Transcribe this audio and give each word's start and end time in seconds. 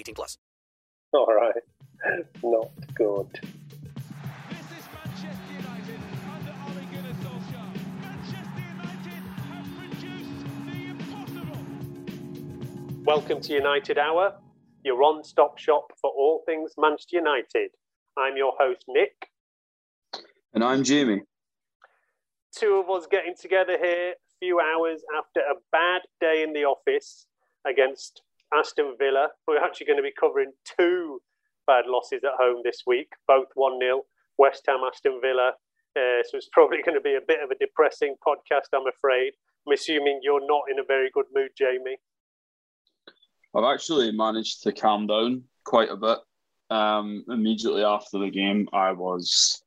18 0.00 0.14
plus. 0.14 0.38
All 1.12 1.26
right. 1.26 1.52
Not 2.42 2.70
good. 2.94 3.28
This 4.48 4.64
is 4.78 4.86
Manchester 4.96 5.52
United 5.52 6.00
under 6.32 6.54
Ole 6.64 6.84
Gunnar 6.90 7.16
Solskjaer. 7.20 8.00
Manchester 8.00 8.62
United 8.72 9.22
have 9.50 9.68
produced 9.76 10.40
the 10.64 10.78
impossible. 10.88 11.60
Welcome 13.04 13.42
to 13.42 13.52
United 13.52 13.98
Hour, 13.98 14.36
your 14.84 14.98
one 14.98 15.22
stop 15.22 15.58
shop 15.58 15.92
for 16.00 16.10
all 16.10 16.44
things 16.46 16.72
Manchester 16.78 17.16
United. 17.16 17.72
I'm 18.16 18.38
your 18.38 18.54
host, 18.58 18.84
Nik. 18.88 19.28
And 20.54 20.64
I'm 20.64 20.82
Jamie. 20.82 21.20
Two 22.56 22.82
of 22.82 22.88
us 22.88 23.06
getting 23.06 23.34
together 23.38 23.76
here 23.76 24.12
a 24.12 24.38
few 24.38 24.60
hours 24.60 25.02
after 25.18 25.40
a 25.40 25.56
bad 25.70 26.00
day 26.22 26.42
in 26.42 26.54
the 26.54 26.64
office 26.64 27.26
against 27.66 28.22
Aston 28.52 28.96
Villa. 28.98 29.28
We're 29.46 29.62
actually 29.62 29.86
going 29.86 29.98
to 29.98 30.02
be 30.02 30.12
covering 30.18 30.52
two 30.76 31.20
bad 31.66 31.84
losses 31.86 32.20
at 32.24 32.38
home 32.38 32.62
this 32.64 32.82
week, 32.86 33.12
both 33.28 33.48
1 33.54 33.78
0, 33.80 34.02
West 34.38 34.64
Ham, 34.68 34.80
Aston 34.86 35.20
Villa. 35.22 35.52
Uh, 35.96 36.22
so 36.28 36.36
it's 36.36 36.48
probably 36.52 36.82
going 36.82 36.96
to 36.96 37.00
be 37.00 37.14
a 37.14 37.26
bit 37.26 37.42
of 37.42 37.50
a 37.50 37.54
depressing 37.56 38.16
podcast, 38.26 38.74
I'm 38.74 38.86
afraid. 38.86 39.32
I'm 39.66 39.72
assuming 39.72 40.20
you're 40.22 40.46
not 40.46 40.62
in 40.70 40.78
a 40.78 40.84
very 40.84 41.10
good 41.12 41.26
mood, 41.34 41.50
Jamie. 41.56 41.98
I've 43.54 43.64
actually 43.64 44.12
managed 44.12 44.62
to 44.62 44.72
calm 44.72 45.06
down 45.06 45.44
quite 45.64 45.90
a 45.90 45.96
bit. 45.96 46.18
Um, 46.70 47.24
immediately 47.28 47.82
after 47.82 48.18
the 48.18 48.30
game, 48.30 48.68
I 48.72 48.92
was 48.92 49.62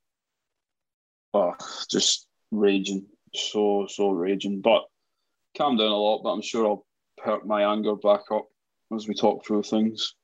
oh, 1.33 1.53
just 1.89 2.27
raging, 2.51 3.05
so 3.35 3.85
so 3.89 4.11
raging. 4.11 4.61
But 4.61 4.83
calmed 5.57 5.79
down 5.79 5.91
a 5.91 5.97
lot. 5.97 6.23
But 6.23 6.29
I'm 6.29 6.41
sure 6.41 6.65
I'll 6.65 6.85
perk 7.17 7.45
my 7.45 7.73
anger 7.73 7.95
back 7.95 8.21
up 8.31 8.47
as 8.95 9.07
we 9.07 9.13
talk 9.13 9.45
through 9.45 9.63
things. 9.63 10.15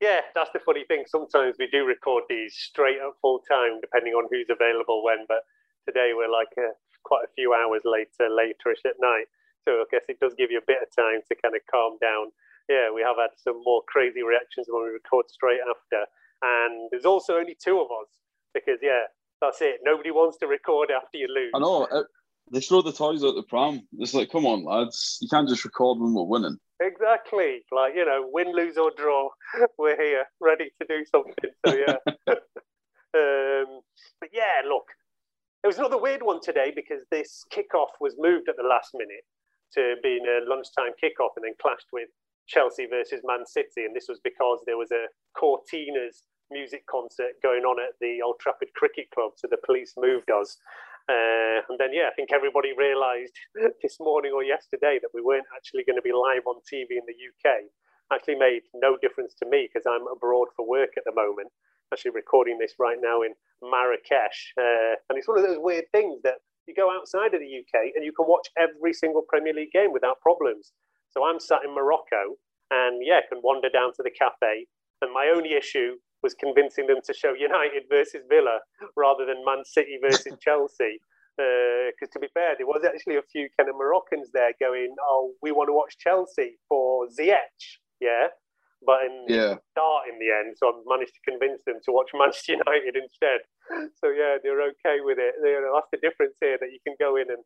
Yeah, 0.00 0.20
that's 0.34 0.50
the 0.52 0.60
funny 0.60 0.84
thing. 0.84 1.04
Sometimes 1.08 1.56
we 1.58 1.68
do 1.72 1.86
record 1.86 2.24
these 2.28 2.54
straight 2.54 3.00
up 3.00 3.16
full 3.22 3.40
time, 3.48 3.80
depending 3.80 4.12
on 4.12 4.28
who's 4.30 4.48
available 4.50 5.02
when. 5.02 5.24
But 5.26 5.40
today 5.88 6.12
we're 6.14 6.30
like 6.30 6.52
uh, 6.58 6.76
quite 7.04 7.24
a 7.24 7.32
few 7.34 7.54
hours 7.54 7.82
later, 7.84 8.28
laterish 8.28 8.84
at 8.84 9.00
night. 9.00 9.24
So 9.64 9.80
I 9.80 9.84
guess 9.90 10.04
it 10.08 10.20
does 10.20 10.34
give 10.36 10.50
you 10.50 10.58
a 10.58 10.66
bit 10.66 10.82
of 10.82 10.94
time 10.94 11.20
to 11.28 11.34
kind 11.40 11.56
of 11.56 11.62
calm 11.70 11.96
down. 12.00 12.30
Yeah, 12.68 12.92
we 12.94 13.00
have 13.02 13.16
had 13.16 13.30
some 13.36 13.62
more 13.64 13.82
crazy 13.88 14.22
reactions 14.22 14.66
when 14.68 14.84
we 14.84 14.90
record 14.90 15.30
straight 15.30 15.60
after. 15.64 16.04
And 16.42 16.88
there's 16.90 17.06
also 17.06 17.38
only 17.38 17.56
two 17.56 17.80
of 17.80 17.88
us 17.88 18.10
because, 18.52 18.78
yeah, 18.82 19.08
that's 19.40 19.62
it. 19.62 19.80
Nobody 19.82 20.10
wants 20.10 20.36
to 20.38 20.46
record 20.46 20.90
after 20.90 21.16
you 21.16 21.28
lose. 21.32 21.52
I 21.54 21.58
know 21.58 21.84
it, 21.84 22.06
they 22.52 22.60
throw 22.60 22.82
the 22.82 22.92
toys 22.92 23.24
out 23.24 23.34
the 23.34 23.42
pram. 23.42 23.86
It's 23.98 24.14
like, 24.14 24.30
come 24.30 24.46
on, 24.46 24.64
lads, 24.64 25.18
you 25.20 25.28
can't 25.28 25.48
just 25.48 25.64
record 25.64 25.98
when 25.98 26.14
we're 26.14 26.22
winning. 26.24 26.58
Exactly. 26.80 27.64
Like, 27.72 27.94
you 27.94 28.04
know, 28.04 28.28
win, 28.30 28.52
lose, 28.54 28.76
or 28.76 28.92
draw, 28.96 29.28
we're 29.78 30.00
here 30.00 30.24
ready 30.40 30.70
to 30.80 30.86
do 30.86 31.04
something. 31.10 31.50
So, 31.66 31.74
yeah. 31.74 31.96
um, 32.28 33.80
but 34.20 34.30
yeah, 34.32 34.62
look, 34.68 34.84
it 35.64 35.66
was 35.66 35.78
another 35.78 35.98
weird 35.98 36.22
one 36.22 36.40
today 36.40 36.72
because 36.74 37.02
this 37.10 37.44
kickoff 37.52 37.98
was 38.00 38.14
moved 38.18 38.48
at 38.48 38.56
the 38.56 38.68
last 38.68 38.90
minute 38.94 39.24
to 39.74 39.96
being 40.02 40.24
a 40.26 40.48
lunchtime 40.48 40.92
kickoff 41.02 41.34
and 41.36 41.44
then 41.44 41.54
clashed 41.60 41.88
with 41.92 42.08
Chelsea 42.46 42.86
versus 42.86 43.22
Man 43.24 43.44
City. 43.44 43.84
And 43.84 43.96
this 43.96 44.06
was 44.08 44.20
because 44.22 44.60
there 44.66 44.76
was 44.76 44.92
a 44.92 45.06
Courteeners 45.36 46.22
music 46.50 46.84
concert 46.86 47.32
going 47.42 47.64
on 47.64 47.82
at 47.82 47.94
the 48.00 48.20
Old 48.24 48.36
Trafford 48.40 48.68
Cricket 48.76 49.10
Club. 49.12 49.32
So 49.36 49.48
the 49.50 49.58
police 49.64 49.94
moved 49.96 50.30
us. 50.30 50.56
Uh, 51.06 51.62
and 51.70 51.78
then, 51.78 51.94
yeah, 51.94 52.10
I 52.10 52.14
think 52.14 52.32
everybody 52.34 52.74
realised 52.74 53.34
this 53.82 53.98
morning 54.00 54.32
or 54.34 54.42
yesterday 54.42 54.98
that 55.00 55.14
we 55.14 55.22
weren't 55.22 55.46
actually 55.54 55.84
going 55.86 55.96
to 55.96 56.02
be 56.02 56.12
live 56.12 56.42
on 56.46 56.58
TV 56.66 56.98
in 56.98 57.06
the 57.06 57.14
UK. 57.14 57.70
Actually, 58.12 58.36
made 58.38 58.62
no 58.74 58.96
difference 58.98 59.34
to 59.42 59.46
me 59.46 59.66
because 59.66 59.86
I'm 59.86 60.06
abroad 60.10 60.48
for 60.54 60.66
work 60.66 60.94
at 60.96 61.04
the 61.06 61.14
moment. 61.14 61.50
Actually, 61.92 62.12
recording 62.12 62.58
this 62.58 62.74
right 62.78 62.98
now 63.00 63.22
in 63.22 63.34
Marrakesh, 63.62 64.54
uh, 64.58 64.98
and 65.10 65.18
it's 65.18 65.26
one 65.26 65.38
of 65.38 65.46
those 65.46 65.58
weird 65.58 65.86
things 65.92 66.22
that 66.22 66.42
you 66.66 66.74
go 66.74 66.90
outside 66.90 67.34
of 67.34 67.40
the 67.40 67.52
UK 67.62 67.94
and 67.94 68.04
you 68.04 68.12
can 68.12 68.26
watch 68.26 68.50
every 68.58 68.92
single 68.92 69.22
Premier 69.22 69.54
League 69.54 69.70
game 69.70 69.92
without 69.92 70.20
problems. 70.20 70.72
So 71.10 71.24
I'm 71.24 71.38
sat 71.38 71.62
in 71.64 71.74
Morocco, 71.74 72.38
and 72.70 73.02
yeah, 73.04 73.20
can 73.28 73.40
wander 73.42 73.70
down 73.70 73.92
to 73.94 74.02
the 74.02 74.10
cafe. 74.10 74.66
And 75.02 75.12
my 75.12 75.30
only 75.34 75.54
issue 75.54 75.98
was 76.26 76.34
convincing 76.34 76.86
them 76.90 76.98
to 77.06 77.12
show 77.14 77.32
United 77.50 77.84
versus 77.88 78.22
Villa 78.28 78.58
rather 78.96 79.24
than 79.28 79.44
Man 79.46 79.62
City 79.64 79.96
versus 80.02 80.34
Chelsea. 80.44 80.98
Because 81.38 82.10
uh, 82.10 82.14
to 82.16 82.20
be 82.24 82.30
fair, 82.32 82.56
there 82.58 82.66
was 82.66 82.82
actually 82.82 83.16
a 83.20 83.26
few 83.30 83.46
kind 83.56 83.68
of 83.70 83.76
Moroccans 83.76 84.32
there 84.32 84.52
going, 84.58 84.96
"Oh, 85.12 85.32
we 85.44 85.52
want 85.52 85.68
to 85.68 85.76
watch 85.76 85.94
Chelsea 86.00 86.56
for 86.68 87.06
Ziyech," 87.12 87.60
yeah. 88.00 88.32
But 88.84 89.04
in 89.04 89.14
Yeah. 89.28 89.54
start 89.76 90.02
in 90.10 90.16
the 90.18 90.30
end, 90.32 90.56
so 90.56 90.64
I 90.68 90.72
managed 90.88 91.12
to 91.18 91.22
convince 91.30 91.60
them 91.68 91.78
to 91.84 91.90
watch 91.92 92.10
Manchester 92.20 92.56
United 92.56 92.96
instead. 92.96 93.40
So 94.00 94.08
yeah, 94.10 94.40
they're 94.42 94.64
okay 94.72 95.04
with 95.04 95.18
it. 95.20 95.34
You 95.44 95.60
know, 95.60 95.74
that's 95.76 95.92
the 95.92 96.00
difference 96.06 96.36
here 96.40 96.56
that 96.60 96.72
you 96.72 96.80
can 96.86 96.96
go 96.98 97.16
in 97.20 97.28
and 97.28 97.42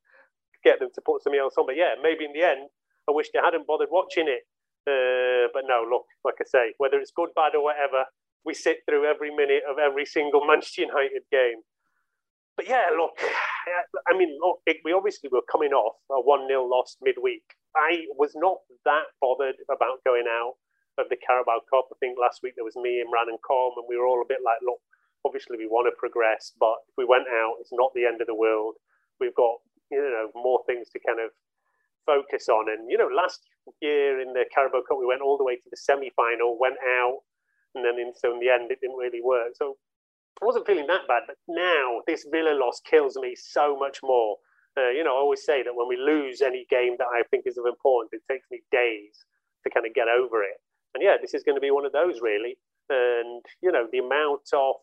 get 0.62 0.78
them 0.78 0.90
to 0.94 1.00
put 1.02 1.22
something 1.22 1.40
else 1.40 1.54
on. 1.58 1.66
But 1.66 1.76
yeah, 1.76 1.94
maybe 2.00 2.24
in 2.24 2.32
the 2.32 2.46
end, 2.46 2.70
I 3.08 3.12
wish 3.12 3.28
they 3.34 3.42
hadn't 3.42 3.66
bothered 3.66 3.90
watching 3.90 4.28
it. 4.28 4.42
Uh, 4.86 5.48
but 5.52 5.64
no, 5.66 5.82
look, 5.88 6.06
like 6.24 6.38
I 6.40 6.46
say, 6.46 6.66
whether 6.78 6.98
it's 6.98 7.10
good, 7.10 7.30
bad, 7.34 7.54
or 7.54 7.62
whatever, 7.64 8.04
we 8.44 8.54
sit 8.54 8.78
through 8.88 9.04
every 9.04 9.30
minute 9.34 9.62
of 9.68 9.78
every 9.78 10.06
single 10.06 10.46
Manchester 10.46 10.82
United 10.82 11.22
game. 11.30 11.62
But 12.56 12.68
yeah, 12.68 12.92
look, 12.96 13.16
I 14.08 14.16
mean, 14.16 14.36
look, 14.40 14.60
it, 14.66 14.78
we 14.84 14.92
obviously 14.92 15.30
were 15.32 15.44
coming 15.50 15.72
off 15.72 15.96
a 16.10 16.20
1 16.20 16.48
0 16.48 16.64
loss 16.64 16.96
midweek. 17.00 17.44
I 17.76 18.04
was 18.16 18.32
not 18.34 18.58
that 18.84 19.12
bothered 19.20 19.56
about 19.70 20.04
going 20.04 20.26
out 20.28 20.54
of 20.98 21.08
the 21.08 21.16
Carabao 21.16 21.64
Cup. 21.70 21.88
I 21.92 21.96
think 22.00 22.18
last 22.20 22.40
week 22.42 22.54
there 22.56 22.64
was 22.64 22.76
me, 22.76 23.00
Imran, 23.00 23.32
and 23.32 23.40
Com, 23.40 23.72
and 23.76 23.86
we 23.88 23.96
were 23.96 24.06
all 24.06 24.20
a 24.20 24.28
bit 24.28 24.44
like, 24.44 24.58
look, 24.60 24.80
obviously 25.24 25.56
we 25.56 25.66
want 25.66 25.86
to 25.88 25.94
progress, 25.96 26.52
but 26.58 26.84
if 26.88 26.94
we 26.96 27.04
went 27.04 27.28
out, 27.28 27.60
it's 27.60 27.72
not 27.72 27.92
the 27.94 28.04
end 28.04 28.20
of 28.20 28.26
the 28.26 28.34
world. 28.34 28.74
We've 29.20 29.34
got, 29.34 29.60
you 29.90 30.00
know, 30.00 30.28
more 30.34 30.60
things 30.66 30.88
to 30.90 31.00
kind 31.00 31.20
of 31.20 31.30
focus 32.06 32.48
on. 32.48 32.70
And, 32.72 32.90
you 32.90 32.96
know, 32.96 33.08
last 33.08 33.40
year 33.80 34.20
in 34.20 34.32
the 34.32 34.44
Carabao 34.52 34.82
Cup, 34.88 34.98
we 34.98 35.06
went 35.06 35.20
all 35.20 35.36
the 35.36 35.44
way 35.44 35.56
to 35.56 35.68
the 35.70 35.76
semi 35.76 36.10
final, 36.16 36.58
went 36.58 36.80
out, 37.00 37.20
and 37.74 37.84
then 37.84 37.98
in, 37.98 38.12
so 38.14 38.32
in 38.32 38.40
the 38.40 38.50
end, 38.50 38.70
it 38.70 38.80
didn't 38.80 38.96
really 38.96 39.22
work. 39.22 39.52
So 39.54 39.76
I 40.42 40.46
wasn't 40.46 40.66
feeling 40.66 40.86
that 40.86 41.06
bad. 41.08 41.22
But 41.26 41.36
now 41.48 42.00
this 42.06 42.26
Villa 42.30 42.54
loss 42.54 42.80
kills 42.88 43.16
me 43.16 43.34
so 43.36 43.76
much 43.78 44.00
more. 44.02 44.36
Uh, 44.78 44.90
you 44.90 45.04
know, 45.04 45.16
I 45.16 45.20
always 45.20 45.44
say 45.44 45.62
that 45.62 45.74
when 45.74 45.88
we 45.88 45.96
lose 45.96 46.42
any 46.42 46.66
game 46.70 46.96
that 46.98 47.08
I 47.12 47.22
think 47.30 47.44
is 47.46 47.58
of 47.58 47.66
importance, 47.66 48.12
it 48.12 48.22
takes 48.30 48.46
me 48.50 48.62
days 48.70 49.26
to 49.64 49.70
kind 49.70 49.86
of 49.86 49.94
get 49.94 50.08
over 50.08 50.42
it. 50.42 50.56
and 50.94 51.02
yeah, 51.02 51.16
this 51.20 51.34
is 51.34 51.42
going 51.42 51.56
to 51.56 51.60
be 51.60 51.70
one 51.70 51.84
of 51.84 51.92
those 51.92 52.20
really. 52.22 52.56
And 52.88 53.44
you 53.62 53.70
know, 53.70 53.86
the 53.90 53.98
amount 53.98 54.48
of 54.52 54.76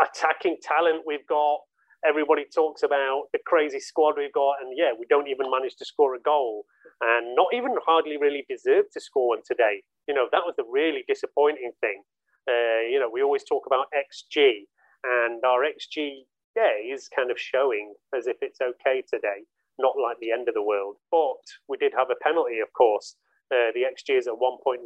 attacking 0.00 0.56
talent 0.62 1.04
we've 1.06 1.26
got. 1.26 1.60
Everybody 2.06 2.44
talks 2.54 2.82
about 2.82 3.24
the 3.32 3.38
crazy 3.46 3.80
squad 3.80 4.14
we've 4.16 4.32
got, 4.32 4.56
and 4.62 4.72
yeah, 4.76 4.92
we 4.98 5.06
don't 5.08 5.28
even 5.28 5.50
manage 5.50 5.76
to 5.76 5.84
score 5.84 6.14
a 6.14 6.20
goal, 6.20 6.64
and 7.00 7.34
not 7.34 7.48
even 7.52 7.76
hardly 7.84 8.16
really 8.16 8.44
deserve 8.48 8.86
to 8.92 9.00
score 9.00 9.28
one 9.28 9.42
today. 9.44 9.82
You 10.08 10.14
know, 10.14 10.26
that 10.32 10.42
was 10.46 10.54
the 10.56 10.64
really 10.64 11.04
disappointing 11.06 11.72
thing. 11.80 12.02
Uh, 12.48 12.88
you 12.88 12.98
know, 12.98 13.10
we 13.12 13.22
always 13.22 13.44
talk 13.44 13.64
about 13.66 13.86
XG, 13.92 14.64
and 15.04 15.44
our 15.44 15.60
XG, 15.60 16.24
yeah, 16.56 16.72
is 16.82 17.08
kind 17.14 17.30
of 17.30 17.38
showing 17.38 17.94
as 18.16 18.26
if 18.26 18.36
it's 18.40 18.60
okay 18.60 19.02
today, 19.08 19.44
not 19.78 19.94
like 20.02 20.16
the 20.20 20.32
end 20.32 20.48
of 20.48 20.54
the 20.54 20.62
world. 20.62 20.96
But 21.10 21.44
we 21.68 21.76
did 21.76 21.92
have 21.96 22.08
a 22.10 22.22
penalty, 22.22 22.60
of 22.60 22.72
course. 22.72 23.16
Uh, 23.52 23.74
the 23.74 23.82
XG 23.82 24.16
is 24.16 24.26
at 24.26 24.34
1.93 24.34 24.80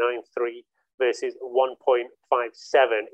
versus 0.99 1.35
1.57 1.43 2.07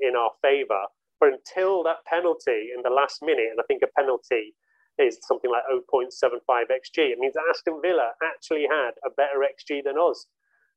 in 0.01 0.15
our 0.15 0.31
favour. 0.41 0.83
But 1.21 1.37
until 1.37 1.83
that 1.83 2.03
penalty 2.09 2.73
in 2.75 2.81
the 2.81 2.89
last 2.89 3.21
minute, 3.21 3.53
and 3.53 3.61
I 3.61 3.63
think 3.69 3.83
a 3.83 3.93
penalty 3.95 4.57
is 4.97 5.19
something 5.21 5.51
like 5.51 5.63
0.75 5.69 6.09
xg, 6.41 6.97
it 6.97 7.19
means 7.19 7.35
Aston 7.37 7.79
Villa 7.81 8.11
actually 8.25 8.65
had 8.65 8.97
a 9.05 9.13
better 9.13 9.45
xg 9.45 9.85
than 9.85 10.01
us, 10.01 10.25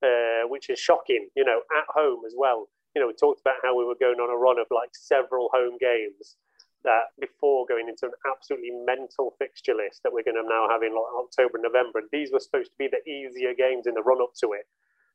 uh, 0.05 0.47
which 0.47 0.69
is 0.69 0.79
shocking. 0.79 1.31
You 1.35 1.45
know, 1.45 1.63
at 1.75 1.89
home 1.89 2.23
as 2.27 2.35
well. 2.37 2.69
You 2.95 3.01
know, 3.01 3.09
we 3.09 3.15
talked 3.15 3.41
about 3.41 3.57
how 3.65 3.77
we 3.77 3.85
were 3.85 3.99
going 3.99 4.21
on 4.21 4.31
a 4.31 4.37
run 4.37 4.61
of 4.61 4.69
like 4.71 4.91
several 4.93 5.49
home 5.53 5.79
games 5.81 6.37
that 6.85 7.17
before 7.19 7.65
going 7.67 7.89
into 7.89 8.05
an 8.05 8.13
absolutely 8.31 8.71
mental 8.85 9.35
fixture 9.39 9.75
list 9.75 10.05
that 10.05 10.13
we're 10.13 10.23
going 10.23 10.37
to 10.37 10.47
now 10.47 10.69
have 10.69 10.83
in 10.83 10.93
like 10.93 11.13
October, 11.17 11.57
November, 11.57 11.99
and 12.01 12.09
these 12.13 12.31
were 12.31 12.39
supposed 12.39 12.71
to 12.71 12.79
be 12.79 12.87
the 12.87 13.01
easier 13.09 13.57
games 13.57 13.87
in 13.89 13.95
the 13.95 14.03
run 14.03 14.21
up 14.21 14.37
to 14.45 14.53
it. 14.53 14.69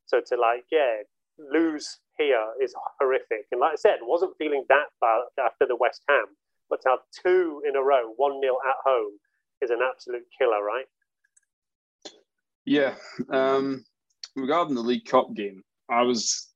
So 0.08 0.20
to 0.20 0.36
like, 0.36 0.66
yeah, 0.74 1.06
lose 1.38 2.00
here 2.20 2.46
is 2.62 2.76
horrific. 3.00 3.46
And 3.52 3.62
like 3.62 3.74
I 3.74 3.76
said, 3.76 3.98
wasn't 4.02 4.38
feeling 4.38 4.66
that 4.70 4.88
bad 5.02 5.22
after 5.44 5.66
the 5.66 5.76
West 5.76 6.04
Ham, 6.10 6.26
but 6.70 6.82
to 6.84 6.90
have 6.90 7.00
two 7.24 7.64
in 7.68 7.76
a 7.76 7.82
row, 7.82 8.14
one 8.18 8.40
nil 8.40 8.58
at 8.68 8.76
home, 8.84 9.14
is 9.62 9.72
an 9.72 9.80
absolute 9.82 10.26
killer, 10.38 10.64
right? 10.64 10.86
Yeah. 12.66 12.96
Um, 13.30 13.84
regarding 14.36 14.76
the 14.76 14.82
League 14.82 15.06
Cup 15.06 15.34
game, 15.34 15.64
I 15.90 16.04
was 16.04 16.50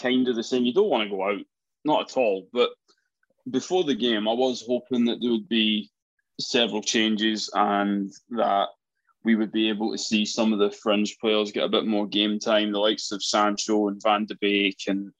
kind 0.00 0.26
of 0.28 0.36
the 0.36 0.42
same. 0.42 0.64
You 0.64 0.74
don't 0.74 0.90
want 0.90 1.04
to 1.04 1.14
go 1.14 1.24
out, 1.24 1.40
not 1.84 2.10
at 2.10 2.16
all. 2.16 2.48
But 2.52 2.70
before 3.50 3.84
the 3.84 3.94
game, 3.94 4.26
I 4.28 4.32
was 4.32 4.64
hoping 4.66 5.04
that 5.06 5.18
there 5.20 5.30
would 5.30 5.48
be 5.48 5.90
several 6.40 6.82
changes 6.82 7.50
and 7.54 8.10
that 8.30 8.68
we 9.24 9.34
would 9.34 9.52
be 9.52 9.68
able 9.68 9.92
to 9.92 9.98
see 9.98 10.24
some 10.24 10.52
of 10.52 10.58
the 10.58 10.70
fringe 10.70 11.18
players 11.18 11.52
get 11.52 11.64
a 11.64 11.68
bit 11.68 11.86
more 11.86 12.06
game 12.06 12.38
time, 12.38 12.72
the 12.72 12.78
likes 12.78 13.12
of 13.12 13.22
Sancho 13.22 13.88
and 13.88 14.02
Van 14.02 14.24
de 14.24 14.34
Beek 14.36 14.78
and 14.88 15.12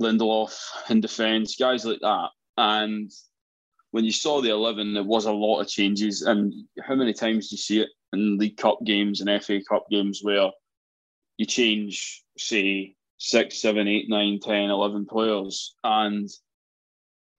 Lindelof 0.00 0.56
in 0.88 1.00
defence, 1.00 1.56
guys 1.56 1.84
like 1.84 2.00
that. 2.00 2.28
And 2.56 3.10
when 3.90 4.04
you 4.04 4.12
saw 4.12 4.40
the 4.40 4.50
11, 4.50 4.94
there 4.94 5.02
was 5.02 5.26
a 5.26 5.32
lot 5.32 5.60
of 5.60 5.68
changes. 5.68 6.22
And 6.22 6.52
how 6.82 6.94
many 6.94 7.12
times 7.12 7.48
do 7.48 7.54
you 7.54 7.58
see 7.58 7.80
it 7.80 7.88
in 8.12 8.38
League 8.38 8.56
Cup 8.56 8.78
games 8.84 9.20
and 9.20 9.42
FA 9.42 9.60
Cup 9.68 9.86
games 9.90 10.20
where 10.22 10.50
you 11.36 11.46
change, 11.46 12.22
say, 12.38 12.94
six, 13.20 13.60
seven, 13.60 13.86
eight, 13.86 14.08
nine, 14.08 14.40
10, 14.40 14.70
11 14.70 15.06
players, 15.06 15.74
and 15.84 16.28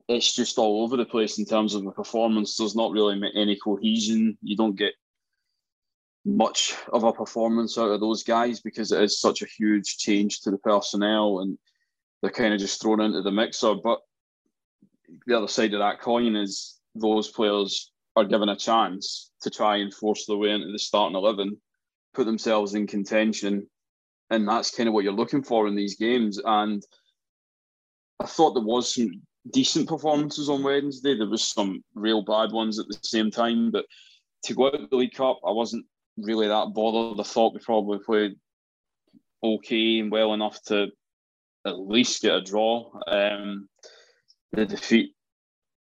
it's 0.08 0.36
just 0.36 0.58
all 0.58 0.84
over 0.84 0.96
the 0.96 1.06
place 1.06 1.40
in 1.40 1.46
terms 1.46 1.74
of 1.74 1.84
the 1.84 1.92
performance. 1.92 2.56
There's 2.56 2.76
not 2.76 2.92
really 2.92 3.20
any 3.36 3.56
cohesion. 3.56 4.38
You 4.42 4.56
don't 4.56 4.76
get 4.76 4.94
much 6.26 6.76
of 6.94 7.04
a 7.04 7.12
performance 7.12 7.78
out 7.78 7.90
of 7.90 8.00
those 8.00 8.24
guys 8.24 8.60
because 8.60 8.92
it 8.92 9.02
is 9.02 9.20
such 9.20 9.42
a 9.42 9.48
huge 9.48 9.98
change 9.98 10.42
to 10.42 10.52
the 10.52 10.58
personnel 10.58 11.40
and 11.40 11.58
they're 12.22 12.32
kind 12.32 12.54
of 12.54 12.60
just 12.60 12.82
thrown 12.82 13.02
into 13.02 13.22
the 13.22 13.32
mixer. 13.32 13.74
But 13.76 14.00
the 15.26 15.38
other 15.38 15.48
side 15.48 15.74
of 15.74 15.80
that 15.80 16.00
coin 16.00 16.36
is 16.36 16.80
those 16.96 17.30
players 17.30 17.92
are 18.16 18.26
given 18.26 18.50
a 18.50 18.56
chance 18.56 19.32
to 19.42 19.50
try 19.50 19.78
and 19.78 19.94
force 19.94 20.26
their 20.26 20.38
way 20.38 20.52
into 20.52 20.72
the 20.72 20.80
starting 20.80 21.16
11, 21.16 21.58
put 22.14 22.26
themselves 22.26 22.76
in 22.76 22.86
contention. 22.86 23.68
And 24.30 24.48
that's 24.48 24.76
kind 24.76 24.88
of 24.88 24.94
what 24.94 25.04
you're 25.04 25.14
looking 25.14 25.44
for 25.44 25.68
in 25.68 25.76
these 25.76 25.98
games. 25.98 26.40
And 26.44 26.84
I 28.20 28.26
thought 28.26 28.54
there 28.54 28.64
was 28.64 28.94
some 28.94 29.10
decent 29.52 29.90
performances 29.90 30.50
on 30.50 30.64
Wednesday. 30.64 31.18
There 31.18 31.28
was 31.28 31.44
some 31.44 31.84
real 31.96 32.22
bad 32.22 32.52
ones 32.52 32.80
at 32.80 32.88
the 32.88 32.98
same 33.02 33.32
time. 33.32 33.72
But 33.72 33.86
to 34.44 34.54
go 34.54 34.68
out 34.68 34.90
the 34.90 34.96
League 34.96 35.14
Cup, 35.14 35.40
I 35.46 35.52
wasn't 35.52 35.86
really 36.18 36.48
that 36.48 36.74
bothered. 36.74 37.20
I 37.20 37.24
thought 37.24 37.54
we 37.54 37.60
probably 37.60 38.00
played 38.00 38.36
okay 39.44 40.00
and 40.00 40.12
well 40.12 40.34
enough 40.34 40.62
to 40.64 40.88
at 41.66 41.80
least 41.80 42.22
get 42.22 42.36
a 42.36 42.42
draw. 42.42 42.92
Um, 43.08 43.68
the 44.52 44.66
defeat 44.66 45.14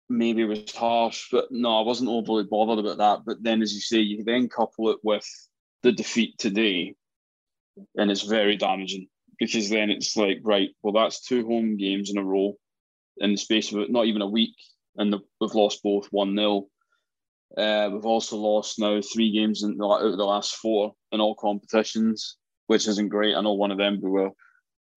maybe 0.08 0.44
was 0.44 0.72
harsh, 0.74 1.28
but 1.30 1.46
no, 1.50 1.78
I 1.78 1.82
wasn't 1.82 2.10
overly 2.10 2.44
bothered 2.44 2.78
about 2.78 2.98
that. 2.98 3.24
But 3.26 3.42
then, 3.42 3.62
as 3.62 3.74
you 3.74 3.80
say, 3.80 3.98
you 3.98 4.24
then 4.24 4.48
couple 4.48 4.90
it 4.90 4.98
with 5.02 5.26
the 5.82 5.92
defeat 5.92 6.38
today, 6.38 6.94
and 7.96 8.10
it's 8.10 8.22
very 8.22 8.56
damaging 8.56 9.08
because 9.38 9.68
then 9.68 9.90
it's 9.90 10.16
like, 10.16 10.38
right, 10.42 10.70
well, 10.82 10.92
that's 10.92 11.26
two 11.26 11.46
home 11.46 11.76
games 11.76 12.10
in 12.10 12.18
a 12.18 12.24
row 12.24 12.56
in 13.18 13.32
the 13.32 13.36
space 13.36 13.72
of 13.72 13.90
not 13.90 14.06
even 14.06 14.22
a 14.22 14.28
week, 14.28 14.54
and 14.96 15.12
the, 15.12 15.20
we've 15.40 15.54
lost 15.54 15.82
both 15.82 16.06
1 16.10 16.36
0. 16.36 16.66
Uh, 17.56 17.88
we've 17.92 18.04
also 18.04 18.36
lost 18.36 18.78
now 18.78 19.00
three 19.00 19.32
games 19.32 19.62
in 19.62 19.76
the, 19.76 19.84
out 19.84 20.02
of 20.02 20.16
the 20.16 20.24
last 20.24 20.56
four 20.56 20.94
in 21.12 21.20
all 21.20 21.34
competitions, 21.34 22.36
which 22.66 22.88
isn't 22.88 23.08
great. 23.08 23.34
I 23.34 23.40
know 23.40 23.54
one 23.54 23.70
of 23.70 23.78
them 23.78 24.00
we 24.02 24.10
were 24.10 24.30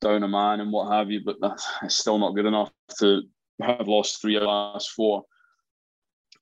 down 0.02 0.24
a 0.24 0.28
man 0.28 0.60
and 0.60 0.72
what 0.72 0.92
have 0.92 1.10
you, 1.10 1.22
but 1.24 1.38
that's 1.42 1.66
still 1.88 2.18
not 2.18 2.36
good 2.36 2.46
enough 2.46 2.72
to 3.00 3.22
have 3.62 3.88
lost 3.88 4.22
three 4.22 4.36
of 4.36 4.42
the 4.42 4.48
last 4.48 4.92
four. 4.92 5.24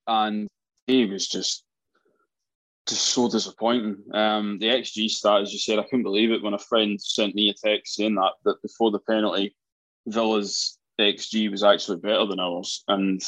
And 0.07 0.47
he 0.85 1.05
was 1.05 1.27
just 1.27 1.63
just 2.87 3.07
so 3.07 3.29
disappointing. 3.29 3.97
Um, 4.13 4.59
the 4.59 4.67
XG 4.67 5.09
stat, 5.09 5.41
as 5.41 5.51
you 5.51 5.59
said, 5.59 5.77
I 5.77 5.83
couldn't 5.83 6.03
believe 6.03 6.31
it 6.31 6.41
when 6.41 6.53
a 6.53 6.59
friend 6.59 6.99
sent 7.01 7.35
me 7.35 7.49
a 7.49 7.53
text 7.53 7.95
saying 7.95 8.15
that 8.15 8.31
that 8.45 8.61
before 8.61 8.91
the 8.91 8.99
penalty, 8.99 9.55
Villa's 10.07 10.79
XG 10.99 11.51
was 11.51 11.63
actually 11.63 11.97
better 11.97 12.25
than 12.25 12.39
ours, 12.39 12.83
and 12.87 13.21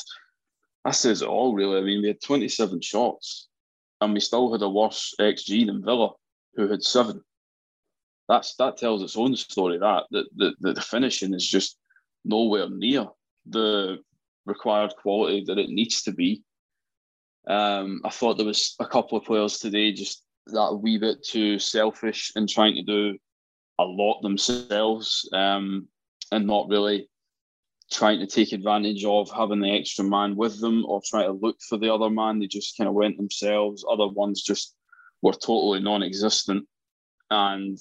that 0.85 0.95
says 0.95 1.21
it 1.21 1.27
all, 1.27 1.53
really. 1.53 1.77
I 1.77 1.81
mean, 1.81 2.01
we 2.01 2.07
had 2.07 2.21
27 2.21 2.81
shots 2.81 3.49
and 4.01 4.13
we 4.13 4.19
still 4.19 4.51
had 4.51 4.61
a 4.61 4.69
worse 4.69 5.13
XG 5.19 5.65
than 5.65 5.83
Villa, 5.83 6.11
who 6.55 6.67
had 6.69 6.83
seven. 6.83 7.21
That's 8.27 8.55
that 8.55 8.77
tells 8.77 9.01
its 9.01 9.17
own 9.17 9.35
story. 9.35 9.77
That 9.79 10.03
that 10.11 10.25
the, 10.35 10.53
the, 10.59 10.81
finishing 10.81 11.33
is 11.33 11.47
just 11.47 11.77
nowhere 12.23 12.69
near 12.69 13.07
the 13.47 13.97
required 14.45 14.93
quality 15.01 15.43
that 15.47 15.57
it 15.57 15.69
needs 15.69 16.03
to 16.03 16.11
be. 16.11 16.43
Um, 17.47 18.01
I 18.05 18.09
thought 18.09 18.37
there 18.37 18.45
was 18.45 18.75
a 18.79 18.85
couple 18.85 19.17
of 19.17 19.25
players 19.25 19.57
today 19.57 19.91
just 19.91 20.23
that 20.47 20.79
wee 20.81 20.97
bit 20.97 21.23
too 21.23 21.59
selfish 21.59 22.31
and 22.35 22.47
trying 22.47 22.75
to 22.75 22.83
do 22.83 23.17
a 23.79 23.83
lot 23.83 24.21
themselves 24.21 25.27
um, 25.33 25.87
and 26.31 26.45
not 26.45 26.69
really 26.69 27.09
trying 27.91 28.19
to 28.19 28.27
take 28.27 28.51
advantage 28.51 29.03
of 29.03 29.31
having 29.31 29.61
the 29.61 29.71
extra 29.71 30.05
man 30.05 30.35
with 30.35 30.59
them 30.61 30.85
or 30.85 31.01
try 31.03 31.23
to 31.23 31.31
look 31.31 31.59
for 31.61 31.77
the 31.77 31.93
other 31.93 32.09
man. 32.09 32.39
They 32.39 32.47
just 32.47 32.77
kind 32.77 32.87
of 32.87 32.93
went 32.93 33.17
themselves. 33.17 33.83
Other 33.89 34.07
ones 34.07 34.43
just 34.43 34.75
were 35.21 35.33
totally 35.33 35.81
non-existent, 35.81 36.67
and 37.29 37.77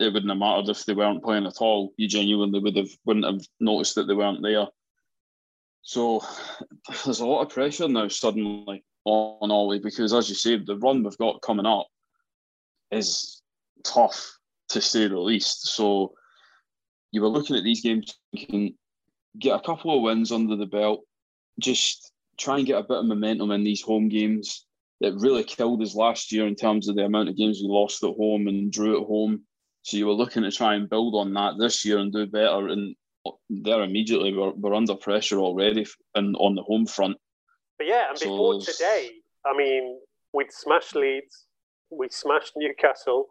it 0.00 0.12
wouldn't 0.12 0.30
have 0.30 0.38
mattered 0.38 0.68
if 0.70 0.84
they 0.84 0.94
weren't 0.94 1.24
playing 1.24 1.46
at 1.46 1.60
all. 1.60 1.92
You 1.96 2.08
genuinely 2.08 2.60
would 2.60 2.76
have 2.76 2.90
wouldn't 3.04 3.26
have 3.26 3.44
noticed 3.60 3.96
that 3.96 4.06
they 4.06 4.14
weren't 4.14 4.42
there. 4.42 4.66
So 5.82 6.22
there's 7.04 7.20
a 7.20 7.26
lot 7.26 7.42
of 7.42 7.48
pressure 7.48 7.88
now 7.88 8.08
suddenly 8.08 8.84
on 9.04 9.50
Ollie 9.50 9.78
because, 9.78 10.12
as 10.12 10.28
you 10.28 10.34
say, 10.34 10.56
the 10.58 10.76
run 10.76 11.02
we've 11.02 11.18
got 11.18 11.42
coming 11.42 11.66
up 11.66 11.86
is 12.90 13.42
tough 13.84 14.38
to 14.68 14.80
say 14.80 15.08
the 15.08 15.18
least. 15.18 15.68
So 15.68 16.12
you 17.10 17.22
were 17.22 17.28
looking 17.28 17.56
at 17.56 17.64
these 17.64 17.80
games 17.80 18.14
thinking, 18.32 18.74
get 19.38 19.56
a 19.56 19.60
couple 19.60 19.96
of 19.96 20.02
wins 20.02 20.32
under 20.32 20.56
the 20.56 20.66
belt, 20.66 21.00
just 21.58 22.12
try 22.38 22.58
and 22.58 22.66
get 22.66 22.78
a 22.78 22.82
bit 22.82 22.98
of 22.98 23.06
momentum 23.06 23.50
in 23.50 23.64
these 23.64 23.82
home 23.82 24.08
games. 24.08 24.66
It 25.00 25.14
really 25.16 25.44
killed 25.44 25.82
us 25.82 25.94
last 25.94 26.32
year 26.32 26.46
in 26.46 26.56
terms 26.56 26.88
of 26.88 26.96
the 26.96 27.04
amount 27.04 27.28
of 27.28 27.36
games 27.36 27.60
we 27.62 27.68
lost 27.68 28.02
at 28.02 28.14
home 28.16 28.48
and 28.48 28.72
drew 28.72 29.00
at 29.00 29.06
home. 29.06 29.42
So 29.82 29.96
you 29.96 30.06
were 30.06 30.12
looking 30.12 30.42
to 30.42 30.50
try 30.50 30.74
and 30.74 30.90
build 30.90 31.14
on 31.14 31.32
that 31.34 31.54
this 31.58 31.84
year 31.84 31.98
and 31.98 32.12
do 32.12 32.26
better. 32.26 32.68
And 32.68 32.96
there 33.48 33.82
immediately 33.82 34.34
we're, 34.34 34.52
we're 34.52 34.74
under 34.74 34.94
pressure 34.94 35.38
already 35.38 35.86
and 36.14 36.36
on 36.36 36.54
the 36.54 36.62
home 36.62 36.86
front. 36.86 37.16
But 37.78 37.86
yeah, 37.86 38.10
and 38.10 38.18
before 38.18 38.60
so 38.60 38.72
today, 38.72 39.10
I 39.46 39.56
mean, 39.56 40.00
we'd 40.32 40.52
smashed 40.52 40.96
Leeds, 40.96 41.46
we 41.90 42.08
smashed 42.10 42.52
Newcastle. 42.56 43.26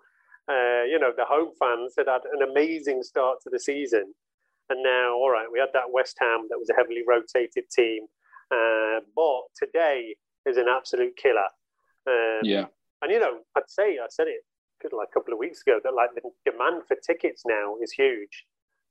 Uh, 0.49 0.83
you 0.89 0.97
know, 0.97 1.11
the 1.15 1.25
home 1.25 1.51
fans 1.59 1.93
had 1.97 2.07
had 2.07 2.21
an 2.33 2.47
amazing 2.49 3.03
start 3.03 3.39
to 3.43 3.49
the 3.49 3.59
season. 3.59 4.13
And 4.69 4.83
now, 4.83 5.13
all 5.15 5.31
right, 5.31 5.47
we 5.51 5.59
had 5.59 5.69
that 5.73 5.91
West 5.91 6.17
Ham 6.19 6.47
that 6.49 6.57
was 6.57 6.69
a 6.69 6.75
heavily 6.75 7.03
rotated 7.07 7.69
team. 7.69 8.07
Uh, 8.51 8.99
but 9.15 9.41
today 9.55 10.15
is 10.45 10.57
an 10.57 10.67
absolute 10.69 11.15
killer. 11.15 11.47
Um, 12.07 12.41
yeah. 12.43 12.65
And, 13.01 13.11
you 13.11 13.19
know, 13.19 13.39
I'd 13.55 13.69
say, 13.69 13.99
I 13.99 14.07
said 14.09 14.27
it 14.27 14.43
like 14.93 15.09
a 15.09 15.13
couple 15.13 15.33
of 15.33 15.39
weeks 15.39 15.61
ago 15.65 15.79
that 15.83 15.93
like 15.93 16.13
the 16.13 16.21
demand 16.49 16.83
for 16.87 16.95
tickets 16.95 17.43
now 17.47 17.75
is 17.81 17.91
huge. 17.91 18.45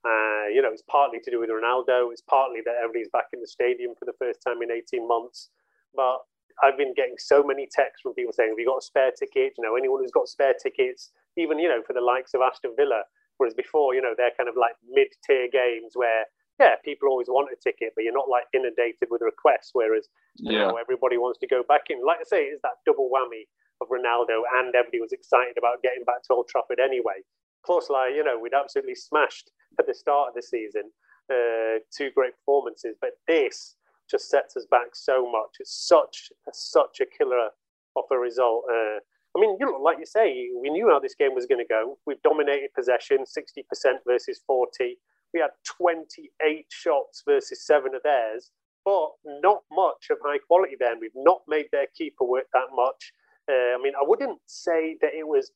Uh, 0.04 0.46
you 0.52 0.62
know, 0.62 0.70
it's 0.70 0.82
partly 0.88 1.18
to 1.20 1.30
do 1.30 1.40
with 1.40 1.50
Ronaldo. 1.50 2.12
It's 2.12 2.22
partly 2.22 2.60
that 2.64 2.76
everybody's 2.82 3.08
back 3.12 3.26
in 3.32 3.40
the 3.40 3.46
stadium 3.46 3.94
for 3.98 4.04
the 4.04 4.14
first 4.18 4.40
time 4.46 4.62
in 4.62 4.70
18 4.70 5.06
months. 5.06 5.50
But 5.94 6.18
I've 6.62 6.78
been 6.78 6.94
getting 6.94 7.16
so 7.18 7.42
many 7.42 7.68
texts 7.70 8.02
from 8.02 8.14
people 8.14 8.32
saying, 8.32 8.50
"Have 8.50 8.58
you 8.58 8.66
got 8.66 8.78
a 8.78 8.82
spare 8.82 9.10
ticket? 9.10 9.54
You 9.58 9.64
know, 9.64 9.76
anyone 9.76 10.00
who's 10.00 10.12
got 10.12 10.28
spare 10.28 10.54
tickets, 10.54 11.10
even 11.36 11.58
you 11.58 11.68
know, 11.68 11.82
for 11.82 11.92
the 11.92 12.00
likes 12.00 12.34
of 12.34 12.40
Aston 12.40 12.74
Villa." 12.76 13.02
Whereas 13.38 13.54
before, 13.54 13.94
you 13.94 14.02
know, 14.02 14.14
they're 14.16 14.32
kind 14.36 14.48
of 14.48 14.56
like 14.56 14.74
mid-tier 14.88 15.48
games 15.52 15.92
where, 15.94 16.24
yeah, 16.58 16.76
people 16.84 17.08
always 17.08 17.28
want 17.28 17.52
a 17.52 17.56
ticket, 17.56 17.92
but 17.94 18.04
you're 18.04 18.14
not 18.16 18.28
like 18.28 18.44
inundated 18.54 19.08
with 19.10 19.20
requests. 19.22 19.70
Whereas 19.72 20.08
Yeah. 20.36 20.68
now 20.68 20.76
everybody 20.76 21.18
wants 21.18 21.38
to 21.40 21.46
go 21.46 21.62
back 21.62 21.90
in. 21.90 22.04
Like 22.04 22.20
I 22.20 22.24
say, 22.24 22.44
it's 22.44 22.62
that 22.62 22.80
double 22.86 23.10
whammy 23.10 23.44
of 23.80 23.88
Ronaldo, 23.88 24.42
and 24.56 24.74
everybody 24.74 25.00
was 25.00 25.12
excited 25.12 25.58
about 25.58 25.82
getting 25.82 26.04
back 26.04 26.22
to 26.24 26.34
Old 26.34 26.48
Trafford 26.48 26.80
anyway. 26.80 27.20
Plus, 27.64 27.90
like 27.90 28.14
you 28.14 28.24
know, 28.24 28.38
we'd 28.38 28.54
absolutely 28.54 28.94
smashed 28.94 29.50
at 29.78 29.86
the 29.86 29.94
start 29.94 30.28
of 30.30 30.34
the 30.34 30.42
season. 30.42 30.90
Uh, 31.28 31.80
two 31.94 32.10
great 32.14 32.32
performances, 32.36 32.96
but 33.00 33.18
this 33.26 33.74
just 34.08 34.30
sets 34.30 34.56
us 34.56 34.64
back 34.70 34.94
so 34.94 35.28
much. 35.30 35.50
It's 35.58 35.74
such 35.88 36.30
such 36.52 37.00
a 37.00 37.06
killer 37.06 37.50
of 37.96 38.04
a 38.10 38.16
result. 38.16 38.64
Uh, 38.70 39.00
I 39.36 39.40
mean, 39.40 39.56
you 39.60 39.66
know, 39.66 39.78
like 39.78 39.98
you 39.98 40.06
say, 40.06 40.48
we 40.58 40.70
knew 40.70 40.88
how 40.90 40.98
this 40.98 41.14
game 41.14 41.34
was 41.34 41.46
going 41.46 41.58
to 41.58 41.68
go. 41.68 41.98
We've 42.06 42.22
dominated 42.22 42.70
possession, 42.74 43.26
sixty 43.26 43.64
percent 43.68 43.98
versus 44.06 44.40
forty. 44.46 44.96
We 45.34 45.40
had 45.40 45.50
twenty-eight 45.66 46.66
shots 46.70 47.22
versus 47.28 47.66
seven 47.66 47.94
of 47.94 48.02
theirs, 48.02 48.50
but 48.84 49.10
not 49.24 49.62
much 49.70 50.08
of 50.10 50.18
high 50.24 50.38
quality. 50.38 50.76
Then 50.78 50.98
we've 51.00 51.10
not 51.14 51.42
made 51.46 51.66
their 51.72 51.86
keeper 51.98 52.24
work 52.24 52.46
that 52.54 52.68
much. 52.74 53.12
Uh, 53.50 53.76
I 53.76 53.78
mean, 53.82 53.92
I 53.94 54.04
wouldn't 54.04 54.40
say 54.46 54.96
that 55.02 55.14
it 55.14 55.26
was 55.26 55.50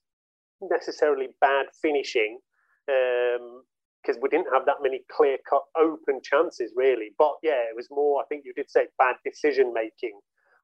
necessarily 0.61 1.29
bad 1.41 1.67
finishing 1.81 2.39
because 2.87 4.19
we 4.21 4.29
didn't 4.29 4.53
have 4.53 4.67
that 4.67 4.83
many 4.83 5.01
clear 5.11 5.39
cut 5.49 5.63
open 5.79 6.21
chances, 6.23 6.73
really. 6.77 7.13
But 7.19 7.35
yeah, 7.43 7.63
it 7.71 7.77
was 7.77 7.89
more, 7.91 8.21
I 8.21 8.27
think 8.27 8.43
you 8.45 8.53
did 8.55 8.71
say 8.71 8.87
bad 8.99 9.17
decision 9.25 9.73
making, 9.73 10.19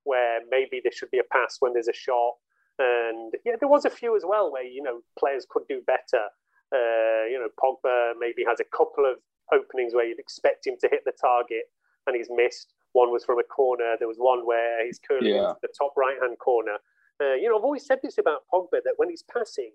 where 0.04 0.40
maybe 0.50 0.80
there 0.82 0.92
should 0.92 1.10
be 1.10 1.18
a 1.18 1.32
pass 1.32 1.56
when 1.60 1.72
there's 1.72 1.88
a 1.88 1.94
shot. 1.94 2.34
And 2.78 3.32
yeah, 3.44 3.56
there 3.58 3.68
was 3.68 3.84
a 3.84 3.90
few 3.90 4.16
as 4.16 4.24
well 4.26 4.52
where, 4.52 4.64
you 4.64 4.82
know, 4.82 5.00
players 5.18 5.46
could 5.48 5.62
do 5.68 5.80
better. 5.86 6.24
Uh, 6.74 7.24
you 7.30 7.38
know, 7.38 7.48
Pogba 7.62 8.12
maybe 8.18 8.44
has 8.46 8.60
a 8.60 8.76
couple 8.76 9.06
of 9.06 9.16
openings 9.52 9.94
where 9.94 10.04
you'd 10.06 10.18
expect 10.18 10.66
him 10.66 10.74
to 10.80 10.88
hit 10.88 11.02
the 11.04 11.12
target 11.20 11.64
and 12.06 12.16
he's 12.16 12.28
missed. 12.30 12.74
One 12.92 13.10
was 13.12 13.24
from 13.24 13.38
a 13.38 13.44
corner. 13.44 13.96
There 13.98 14.08
was 14.08 14.18
one 14.18 14.46
where 14.46 14.84
he's 14.84 14.98
curling 14.98 15.34
Yeah. 15.34 15.50
into 15.50 15.60
the 15.62 15.68
top 15.78 15.92
right 15.96 16.16
hand 16.20 16.38
corner. 16.38 16.76
Uh, 17.20 17.34
you 17.34 17.48
know, 17.48 17.56
I've 17.56 17.64
always 17.64 17.86
said 17.86 18.00
this 18.02 18.18
about 18.18 18.44
Pogba 18.52 18.82
that 18.84 18.94
when 18.96 19.08
he's 19.08 19.22
passing, 19.22 19.72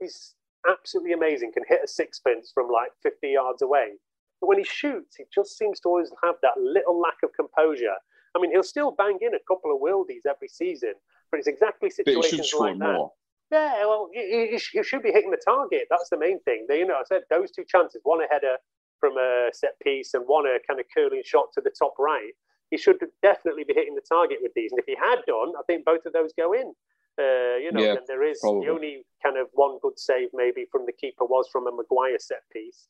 he's 0.00 0.34
absolutely 0.68 1.12
amazing, 1.12 1.52
can 1.52 1.64
hit 1.68 1.80
a 1.84 1.88
sixpence 1.88 2.50
from 2.52 2.68
like 2.70 2.90
50 3.02 3.28
yards 3.28 3.62
away. 3.62 3.92
But 4.40 4.48
when 4.48 4.58
he 4.58 4.64
shoots, 4.64 5.16
he 5.16 5.24
just 5.32 5.56
seems 5.56 5.78
to 5.80 5.88
always 5.88 6.10
have 6.22 6.36
that 6.42 6.56
little 6.58 6.98
lack 7.00 7.18
of 7.22 7.32
composure. 7.34 7.94
I 8.34 8.40
mean, 8.40 8.50
he'll 8.50 8.62
still 8.64 8.90
bang 8.90 9.18
in 9.20 9.34
a 9.34 9.38
couple 9.46 9.74
of 9.74 9.80
worldies 9.80 10.26
every 10.28 10.48
season, 10.48 10.94
but 11.34 11.38
it's 11.40 11.48
exactly 11.48 11.88
But 11.90 12.06
he 12.06 12.12
situations 12.12 12.46
should 12.46 12.46
score 12.46 12.68
like 12.68 12.78
that. 12.78 12.92
more. 12.94 13.12
Yeah, 13.50 13.86
well, 13.86 14.08
you, 14.12 14.22
you, 14.22 14.58
you 14.72 14.82
should 14.84 15.02
be 15.02 15.10
hitting 15.10 15.30
the 15.32 15.42
target. 15.44 15.82
That's 15.90 16.08
the 16.08 16.16
main 16.18 16.38
thing. 16.40 16.66
They, 16.68 16.78
you 16.78 16.86
know, 16.86 16.94
I 16.94 17.02
said 17.06 17.22
those 17.28 17.50
two 17.50 17.64
chances, 17.64 18.00
one 18.04 18.20
a 18.22 18.26
header 18.30 18.56
from 19.00 19.16
a 19.16 19.48
set 19.52 19.78
piece 19.82 20.14
and 20.14 20.22
one 20.26 20.46
a 20.46 20.58
kind 20.66 20.78
of 20.78 20.86
curling 20.96 21.22
shot 21.24 21.46
to 21.54 21.60
the 21.60 21.72
top 21.76 21.94
right. 21.98 22.32
He 22.70 22.78
should 22.78 22.98
definitely 23.22 23.64
be 23.64 23.74
hitting 23.74 23.94
the 23.96 24.00
target 24.08 24.38
with 24.40 24.52
these. 24.54 24.70
And 24.72 24.78
if 24.78 24.86
he 24.86 24.94
had 24.96 25.18
done, 25.26 25.52
I 25.58 25.62
think 25.66 25.84
both 25.84 26.06
of 26.06 26.12
those 26.12 26.30
go 26.38 26.52
in. 26.52 26.72
Uh, 27.18 27.56
you 27.62 27.70
know, 27.72 27.80
Yeah, 27.82 27.94
then 27.94 28.04
there 28.06 28.22
is 28.24 28.38
probably. 28.40 28.66
the 28.66 28.72
only 28.72 29.06
kind 29.24 29.36
of 29.38 29.48
one 29.52 29.78
good 29.82 29.98
save 29.98 30.28
maybe 30.32 30.66
from 30.70 30.86
the 30.86 30.92
keeper 30.92 31.24
was 31.24 31.48
from 31.52 31.66
a 31.66 31.72
Maguire 31.72 32.18
set 32.18 32.42
piece. 32.52 32.86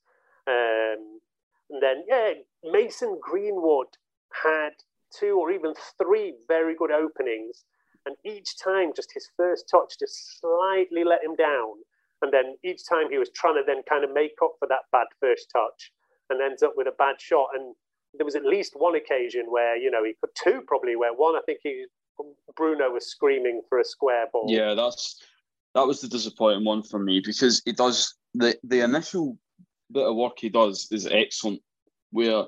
Um, 0.47 1.21
and 1.71 1.83
then, 1.83 2.05
yeah, 2.07 2.33
Mason 2.63 3.19
Greenwood 3.21 3.89
had 4.43 4.71
two 5.19 5.39
or 5.39 5.51
even 5.51 5.75
three 5.99 6.35
very 6.49 6.75
good 6.75 6.91
openings. 6.91 7.65
And 8.07 8.17
each 8.25 8.59
time, 8.59 8.93
just 8.95 9.13
his 9.13 9.29
first 9.37 9.69
touch 9.71 9.99
just 9.99 10.41
slightly 10.41 11.05
let 11.05 11.25
him 11.25 11.37
down. 11.37 11.75
And 12.23 12.33
then 12.33 12.57
each 12.65 12.87
time 12.89 13.11
he 13.11 13.19
was 13.19 13.31
trying 13.31 13.55
to 13.55 13.63
then 13.67 13.83
kind 13.89 14.05
of 14.05 14.13
make 14.13 14.37
up 14.43 14.53
for 14.59 14.69
that 14.69 14.85
bad 14.93 15.07
first 15.21 15.49
touch 15.53 15.93
and 16.31 16.41
ends 16.41 16.63
up 16.63 16.73
with 16.77 16.87
a 16.87 16.95
bad 16.99 17.21
shot. 17.21 17.49
And 17.55 17.75
there 18.15 18.25
was 18.25 18.37
at 18.37 18.45
least 18.45 18.75
one 18.77 18.95
occasion 18.95 19.47
where, 19.49 19.77
you 19.77 19.91
know, 19.91 20.05
he 20.05 20.15
put 20.21 20.35
two 20.35 20.63
probably, 20.67 20.97
where 20.97 21.13
one, 21.13 21.37
I 21.37 21.41
think 21.47 21.61
he, 21.63 21.87
Bruno 22.57 22.91
was 22.91 23.07
screaming 23.07 23.63
for 23.69 23.79
a 23.79 23.85
square 23.85 24.27
ball. 24.33 24.47
Yeah, 24.49 24.75
that's 24.75 25.23
that 25.75 25.87
was 25.87 26.01
the 26.01 26.09
disappointing 26.09 26.65
one 26.65 26.83
for 26.83 26.99
me 26.99 27.21
because 27.25 27.61
he 27.65 27.73
does 27.73 28.15
the 28.33 28.57
the 28.63 28.81
initial 28.81 29.37
bit 29.93 30.07
of 30.07 30.15
work 30.15 30.39
he 30.39 30.49
does 30.49 30.89
is 30.91 31.07
excellent, 31.07 31.61
where 32.11 32.45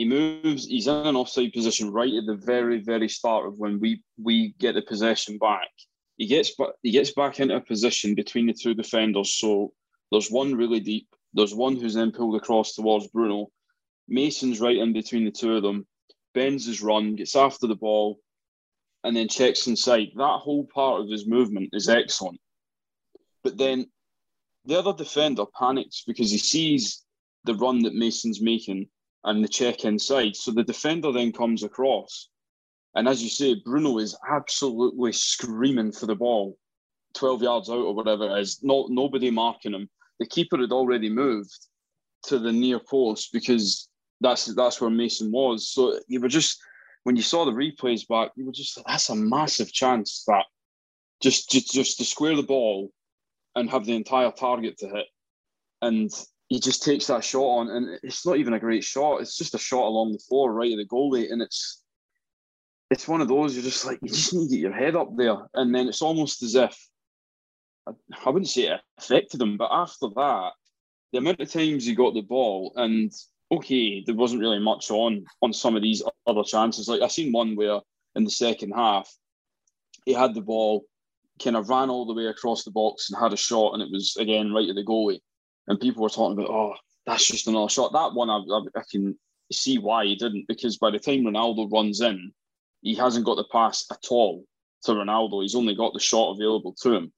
he 0.00 0.06
moves, 0.06 0.66
he's 0.66 0.86
in 0.86 0.94
an 0.94 1.14
offside 1.14 1.52
position 1.52 1.92
right 1.92 2.14
at 2.14 2.24
the 2.24 2.34
very 2.34 2.80
very 2.80 3.06
start 3.06 3.46
of 3.46 3.58
when 3.58 3.78
we 3.80 4.02
we 4.16 4.54
get 4.58 4.74
the 4.74 4.80
possession 4.80 5.36
back. 5.36 5.68
He 6.16 6.26
gets 6.26 6.54
back 6.54 6.70
he 6.82 6.90
gets 6.90 7.12
back 7.12 7.38
into 7.38 7.56
a 7.56 7.60
position 7.60 8.14
between 8.14 8.46
the 8.46 8.54
two 8.54 8.72
defenders. 8.72 9.34
So 9.34 9.74
there's 10.10 10.30
one 10.30 10.54
really 10.54 10.80
deep. 10.80 11.06
There's 11.34 11.54
one 11.54 11.76
who's 11.76 11.92
then 11.92 12.12
pulled 12.12 12.36
across 12.36 12.72
towards 12.72 13.08
Bruno. 13.08 13.48
Mason's 14.08 14.58
right 14.58 14.78
in 14.78 14.94
between 14.94 15.26
the 15.26 15.30
two 15.30 15.56
of 15.56 15.62
them. 15.62 15.86
Bends 16.32 16.64
his 16.64 16.80
run, 16.80 17.16
gets 17.16 17.36
after 17.36 17.66
the 17.66 17.76
ball, 17.76 18.20
and 19.04 19.14
then 19.14 19.28
checks 19.28 19.66
inside. 19.66 20.12
That 20.16 20.40
whole 20.40 20.64
part 20.64 21.02
of 21.02 21.10
his 21.10 21.26
movement 21.26 21.68
is 21.74 21.90
excellent. 21.90 22.40
But 23.44 23.58
then 23.58 23.84
the 24.64 24.78
other 24.78 24.94
defender 24.94 25.44
panics 25.58 26.04
because 26.06 26.30
he 26.30 26.38
sees 26.38 27.04
the 27.44 27.54
run 27.54 27.82
that 27.82 27.94
Mason's 27.94 28.40
making 28.40 28.88
and 29.24 29.44
the 29.44 29.48
check 29.48 29.84
inside. 29.84 30.36
So 30.36 30.50
the 30.50 30.64
defender 30.64 31.12
then 31.12 31.32
comes 31.32 31.62
across. 31.62 32.28
And 32.94 33.08
as 33.08 33.22
you 33.22 33.28
say, 33.28 33.54
Bruno 33.54 33.98
is 33.98 34.16
absolutely 34.28 35.12
screaming 35.12 35.92
for 35.92 36.06
the 36.06 36.16
ball, 36.16 36.58
12 37.14 37.42
yards 37.42 37.70
out 37.70 37.78
or 37.78 37.94
whatever 37.94 38.36
it 38.36 38.40
is. 38.40 38.60
No, 38.62 38.86
nobody 38.90 39.30
marking 39.30 39.74
him. 39.74 39.88
The 40.18 40.26
keeper 40.26 40.58
had 40.58 40.72
already 40.72 41.08
moved 41.08 41.54
to 42.24 42.38
the 42.38 42.52
near 42.52 42.78
post 42.80 43.32
because 43.32 43.88
that's 44.20 44.46
that's 44.54 44.80
where 44.80 44.90
Mason 44.90 45.30
was. 45.30 45.68
So 45.72 45.98
you 46.08 46.20
were 46.20 46.28
just 46.28 46.58
when 47.04 47.16
you 47.16 47.22
saw 47.22 47.44
the 47.44 47.52
replays 47.52 48.06
back, 48.06 48.32
you 48.36 48.44
were 48.44 48.52
just 48.52 48.78
that's 48.86 49.08
a 49.08 49.14
massive 49.14 49.72
chance 49.72 50.24
that 50.26 50.44
just 51.22 51.50
just 51.50 51.72
just 51.72 51.98
to 51.98 52.04
square 52.04 52.36
the 52.36 52.42
ball 52.42 52.90
and 53.54 53.70
have 53.70 53.86
the 53.86 53.94
entire 53.94 54.30
target 54.30 54.78
to 54.78 54.88
hit. 54.88 55.06
And 55.82 56.10
he 56.50 56.58
just 56.58 56.82
takes 56.82 57.06
that 57.06 57.24
shot 57.24 57.44
on, 57.44 57.70
and 57.70 57.98
it's 58.02 58.26
not 58.26 58.36
even 58.36 58.54
a 58.54 58.60
great 58.60 58.82
shot. 58.82 59.20
It's 59.20 59.38
just 59.38 59.54
a 59.54 59.58
shot 59.58 59.86
along 59.86 60.12
the 60.12 60.18
floor, 60.18 60.52
right 60.52 60.72
at 60.72 60.78
the 60.78 60.84
goalie, 60.84 61.32
and 61.32 61.40
it's 61.40 61.82
it's 62.90 63.06
one 63.06 63.20
of 63.20 63.28
those 63.28 63.54
you're 63.54 63.62
just 63.62 63.86
like 63.86 64.00
you 64.02 64.08
just 64.08 64.34
need 64.34 64.48
to 64.48 64.56
get 64.56 64.60
your 64.60 64.72
head 64.72 64.96
up 64.96 65.16
there, 65.16 65.36
and 65.54 65.72
then 65.72 65.88
it's 65.88 66.02
almost 66.02 66.42
as 66.42 66.56
if 66.56 66.76
I, 67.86 67.92
I 68.26 68.30
wouldn't 68.30 68.48
say 68.48 68.62
it 68.62 68.80
affected 68.98 69.40
him, 69.40 69.56
but 69.56 69.70
after 69.72 70.08
that, 70.16 70.50
the 71.12 71.18
amount 71.18 71.40
of 71.40 71.50
times 71.50 71.86
he 71.86 71.94
got 71.94 72.14
the 72.14 72.20
ball, 72.20 72.72
and 72.74 73.12
okay, 73.52 74.02
there 74.04 74.16
wasn't 74.16 74.40
really 74.40 74.58
much 74.58 74.90
on 74.90 75.24
on 75.42 75.52
some 75.52 75.76
of 75.76 75.82
these 75.82 76.02
other 76.26 76.42
chances. 76.42 76.88
Like 76.88 77.00
I 77.00 77.06
seen 77.06 77.30
one 77.30 77.54
where 77.54 77.78
in 78.16 78.24
the 78.24 78.30
second 78.30 78.72
half, 78.72 79.08
he 80.04 80.14
had 80.14 80.34
the 80.34 80.40
ball, 80.40 80.84
kind 81.40 81.56
of 81.56 81.68
ran 81.68 81.90
all 81.90 82.06
the 82.06 82.14
way 82.14 82.26
across 82.26 82.64
the 82.64 82.72
box 82.72 83.08
and 83.08 83.22
had 83.22 83.32
a 83.32 83.36
shot, 83.36 83.74
and 83.74 83.82
it 83.84 83.92
was 83.92 84.16
again 84.18 84.52
right 84.52 84.68
at 84.68 84.74
the 84.74 84.84
goalie. 84.84 85.20
And 85.70 85.78
people 85.78 86.02
were 86.02 86.08
talking 86.08 86.36
about, 86.36 86.50
oh, 86.50 86.74
that's 87.06 87.28
just 87.28 87.46
another 87.46 87.68
shot. 87.68 87.92
That 87.92 88.12
one, 88.12 88.28
I, 88.28 88.38
I, 88.38 88.80
I 88.80 88.82
can 88.90 89.16
see 89.52 89.78
why 89.78 90.04
he 90.04 90.16
didn't, 90.16 90.48
because 90.48 90.78
by 90.78 90.90
the 90.90 90.98
time 90.98 91.20
Ronaldo 91.20 91.70
runs 91.70 92.00
in, 92.00 92.32
he 92.82 92.96
hasn't 92.96 93.24
got 93.24 93.36
the 93.36 93.46
pass 93.52 93.86
at 93.92 94.04
all 94.10 94.44
to 94.82 94.90
Ronaldo. 94.90 95.42
He's 95.42 95.54
only 95.54 95.76
got 95.76 95.92
the 95.94 96.00
shot 96.00 96.32
available 96.34 96.74
to 96.82 96.92
him. 96.92 97.12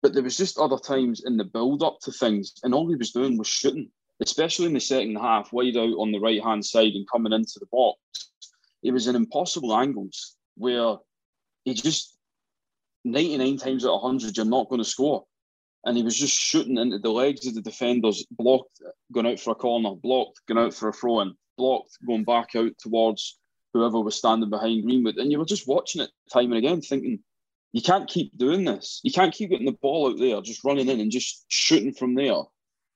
But 0.00 0.14
there 0.14 0.22
was 0.22 0.36
just 0.36 0.58
other 0.58 0.78
times 0.78 1.24
in 1.24 1.36
the 1.36 1.44
build 1.44 1.82
up 1.82 1.98
to 2.02 2.12
things, 2.12 2.52
and 2.62 2.72
all 2.72 2.88
he 2.88 2.94
was 2.94 3.10
doing 3.10 3.36
was 3.36 3.48
shooting, 3.48 3.90
especially 4.20 4.66
in 4.66 4.74
the 4.74 4.80
second 4.80 5.16
half, 5.16 5.52
wide 5.52 5.76
out 5.76 5.98
on 5.98 6.12
the 6.12 6.20
right 6.20 6.40
hand 6.40 6.64
side 6.64 6.92
and 6.92 7.10
coming 7.10 7.32
into 7.32 7.58
the 7.58 7.66
box. 7.72 7.98
It 8.84 8.92
was 8.92 9.08
in 9.08 9.16
impossible 9.16 9.76
angles 9.76 10.36
where 10.56 10.98
he 11.64 11.74
just 11.74 12.16
99 13.04 13.56
times 13.56 13.84
out 13.84 13.96
of 13.96 14.02
100, 14.02 14.36
you're 14.36 14.46
not 14.46 14.68
going 14.68 14.80
to 14.80 14.88
score. 14.88 15.24
And 15.84 15.96
he 15.96 16.02
was 16.02 16.16
just 16.16 16.38
shooting 16.38 16.78
into 16.78 16.98
the 16.98 17.10
legs 17.10 17.46
of 17.46 17.54
the 17.54 17.60
defenders, 17.60 18.24
blocked, 18.30 18.80
going 19.12 19.26
out 19.26 19.40
for 19.40 19.50
a 19.50 19.56
corner, 19.56 19.94
blocked, 19.94 20.40
going 20.46 20.64
out 20.64 20.74
for 20.74 20.88
a 20.88 20.92
throw 20.92 21.20
in, 21.20 21.34
blocked, 21.58 21.98
going 22.06 22.24
back 22.24 22.54
out 22.54 22.72
towards 22.78 23.38
whoever 23.74 24.00
was 24.00 24.14
standing 24.16 24.50
behind 24.50 24.84
Greenwood. 24.84 25.16
And 25.16 25.32
you 25.32 25.38
were 25.38 25.44
just 25.44 25.66
watching 25.66 26.02
it 26.02 26.10
time 26.32 26.52
and 26.52 26.58
again, 26.58 26.80
thinking, 26.82 27.18
you 27.72 27.82
can't 27.82 28.08
keep 28.08 28.36
doing 28.36 28.64
this. 28.64 29.00
You 29.02 29.10
can't 29.10 29.32
keep 29.32 29.50
getting 29.50 29.66
the 29.66 29.72
ball 29.72 30.10
out 30.10 30.18
there, 30.18 30.40
just 30.42 30.62
running 30.62 30.88
in 30.88 31.00
and 31.00 31.10
just 31.10 31.44
shooting 31.48 31.92
from 31.92 32.14
there. 32.14 32.42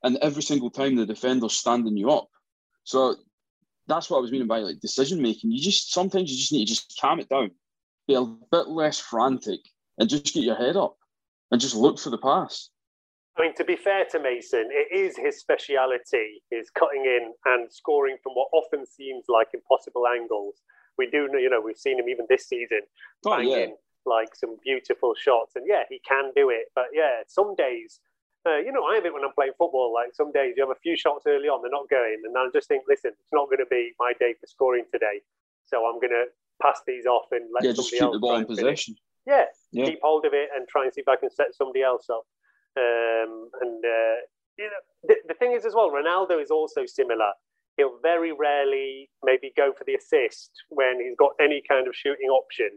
And 0.02 0.18
every 0.18 0.42
single 0.42 0.70
time 0.70 0.94
the 0.94 1.06
defender's 1.06 1.56
standing 1.56 1.96
you 1.96 2.10
up. 2.10 2.28
So 2.84 3.16
that's 3.88 4.10
what 4.10 4.18
I 4.18 4.20
was 4.20 4.30
meaning 4.30 4.46
by 4.46 4.58
like 4.58 4.80
decision 4.80 5.22
making. 5.22 5.50
You 5.50 5.60
just 5.60 5.92
sometimes 5.92 6.30
you 6.30 6.36
just 6.36 6.52
need 6.52 6.66
to 6.66 6.74
just 6.74 6.96
calm 7.00 7.18
it 7.20 7.28
down, 7.28 7.50
be 8.06 8.14
a 8.14 8.24
bit 8.24 8.68
less 8.68 9.00
frantic, 9.00 9.60
and 9.98 10.08
just 10.08 10.34
get 10.34 10.44
your 10.44 10.56
head 10.56 10.76
up. 10.76 10.96
and 11.50 11.60
just 11.60 11.74
look 11.74 11.98
for 11.98 12.10
the 12.10 12.18
pass. 12.18 12.70
I 13.38 13.42
mean, 13.42 13.54
to 13.56 13.64
be 13.64 13.76
fair 13.76 14.04
to 14.12 14.18
Mason, 14.20 14.68
it 14.70 14.96
is 14.96 15.16
his 15.16 15.38
speciality, 15.38 16.42
is 16.50 16.70
cutting 16.70 17.04
in 17.04 17.34
and 17.44 17.70
scoring 17.70 18.16
from 18.22 18.32
what 18.32 18.48
often 18.52 18.86
seems 18.86 19.24
like 19.28 19.48
impossible 19.52 20.06
angles. 20.06 20.62
We 20.96 21.10
do, 21.10 21.28
know, 21.28 21.38
you 21.38 21.50
know, 21.50 21.60
we've 21.60 21.76
seen 21.76 21.98
him 21.98 22.08
even 22.08 22.24
this 22.30 22.48
season 22.48 22.80
Oh, 23.26 23.36
banging 23.36 23.50
yeah. 23.50 23.66
like 24.06 24.34
some 24.34 24.56
beautiful 24.64 25.14
shots, 25.14 25.52
and 25.54 25.66
yeah, 25.68 25.82
he 25.90 26.00
can 26.08 26.32
do 26.34 26.48
it. 26.48 26.72
But 26.74 26.86
yeah, 26.94 27.20
some 27.28 27.54
days, 27.56 28.00
uh, 28.48 28.56
you 28.56 28.72
know, 28.72 28.84
I 28.84 28.94
have 28.94 29.04
it 29.04 29.12
when 29.12 29.22
I'm 29.22 29.34
playing 29.34 29.52
football. 29.58 29.92
Like 29.92 30.14
some 30.14 30.32
days, 30.32 30.54
you 30.56 30.66
have 30.66 30.74
a 30.74 30.80
few 30.80 30.96
shots 30.96 31.24
early 31.26 31.48
on, 31.48 31.60
they're 31.60 31.70
not 31.70 31.90
going, 31.90 32.22
and 32.24 32.32
I 32.38 32.46
just 32.54 32.68
think, 32.68 32.84
listen, 32.88 33.10
it's 33.12 33.32
not 33.34 33.46
going 33.46 33.58
to 33.58 33.68
be 33.70 33.92
my 33.98 34.12
day 34.18 34.32
for 34.40 34.46
scoring 34.46 34.84
today, 34.90 35.20
so 35.66 35.84
I'm 35.84 36.00
going 36.00 36.16
to 36.16 36.24
pass 36.62 36.80
these 36.86 37.04
off 37.04 37.26
and 37.32 37.44
let 37.52 37.64
Yeah, 37.64 37.72
just 37.72 37.90
somebody 37.90 37.96
keep 37.98 38.02
else 38.02 38.14
the 38.16 38.20
ball 38.20 38.36
in 38.36 38.46
possession. 38.46 38.96
Yeah, 39.26 39.44
Yeah. 39.72 39.84
keep 39.84 40.00
hold 40.02 40.24
of 40.24 40.32
it 40.32 40.48
and 40.56 40.66
try 40.68 40.84
and 40.84 40.94
see 40.94 41.02
if 41.02 41.08
I 41.08 41.16
can 41.16 41.28
set 41.28 41.54
somebody 41.54 41.82
else 41.82 42.08
up. 42.08 42.24
Um, 42.76 43.48
and 43.60 43.84
uh, 43.84 44.16
you 44.58 44.64
know, 44.66 44.82
the, 45.04 45.16
the 45.28 45.34
thing 45.34 45.52
is 45.52 45.64
as 45.64 45.74
well, 45.74 45.90
Ronaldo 45.90 46.42
is 46.42 46.50
also 46.50 46.86
similar. 46.86 47.32
He'll 47.76 47.98
very 48.02 48.32
rarely 48.32 49.10
maybe 49.22 49.52
go 49.56 49.72
for 49.76 49.84
the 49.84 49.94
assist 49.94 50.50
when 50.70 51.00
he's 51.00 51.16
got 51.16 51.32
any 51.40 51.62
kind 51.68 51.86
of 51.88 51.94
shooting 51.94 52.28
option. 52.30 52.70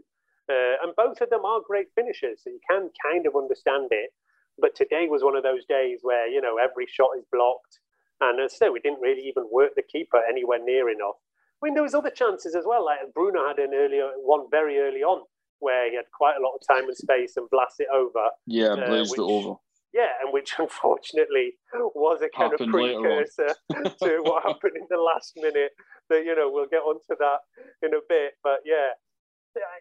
Uh, 0.50 0.76
and 0.84 0.96
both 0.96 1.22
of 1.22 1.30
them 1.30 1.46
are 1.46 1.62
great 1.66 1.88
finishers, 1.96 2.42
so 2.44 2.50
you 2.50 2.60
can 2.70 2.90
kind 3.06 3.26
of 3.28 3.36
understand 3.36 3.88
it. 3.92 4.10
But 4.58 4.76
today 4.76 5.08
was 5.08 5.24
one 5.24 5.38
of 5.38 5.44
those 5.44 5.64
days 5.66 6.00
where 6.02 6.28
you 6.28 6.42
know 6.42 6.58
every 6.58 6.88
shot 6.88 7.12
is 7.18 7.24
blocked, 7.32 7.80
and 8.20 8.42
as 8.42 8.54
I 8.56 8.66
say, 8.66 8.70
we 8.70 8.80
didn't 8.82 9.00
really 9.00 9.22
even 9.22 9.48
work 9.52 9.76
the 9.76 9.84
keeper 9.84 10.20
anywhere 10.28 10.60
near 10.64 10.90
enough. 10.90 11.16
I 11.62 11.66
mean, 11.66 11.76
there 11.76 11.84
was 11.84 11.94
other 11.94 12.10
chances 12.10 12.56
as 12.56 12.64
well. 12.66 12.84
Like 12.84 13.14
Bruno 13.14 13.48
had 13.48 13.60
an 13.60 13.74
earlier 13.74 14.10
one 14.18 14.48
very 14.50 14.80
early 14.80 15.04
on 15.04 15.24
where 15.60 15.90
he 15.90 15.96
had 15.96 16.06
quite 16.18 16.36
a 16.38 16.42
lot 16.42 16.56
of 16.56 16.66
time 16.66 16.88
and 16.88 16.98
space 16.98 17.38
and 17.38 17.50
blasted 17.50 17.88
it 17.90 17.96
over. 17.96 18.30
Yeah, 18.48 18.74
Uh, 18.74 18.88
blazed 18.88 19.14
it 19.14 19.20
over. 19.20 19.56
Yeah, 19.94 20.10
and 20.22 20.32
which 20.32 20.56
unfortunately 20.60 21.54
was 21.74 22.22
a 22.22 22.30
kind 22.30 22.52
Happened 22.52 22.70
of 22.70 22.74
precursor 22.74 23.56
to 24.04 24.20
what 24.24 24.44
happened 24.44 24.78
in 24.78 24.88
the 24.90 25.02
last 25.02 25.34
minute. 25.36 25.72
That 26.10 26.26
you 26.26 26.36
know 26.36 26.50
we'll 26.52 26.70
get 26.70 26.82
onto 26.82 27.16
that 27.20 27.40
in 27.84 27.94
a 27.94 28.02
bit, 28.08 28.34
but 28.44 28.60
yeah. 28.66 28.98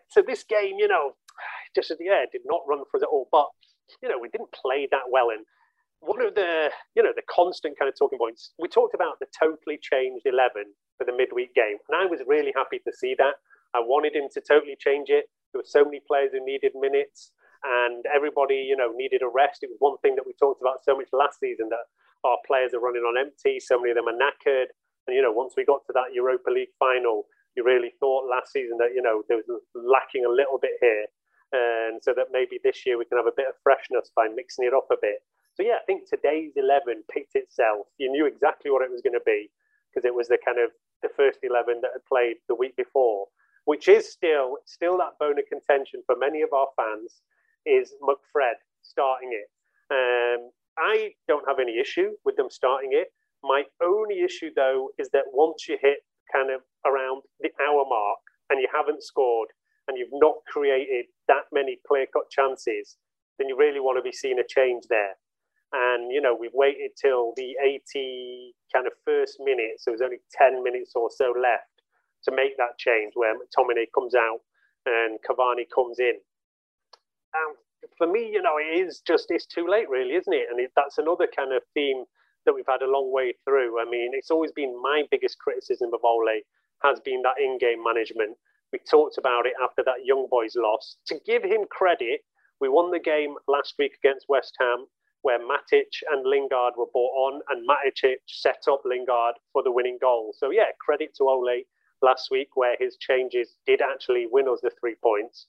So 0.09 0.23
this 0.27 0.45
game, 0.45 0.77
you 0.79 0.88
know, 0.88 1.12
just 1.75 1.93
yeah, 2.00 2.25
did 2.33 2.43
not 2.45 2.62
run 2.69 2.85
for 2.91 3.00
it 3.00 3.09
all, 3.11 3.29
but 3.31 3.49
you 4.03 4.09
know 4.09 4.19
we 4.21 4.29
didn't 4.29 4.53
play 4.53 4.88
that 4.91 5.09
well. 5.11 5.31
And 5.31 5.45
one 6.00 6.25
of 6.25 6.35
the 6.35 6.71
you 6.95 7.03
know 7.03 7.12
the 7.15 7.27
constant 7.31 7.79
kind 7.79 7.88
of 7.88 7.99
talking 7.99 8.19
points 8.19 8.53
we 8.59 8.69
talked 8.69 8.95
about 8.95 9.19
the 9.21 9.27
totally 9.38 9.79
changed 9.81 10.27
eleven 10.27 10.73
for 10.97 11.05
the 11.05 11.12
midweek 11.12 11.55
game, 11.55 11.79
and 11.88 11.97
I 11.97 12.07
was 12.07 12.21
really 12.27 12.53
happy 12.55 12.79
to 12.85 12.93
see 12.93 13.15
that. 13.19 13.35
I 13.75 13.81
wanted 13.81 14.17
him 14.17 14.29
to 14.33 14.41
totally 14.41 14.77
change 14.81 15.09
it. 15.11 15.29
There 15.53 15.61
were 15.61 15.69
so 15.69 15.85
many 15.85 16.00
players 16.07 16.31
who 16.33 16.45
needed 16.45 16.73
minutes 16.75 17.33
and 17.65 18.05
everybody, 18.15 18.62
you 18.67 18.77
know, 18.77 18.93
needed 18.95 19.23
a 19.23 19.29
rest. 19.29 19.62
It 19.62 19.71
was 19.71 19.81
one 19.81 19.99
thing 19.99 20.15
that 20.17 20.27
we 20.27 20.33
talked 20.38 20.61
about 20.61 20.85
so 20.85 20.97
much 20.97 21.09
last 21.12 21.41
season 21.41 21.69
that 21.71 21.91
our 22.25 22.38
players 22.47 22.75
are 22.75 22.81
running 22.81 23.03
on 23.03 23.19
empty. 23.19 23.59
So 23.59 23.79
many 23.79 23.91
of 23.91 23.99
them 23.99 24.09
are 24.09 24.19
knackered. 24.19 24.71
And, 25.07 25.17
you 25.17 25.23
know, 25.23 25.33
once 25.33 25.55
we 25.57 25.65
got 25.65 25.83
to 25.87 25.93
that 25.95 26.15
Europa 26.15 26.50
League 26.50 26.75
final, 26.79 27.27
you 27.57 27.65
really 27.65 27.93
thought 27.99 28.31
last 28.31 28.53
season 28.53 28.79
that, 28.79 28.95
you 28.95 29.03
know, 29.03 29.23
there 29.29 29.38
was 29.38 29.49
lacking 29.75 30.25
a 30.25 30.31
little 30.31 30.59
bit 30.59 30.79
here. 30.81 31.07
And 31.50 32.03
so 32.03 32.12
that 32.15 32.29
maybe 32.31 32.61
this 32.62 32.85
year 32.85 32.99
we 32.99 33.07
can 33.07 33.19
have 33.19 33.27
a 33.27 33.35
bit 33.35 33.49
of 33.49 33.57
freshness 33.62 34.12
by 34.15 34.29
mixing 34.29 34.67
it 34.67 34.75
up 34.75 34.87
a 34.93 35.00
bit. 35.00 35.25
So, 35.55 35.65
yeah, 35.67 35.83
I 35.83 35.85
think 35.87 36.07
today's 36.07 36.53
11 36.55 37.03
picked 37.11 37.35
itself. 37.35 37.88
You 37.99 38.12
knew 38.12 38.27
exactly 38.27 38.71
what 38.71 38.85
it 38.85 38.93
was 38.93 39.03
going 39.03 39.19
to 39.19 39.25
be 39.25 39.50
because 39.91 40.05
it 40.05 40.15
was 40.15 40.29
the 40.29 40.38
kind 40.45 40.59
of 40.61 40.71
the 41.03 41.09
first 41.17 41.41
11 41.43 41.81
that 41.83 41.91
had 41.95 42.05
played 42.07 42.37
the 42.47 42.55
week 42.55 42.77
before, 42.77 43.27
which 43.65 43.88
is 43.88 44.11
still 44.11 44.59
still 44.67 44.99
that 44.99 45.19
bone 45.19 45.38
of 45.38 45.47
contention 45.49 46.03
for 46.07 46.17
many 46.17 46.43
of 46.43 46.53
our 46.53 46.69
fans 46.77 47.23
is 47.67 47.93
McFred 48.03 48.59
starting 48.83 49.31
it. 49.33 49.49
Um, 49.91 50.50
I 50.79 51.11
don't 51.27 51.47
have 51.49 51.59
any 51.59 51.79
issue 51.79 52.11
with 52.25 52.37
them 52.37 52.49
starting 52.50 52.91
it. 52.93 53.09
My 53.43 53.65
only 53.83 54.21
issue, 54.23 54.50
though, 54.55 54.91
is 54.99 55.09
that 55.12 55.25
once 55.33 55.68
you 55.68 55.79
hit 55.81 55.99
kind 56.33 56.51
of 56.51 56.61
around 56.87 57.23
the 57.40 57.51
hour 57.62 57.85
mark 57.88 58.18
and 58.51 58.61
you 58.61 58.68
haven't 58.73 59.03
scored 59.03 59.49
and 59.87 59.97
you've 59.97 60.12
not 60.12 60.35
created 60.47 61.07
that 61.29 61.44
many 61.53 61.79
clear 61.87 62.07
cut 62.12 62.31
chances, 62.31 62.97
then 63.38 63.49
you 63.49 63.57
really 63.57 63.81
want 63.81 63.99
to 63.99 64.03
be 64.03 64.12
seeing 64.12 64.38
a 64.38 64.47
change 64.47 64.85
there. 64.88 65.16
And, 65.73 66.11
you 66.12 66.21
know, 66.21 66.37
we've 66.38 66.55
waited 66.55 66.92
till 67.01 67.33
the 67.37 67.55
80 67.62 68.55
kind 68.73 68.87
of 68.87 68.92
first 69.05 69.37
minute, 69.40 69.79
so 69.79 69.90
there's 69.90 70.01
only 70.01 70.21
10 70.33 70.62
minutes 70.62 70.92
or 70.94 71.11
so 71.14 71.35
left 71.37 71.83
to 72.25 72.35
make 72.35 72.57
that 72.57 72.79
change 72.79 73.12
where 73.14 73.35
McTominay 73.35 73.87
comes 73.94 74.14
out 74.14 74.40
and 74.87 75.18
Cavani 75.29 75.64
comes 75.73 75.99
in. 75.99 76.14
Um, 77.35 77.55
for 77.97 78.07
me, 78.07 78.31
you 78.33 78.43
know, 78.43 78.57
it 78.59 78.79
is 78.79 79.01
just 79.07 79.27
it's 79.29 79.47
too 79.47 79.67
late, 79.69 79.88
really, 79.88 80.14
isn't 80.14 80.33
it? 80.33 80.47
And 80.51 80.61
it, 80.61 80.73
that's 80.77 80.99
another 80.99 81.29
kind 81.35 81.53
of 81.53 81.62
theme 81.75 82.05
that 82.47 82.55
we've 82.55 82.69
had 82.69 82.83
a 82.83 82.91
long 82.91 83.12
way 83.12 83.35
through. 83.45 83.81
I 83.81 83.85
mean, 83.85 84.11
it's 84.14 84.31
always 84.31 84.53
been 84.53 84.81
my 84.81 85.03
biggest 85.11 85.38
criticism 85.38 85.91
of 85.93 86.01
Ole 86.05 86.41
has 86.83 87.01
been 87.01 87.23
that 87.23 87.43
in-game 87.43 87.83
management. 87.83 88.37
We 88.73 88.79
talked 88.91 89.19
about 89.19 89.47
it 89.47 89.55
after 89.62 89.83
that 89.85 90.05
young 90.05 90.29
boys 90.31 90.55
loss. 90.57 90.97
To 91.07 91.19
give 91.27 91.43
him 91.43 91.62
credit, 91.71 92.21
we 92.61 92.69
won 92.69 92.91
the 92.91 93.01
game 93.01 93.35
last 93.47 93.75
week 93.79 93.93
against 94.03 94.27
West 94.29 94.55
Ham, 94.61 94.87
where 95.23 95.38
Matic 95.38 95.91
and 96.11 96.25
Lingard 96.25 96.75
were 96.77 96.87
brought 96.93 97.14
on, 97.27 97.41
and 97.51 97.69
Matic 97.69 98.17
set 98.27 98.62
up 98.71 98.83
Lingard 98.85 99.35
for 99.53 99.62
the 99.62 99.73
winning 99.73 99.99
goal. 100.01 100.35
So 100.37 100.51
yeah, 100.51 100.71
credit 100.81 101.14
to 101.17 101.25
Ole 101.25 101.62
last 102.03 102.29
week, 102.31 102.51
where 102.55 102.77
his 102.79 102.97
changes 102.97 103.57
did 103.67 103.81
actually 103.81 104.27
win 104.31 104.49
us 104.49 104.61
the 104.62 104.71
three 104.81 104.97
points. 105.03 105.47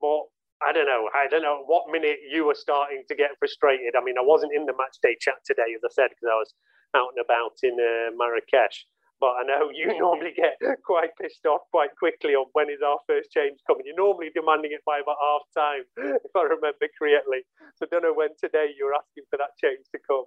But 0.00 0.22
I 0.62 0.72
don't 0.72 0.86
know. 0.86 1.08
I 1.14 1.26
don't 1.30 1.42
know 1.42 1.62
what 1.66 1.90
minute 1.90 2.18
you 2.30 2.46
were 2.46 2.58
starting 2.58 3.02
to 3.08 3.14
get 3.14 3.38
frustrated. 3.38 3.94
I 3.94 4.02
mean, 4.02 4.18
I 4.18 4.24
wasn't 4.24 4.54
in 4.54 4.66
the 4.66 4.74
match 4.74 4.98
day 5.02 5.16
chat 5.20 5.38
today, 5.46 5.74
as 5.74 5.82
I 5.84 5.92
said, 5.92 6.10
because 6.10 6.30
I 6.30 6.38
was 6.38 6.54
out 6.96 7.14
and 7.14 7.24
about 7.24 7.54
in 7.62 7.78
uh, 7.78 8.10
Marrakesh. 8.16 8.86
But 9.20 9.34
I 9.38 9.42
know 9.44 9.70
you 9.74 9.98
normally 9.98 10.32
get 10.34 10.58
quite 10.84 11.10
pissed 11.20 11.46
off 11.46 11.62
quite 11.70 11.90
quickly 11.98 12.34
on 12.34 12.46
when 12.52 12.70
is 12.70 12.82
our 12.84 12.98
first 13.06 13.30
change 13.30 13.58
coming. 13.66 13.84
You're 13.86 13.96
normally 13.96 14.30
demanding 14.34 14.72
it 14.72 14.82
by 14.86 14.98
about 14.98 15.16
half 15.20 15.42
time, 15.54 15.84
if 16.24 16.34
I 16.34 16.42
remember 16.42 16.86
correctly. 16.98 17.46
So 17.76 17.86
I 17.86 17.88
don't 17.90 18.02
know 18.02 18.14
when 18.14 18.30
today 18.38 18.74
you're 18.78 18.94
asking 18.94 19.24
for 19.30 19.38
that 19.38 19.54
change 19.62 19.86
to 19.94 19.98
come. 20.06 20.24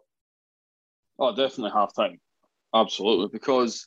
Oh, 1.20 1.36
definitely 1.36 1.72
half 1.72 1.94
time. 1.96 2.20
Absolutely. 2.74 3.28
Because 3.32 3.86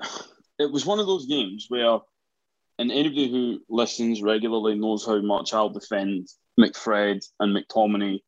it 0.58 0.70
was 0.70 0.86
one 0.86 1.00
of 1.00 1.06
those 1.06 1.26
games 1.26 1.66
where, 1.68 1.98
and 2.78 2.92
anybody 2.92 3.30
who 3.30 3.60
listens 3.68 4.22
regularly 4.22 4.76
knows 4.76 5.04
how 5.04 5.20
much 5.20 5.52
I'll 5.52 5.68
defend 5.68 6.28
McFred 6.58 7.24
and 7.40 7.56
McTominay. 7.56 8.20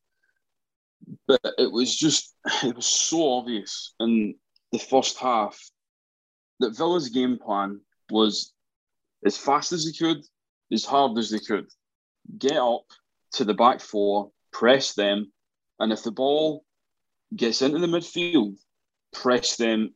But 1.27 1.41
it 1.59 1.71
was 1.71 1.97
just, 1.97 2.35
it 2.65 2.75
was 2.75 2.87
so 2.87 3.35
obvious 3.35 3.95
in 4.01 4.35
the 4.73 4.79
first 4.79 5.19
half 5.19 5.59
that 6.59 6.77
Villa's 6.77 7.09
game 7.09 7.39
plan 7.39 7.81
was 8.11 8.53
as 9.25 9.37
fast 9.37 9.73
as 9.73 9.85
they 9.85 9.93
could, 9.93 10.23
as 10.73 10.85
hard 10.85 11.17
as 11.19 11.31
they 11.31 11.39
could, 11.39 11.67
get 12.39 12.57
up 12.57 12.85
to 13.33 13.45
the 13.45 13.55
back 13.55 13.81
four, 13.81 14.31
press 14.53 14.95
them, 14.95 15.33
and 15.79 15.93
if 15.93 16.03
the 16.03 16.11
ball 16.11 16.65
gets 17.35 17.63
into 17.63 17.79
the 17.79 17.87
midfield, 17.87 18.57
press 19.13 19.57
them 19.57 19.95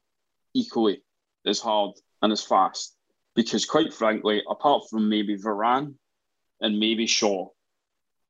equally 0.54 1.02
as 1.46 1.60
hard 1.60 1.92
and 2.22 2.32
as 2.32 2.42
fast. 2.42 2.93
Because 3.34 3.64
quite 3.64 3.92
frankly, 3.92 4.42
apart 4.48 4.84
from 4.88 5.08
maybe 5.08 5.36
Varane 5.36 5.94
and 6.60 6.78
maybe 6.78 7.06
Shaw, 7.06 7.48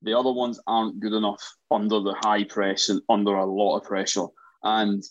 the 0.02 0.18
other 0.18 0.32
ones 0.32 0.60
aren't 0.66 1.00
good 1.00 1.12
enough 1.12 1.42
under 1.70 2.00
the 2.00 2.14
high 2.14 2.44
press 2.44 2.88
and 2.88 3.00
under 3.08 3.34
a 3.34 3.46
lot 3.46 3.78
of 3.78 3.84
pressure. 3.84 4.26
And 4.62 5.02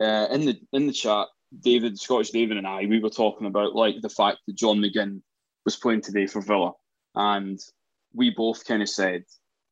uh, 0.00 0.26
in 0.30 0.44
the 0.44 0.60
in 0.72 0.86
the 0.86 0.92
chat, 0.92 1.26
David, 1.60 1.98
Scottish 1.98 2.30
David, 2.30 2.56
and 2.56 2.66
I, 2.66 2.86
we 2.86 3.00
were 3.00 3.10
talking 3.10 3.46
about 3.46 3.74
like 3.74 4.00
the 4.00 4.08
fact 4.08 4.38
that 4.46 4.56
John 4.56 4.78
McGinn 4.78 5.22
was 5.64 5.76
playing 5.76 6.02
today 6.02 6.26
for 6.26 6.40
Villa, 6.40 6.72
and 7.14 7.58
we 8.14 8.30
both 8.30 8.64
kind 8.64 8.82
of 8.82 8.88
said 8.88 9.24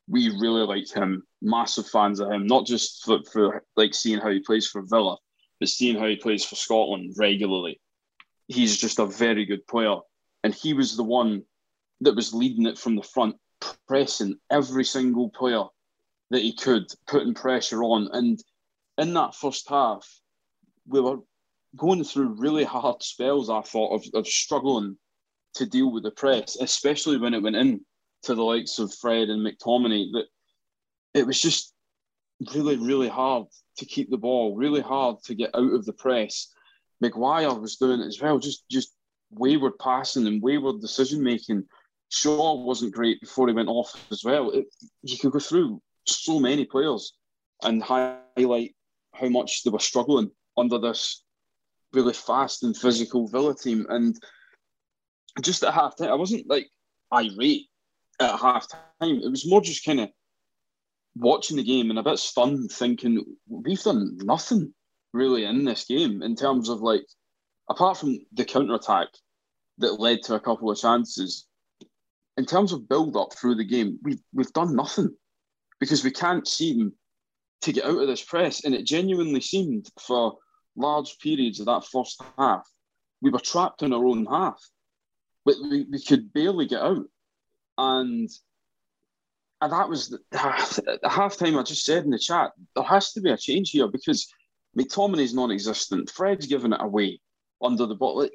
we 0.09 0.30
really 0.38 0.62
like 0.62 0.90
him, 0.92 1.24
massive 1.42 1.88
fans 1.88 2.20
of 2.20 2.30
him, 2.30 2.46
not 2.46 2.66
just 2.66 3.04
for, 3.04 3.18
for 3.32 3.64
like 3.76 3.92
seeing 3.94 4.20
how 4.20 4.30
he 4.30 4.40
plays 4.40 4.66
for 4.68 4.82
Villa, 4.82 5.16
but 5.59 5.68
seeing 5.68 5.98
how 5.98 6.06
he 6.06 6.16
plays 6.16 6.44
for 6.44 6.54
Scotland 6.54 7.14
regularly. 7.18 7.80
He's 8.48 8.76
just 8.76 8.98
a 8.98 9.06
very 9.06 9.44
good 9.44 9.66
player, 9.66 9.96
and 10.44 10.54
he 10.54 10.72
was 10.72 10.96
the 10.96 11.04
one 11.04 11.42
that 12.00 12.14
was 12.14 12.35
leading 12.35 12.66
it 12.66 12.78
from 12.78 12.96
the 12.96 13.02
front, 13.02 13.37
pressing 13.88 14.38
every 14.50 14.85
single 14.85 15.30
player 15.30 15.64
that 16.30 16.42
he 16.42 16.54
could, 16.54 16.87
putting 17.06 17.35
pressure 17.35 17.82
on, 17.82 18.09
and 18.12 18.42
in 18.98 19.14
that 19.14 19.35
first 19.35 19.68
half, 19.68 20.09
we 20.87 21.00
were 21.00 21.18
going 21.76 22.04
through 22.04 22.37
really 22.38 22.64
hard 22.64 23.02
spells, 23.02 23.50
I 23.50 23.62
thought, 23.62 23.94
of, 23.94 24.04
of 24.14 24.26
struggling 24.26 24.96
to 25.54 25.66
deal 25.66 25.90
with 25.90 26.04
the 26.04 26.11
press, 26.11 26.56
especially 26.61 27.18
when 27.18 27.35
it 27.35 27.42
went 27.42 27.56
in 27.56 27.85
to 28.22 28.35
the 28.35 28.42
likes 28.42 28.78
of 28.78 28.94
Fred 28.94 29.28
and 29.28 29.46
McTominay, 29.46 30.12
that 30.12 30.26
it 31.14 31.26
was 31.26 31.40
just 31.40 31.74
really, 32.54 32.76
really 32.76 33.09
hard 33.09 33.46
to 33.78 33.85
keep 33.85 34.11
the 34.11 34.16
ball, 34.16 34.54
really 34.54 34.80
hard 34.80 35.22
to 35.24 35.35
get 35.35 35.54
out 35.54 35.72
of 35.72 35.85
the 35.85 35.92
press. 35.92 36.52
Maguire 37.00 37.52
was 37.54 37.76
doing 37.76 38.00
it 38.00 38.06
as 38.06 38.20
well, 38.20 38.38
just 38.38 38.68
just 38.70 38.94
wayward 39.30 39.78
passing 39.78 40.26
and 40.26 40.42
wayward 40.42 40.80
decision 40.80 41.22
making 41.22 41.64
Shaw 42.09 42.54
wasn't 42.64 42.94
great 42.94 43.20
before 43.20 43.48
he 43.48 43.54
went 43.54 43.68
off 43.68 43.94
as 44.11 44.22
well. 44.24 44.50
It, 44.50 44.66
you 45.02 45.18
could 45.18 45.32
go 45.32 45.40
through 45.40 45.80
so 46.06 46.38
many 46.38 46.64
players 46.64 47.14
and 47.62 47.82
highlight 47.82 48.74
how 49.12 49.28
much 49.28 49.62
they 49.62 49.70
were 49.70 49.78
struggling 49.78 50.30
under 50.56 50.78
this 50.78 51.22
really 51.92 52.12
fast 52.12 52.62
and 52.62 52.76
physical 52.76 53.28
Villa 53.28 53.54
team. 53.54 53.87
And 53.88 54.16
just 55.42 55.64
at 55.64 55.74
half 55.74 55.96
time, 55.96 56.11
I 56.11 56.14
wasn't 56.14 56.48
like 56.48 56.68
irate 57.12 57.68
at 58.20 58.38
half 58.38 58.68
time. 58.68 59.20
It 59.20 59.30
was 59.30 59.48
more 59.48 59.61
just 59.61 59.85
kind 59.85 60.00
of 60.00 60.11
watching 61.16 61.56
the 61.56 61.64
game 61.64 61.90
and 61.90 61.98
a 61.98 62.02
bit 62.02 62.18
stunned, 62.18 62.70
thinking 62.70 63.24
we've 63.48 63.82
done 63.82 64.18
nothing 64.22 64.72
really 65.16 65.44
in 65.44 65.64
this 65.64 65.85
game 65.85 66.22
in 66.22 66.37
terms 66.37 66.68
of 66.68 66.81
like, 66.81 67.07
apart 67.68 67.98
from 67.98 68.18
the 68.33 68.44
counter 68.44 68.74
attack 68.74 69.09
that 69.79 70.00
led 70.00 70.22
to 70.22 70.35
a 70.35 70.40
couple 70.40 70.70
of 70.70 70.79
chances. 70.79 71.46
In 72.37 72.44
terms 72.44 72.72
of 72.72 72.88
build 72.88 73.16
up 73.16 73.33
through 73.35 73.55
the 73.55 73.64
game, 73.64 73.98
we've 74.02 74.22
we've 74.33 74.52
done 74.52 74.76
nothing 74.76 75.14
because 75.81 76.05
we 76.05 76.11
can't 76.11 76.46
seem 76.46 76.92
to 77.62 77.72
get 77.72 77.85
out 77.85 77.98
of 77.98 78.07
this 78.07 78.22
press, 78.22 78.64
and 78.64 78.74
it 78.74 78.85
genuinely 78.85 79.40
seemed 79.40 79.90
for 79.98 80.37
large 80.76 81.18
periods 81.18 81.61
of 81.61 81.66
that 81.66 81.87
first 81.87 82.22
half 82.38 82.68
we 83.22 83.31
were 83.31 83.40
trapped 83.40 83.83
in 83.83 83.92
our 83.92 84.05
own 84.05 84.26
half. 84.26 84.62
We, 85.44 85.55
we, 85.61 85.87
we 85.90 86.02
could 86.02 86.33
barely 86.33 86.66
get 86.66 86.83
out, 86.83 87.07
and 87.79 88.29
and 89.61 89.72
that 89.72 89.88
was 89.88 90.09
the, 90.09 90.18
the 90.31 91.09
half 91.09 91.37
time 91.37 91.59
I 91.59 91.62
just 91.62 91.85
said 91.85 92.05
in 92.05 92.11
the 92.11 92.18
chat. 92.18 92.52
There 92.74 92.85
has 92.85 93.12
to 93.12 93.20
be 93.20 93.31
a 93.31 93.37
change 93.37 93.70
here 93.70 93.88
because 93.88 94.33
McTominay's 94.78 95.34
non-existent. 95.34 96.10
Fred's 96.10 96.46
giving 96.46 96.72
it 96.72 96.82
away 96.82 97.20
under 97.62 97.86
the 97.86 97.94
ball. 97.94 98.28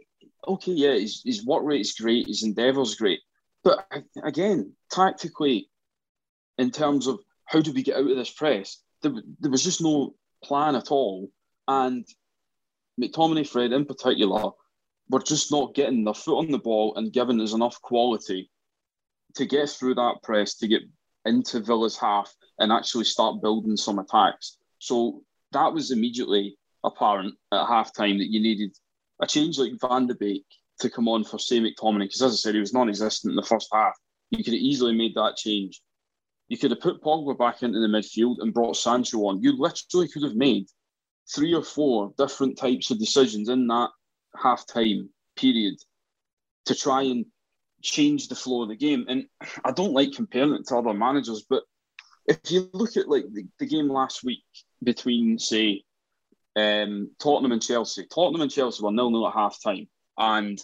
Okay, 0.48 0.72
yeah, 0.72 0.94
his, 0.94 1.22
his 1.24 1.46
work 1.46 1.64
rate 1.64 1.82
is 1.82 1.94
great. 1.94 2.28
His 2.28 2.44
endeavour's 2.44 2.96
great, 2.96 3.20
but 3.64 3.86
again, 4.24 4.74
tactically, 4.90 5.70
in 6.58 6.72
terms 6.72 7.08
of 7.08 7.20
how 7.46 7.62
do 7.62 7.72
we 7.72 7.84
get 7.84 7.98
out 7.98 8.10
of 8.10 8.18
this 8.18 8.32
press, 8.32 8.82
there, 9.02 9.14
there 9.40 9.52
was 9.52 9.64
just 9.64 9.82
no 9.82 10.16
plan 10.44 10.76
at 10.76 10.92
all. 10.92 11.30
And 11.68 12.06
McTominay, 13.00 13.48
Fred 13.48 13.72
in 13.72 13.86
particular, 13.86 14.52
were 15.10 15.22
just 15.22 15.52
not 15.52 15.76
getting 15.76 16.04
their 16.04 16.14
foot 16.14 16.40
on 16.40 16.52
the 16.52 16.58
ball 16.58 16.96
and 16.96 17.14
giving 17.14 17.40
us 17.42 17.54
enough 17.54 17.82
quality 17.82 18.50
to 19.36 19.46
get 19.46 19.70
through 19.70 19.96
that 19.96 20.16
press 20.24 20.56
to 20.56 20.68
get 20.68 20.82
into 21.26 21.60
Villa's 21.60 21.98
half 21.98 22.34
and 22.60 22.72
actually 22.72 23.06
start 23.06 23.42
building 23.42 23.78
some 23.78 24.00
attacks. 24.00 24.58
So 24.80 25.24
that 25.54 25.74
was 25.74 25.92
immediately 25.92 26.58
apparent 26.84 27.36
at 27.52 27.68
halftime 27.68 28.18
that 28.18 28.32
you 28.32 28.42
needed 28.42 28.76
a 29.22 29.28
change 29.28 29.58
like 29.58 29.74
Van 29.80 30.08
de 30.08 30.16
Beek 30.16 30.46
to 30.80 30.90
come 30.90 31.08
on 31.08 31.24
for 31.24 31.38
say 31.38 31.60
McTominay, 31.60 32.06
because 32.06 32.22
as 32.22 32.34
I 32.34 32.36
said, 32.36 32.56
he 32.56 32.60
was 32.60 32.74
non 32.74 32.90
existent 32.90 33.32
in 33.32 33.36
the 33.36 33.44
first 33.44 33.70
half. 33.72 33.94
You 34.32 34.44
could 34.44 34.54
have 34.54 34.62
easily 34.62 34.96
made 34.96 35.16
that 35.16 35.36
change. 35.38 35.82
You 36.48 36.58
could 36.58 36.72
have 36.72 36.82
put 36.82 37.02
Pogba 37.02 37.38
back 37.38 37.64
into 37.64 37.80
the 37.80 37.88
midfield 37.88 38.38
and 38.40 38.54
brought 38.54 38.76
Sancho 38.76 39.20
on. 39.28 39.42
You 39.42 39.58
literally 39.58 40.08
could 40.08 40.24
have 40.24 40.36
made 40.36 40.68
three 41.34 41.54
or 41.54 41.64
four 41.64 42.14
different 42.18 42.58
types 42.58 42.92
of 42.92 43.00
decisions 43.00 43.48
in 43.48 43.68
that 43.68 43.90
half 44.36 44.66
time 44.68 45.10
period 45.36 45.76
to 46.66 46.76
try 46.76 47.04
and 47.04 47.26
change 47.82 48.28
the 48.28 48.36
flow 48.36 48.64
of 48.64 48.70
the 48.70 48.76
game. 48.76 49.06
And 49.08 49.26
I 49.64 49.72
don't 49.72 49.94
like 49.94 50.14
comparing 50.14 50.54
it 50.56 50.68
to 50.68 50.78
other 50.78 50.94
managers, 50.94 51.46
but 51.50 51.64
if 52.28 52.40
you 52.50 52.70
look 52.74 52.98
at 52.98 53.08
like 53.08 53.26
the, 53.32 53.46
the 53.60 53.66
game 53.66 53.90
last 53.90 54.24
week 54.24 54.44
between 54.84 55.40
say 55.40 55.84
um, 56.56 57.12
Tottenham 57.20 57.52
and 57.52 57.62
Chelsea, 57.62 58.06
Tottenham 58.06 58.42
and 58.42 58.52
Chelsea 58.52 58.84
were 58.84 58.92
nil 58.92 59.12
nil 59.12 59.28
at 59.28 59.34
half 59.34 59.62
time, 59.64 59.88
and 60.18 60.62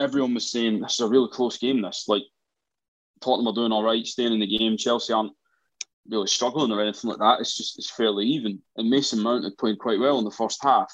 everyone 0.00 0.34
was 0.34 0.50
saying 0.50 0.80
this 0.80 0.94
is 0.94 1.00
a 1.00 1.08
really 1.08 1.28
close 1.30 1.58
game. 1.58 1.82
This 1.82 2.06
like 2.08 2.24
Tottenham 3.20 3.48
are 3.48 3.54
doing 3.54 3.72
all 3.72 3.82
right, 3.82 4.06
staying 4.06 4.32
in 4.32 4.40
the 4.40 4.58
game. 4.58 4.76
Chelsea 4.76 5.12
aren't 5.12 5.32
really 6.08 6.26
struggling 6.26 6.72
or 6.72 6.80
anything 6.80 7.10
like 7.10 7.18
that. 7.18 7.40
It's 7.40 7.56
just 7.56 7.78
it's 7.78 7.90
fairly 7.90 8.26
even. 8.26 8.60
And 8.76 8.88
Mason 8.88 9.20
Mount 9.20 9.44
had 9.44 9.58
played 9.58 9.78
quite 9.78 9.98
well 9.98 10.18
in 10.18 10.24
the 10.24 10.30
first 10.30 10.62
half. 10.62 10.92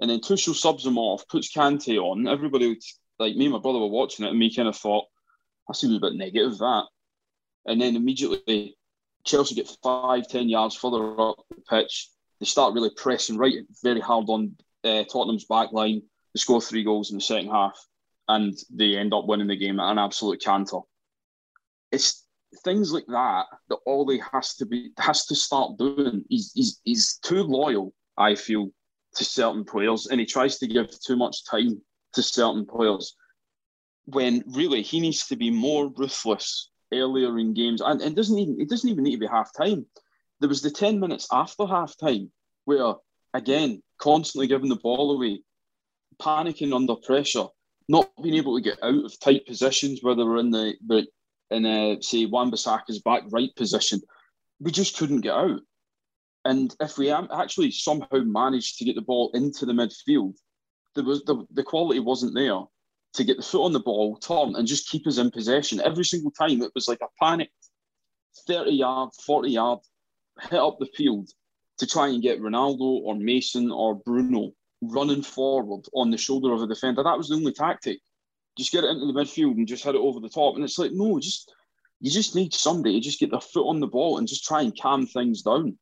And 0.00 0.10
then 0.10 0.20
Tuchel 0.20 0.54
subs 0.54 0.84
him 0.84 0.98
off, 0.98 1.26
puts 1.28 1.52
Kante 1.52 1.98
on. 1.98 2.28
Everybody, 2.28 2.78
like 3.18 3.34
me 3.34 3.46
and 3.46 3.54
my 3.54 3.60
brother 3.60 3.78
were 3.78 3.86
watching 3.86 4.26
it, 4.26 4.30
and 4.30 4.38
me 4.38 4.54
kind 4.54 4.68
of 4.68 4.76
thought, 4.76 5.06
that 5.66 5.74
seems 5.74 5.96
a 5.96 6.00
bit 6.00 6.14
negative, 6.14 6.58
that. 6.58 6.84
And 7.64 7.80
then 7.80 7.96
immediately, 7.96 8.76
Chelsea 9.26 9.56
get 9.56 9.76
five, 9.82 10.28
ten 10.28 10.48
yards 10.48 10.76
further 10.76 11.20
up 11.20 11.44
the 11.50 11.60
pitch. 11.68 12.08
They 12.40 12.46
start 12.46 12.74
really 12.74 12.90
pressing 12.96 13.36
right 13.36 13.54
very 13.82 14.00
hard 14.00 14.26
on 14.28 14.56
uh, 14.84 15.04
Tottenham's 15.04 15.44
back 15.44 15.72
line. 15.72 16.02
They 16.32 16.38
score 16.38 16.60
three 16.60 16.84
goals 16.84 17.10
in 17.10 17.18
the 17.18 17.22
second 17.22 17.50
half, 17.50 17.78
and 18.28 18.56
they 18.70 18.96
end 18.96 19.12
up 19.12 19.26
winning 19.26 19.48
the 19.48 19.56
game 19.56 19.80
at 19.80 19.90
an 19.90 19.98
absolute 19.98 20.42
canter. 20.42 20.78
It's 21.90 22.24
things 22.64 22.92
like 22.92 23.06
that 23.08 23.46
that 23.68 23.78
Ollie 23.86 24.22
has 24.32 24.54
to 24.56 24.66
be 24.66 24.90
has 24.98 25.26
to 25.26 25.34
start 25.34 25.76
doing. 25.76 26.24
He's, 26.28 26.52
he's, 26.54 26.80
he's 26.84 27.18
too 27.18 27.42
loyal, 27.42 27.92
I 28.16 28.34
feel, 28.36 28.70
to 29.16 29.24
certain 29.24 29.64
players, 29.64 30.06
and 30.06 30.20
he 30.20 30.26
tries 30.26 30.58
to 30.58 30.66
give 30.66 30.88
too 31.00 31.16
much 31.16 31.44
time 31.44 31.80
to 32.12 32.22
certain 32.22 32.64
players. 32.64 33.16
When 34.04 34.44
really 34.46 34.82
he 34.82 35.00
needs 35.00 35.26
to 35.26 35.36
be 35.36 35.50
more 35.50 35.90
ruthless 35.96 36.70
earlier 36.92 37.38
in 37.38 37.54
games, 37.54 37.80
and, 37.80 38.00
and 38.00 38.14
doesn't 38.16 38.38
even 38.38 38.60
it 38.60 38.68
doesn't 38.68 38.88
even 38.88 39.04
need 39.04 39.12
to 39.12 39.20
be 39.20 39.26
half 39.26 39.50
time. 39.56 39.86
There 40.40 40.48
was 40.48 40.62
the 40.62 40.70
ten 40.70 41.00
minutes 41.00 41.28
after 41.32 41.66
half 41.66 41.96
time 41.96 42.30
where 42.64 42.94
again 43.34 43.82
constantly 43.98 44.46
giving 44.46 44.68
the 44.68 44.76
ball 44.76 45.12
away, 45.12 45.42
panicking 46.20 46.74
under 46.74 46.96
pressure, 46.96 47.46
not 47.88 48.10
being 48.22 48.34
able 48.34 48.56
to 48.56 48.62
get 48.62 48.82
out 48.82 49.04
of 49.04 49.20
tight 49.20 49.46
positions 49.46 50.00
where 50.02 50.14
they 50.14 50.22
were 50.22 50.38
in 50.38 50.50
the, 50.50 50.74
in 51.50 51.64
a, 51.64 52.02
say 52.02 52.26
Wan-Bissaka's 52.26 53.00
back 53.00 53.22
right 53.30 53.54
position. 53.56 54.00
We 54.60 54.70
just 54.70 54.96
couldn't 54.96 55.20
get 55.20 55.34
out. 55.34 55.60
And 56.44 56.74
if 56.80 56.98
we 56.98 57.10
actually 57.10 57.70
somehow 57.70 58.18
managed 58.24 58.78
to 58.78 58.84
get 58.84 58.94
the 58.94 59.02
ball 59.02 59.30
into 59.34 59.66
the 59.66 59.72
midfield, 59.72 60.34
there 60.94 61.04
was 61.04 61.24
the, 61.24 61.44
the 61.52 61.62
quality 61.62 62.00
wasn't 62.00 62.34
there 62.34 62.60
to 63.14 63.24
get 63.24 63.36
the 63.36 63.42
foot 63.42 63.64
on 63.64 63.72
the 63.72 63.80
ball, 63.80 64.16
turn, 64.16 64.54
and 64.56 64.66
just 64.66 64.88
keep 64.88 65.06
us 65.06 65.18
in 65.18 65.30
possession. 65.30 65.80
Every 65.80 66.04
single 66.04 66.30
time 66.30 66.62
it 66.62 66.72
was 66.74 66.88
like 66.88 67.00
a 67.02 67.24
panicked 67.24 67.52
30 68.46 68.72
yard, 68.72 69.10
40 69.24 69.50
yard 69.50 69.78
hit 70.42 70.58
up 70.58 70.78
the 70.78 70.86
field 70.86 71.30
to 71.78 71.86
try 71.86 72.08
and 72.08 72.22
get 72.22 72.40
Ronaldo 72.40 72.80
or 72.80 73.16
Mason 73.16 73.70
or 73.70 73.94
Bruno 73.94 74.52
running 74.82 75.22
forward 75.22 75.84
on 75.94 76.10
the 76.10 76.18
shoulder 76.18 76.52
of 76.52 76.62
a 76.62 76.66
defender. 76.66 77.02
That 77.02 77.16
was 77.16 77.28
the 77.28 77.36
only 77.36 77.52
tactic 77.52 78.00
just 78.56 78.72
get 78.72 78.84
it 78.84 78.90
into 78.90 79.06
the 79.06 79.12
midfield 79.12 79.56
and 79.56 79.68
just 79.68 79.84
hit 79.84 79.94
it 79.94 80.00
over 80.00 80.20
the 80.20 80.28
top. 80.28 80.54
And 80.54 80.64
it's 80.64 80.78
like, 80.78 80.92
no, 80.92 81.18
just 81.20 81.52
you 82.00 82.10
just 82.10 82.34
need 82.34 82.54
somebody 82.54 82.94
to 82.94 83.04
just 83.04 83.20
get 83.20 83.30
their 83.30 83.40
foot 83.40 83.68
on 83.68 83.80
the 83.80 83.86
ball 83.86 84.18
and 84.18 84.28
just 84.28 84.44
try 84.44 84.62
and 84.62 84.78
calm 84.78 85.06
things 85.06 85.42
down 85.42 85.78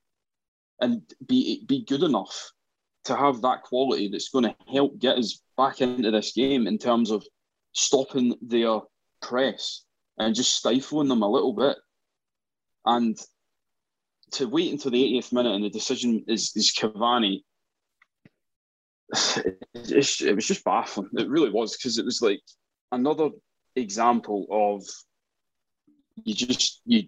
and 0.81 1.03
be 1.27 1.65
be 1.67 1.85
good 1.85 2.03
enough 2.03 2.53
to 3.05 3.17
have 3.17 3.43
that 3.43 3.63
quality 3.63 4.09
that's 4.09 4.31
going 4.31 4.45
to 4.45 4.57
help 4.73 4.99
get 4.99 5.19
us 5.19 5.41
back 5.57 5.81
into 5.81 6.11
this 6.11 6.33
game 6.33 6.67
in 6.67 6.79
terms 6.79 7.11
of 7.11 7.25
stopping 7.73 8.37
their 8.43 8.81
press 9.23 9.85
and 10.19 10.35
just 10.35 10.57
stifling 10.57 11.09
them 11.09 11.23
a 11.23 11.31
little 11.31 11.53
bit. 11.53 11.77
And 12.85 13.17
to 14.33 14.49
wait 14.49 14.73
until 14.73 14.90
the 14.90 15.03
80th 15.19 15.33
minute 15.33 15.55
and 15.55 15.64
the 15.64 15.71
decision 15.71 16.25
is, 16.29 16.53
is 16.55 16.73
Cavani, 16.73 17.43
it 19.75 20.35
was 20.35 20.47
just 20.47 20.64
baffling. 20.64 21.11
It 21.14 21.29
really 21.29 21.51
was 21.51 21.77
because 21.77 21.99
it 21.99 22.05
was 22.05 22.21
like 22.21 22.40
another 22.93 23.31
example 23.77 24.47
of 24.51 24.85
you 26.25 26.35
just 26.35 26.81
you, 26.85 27.05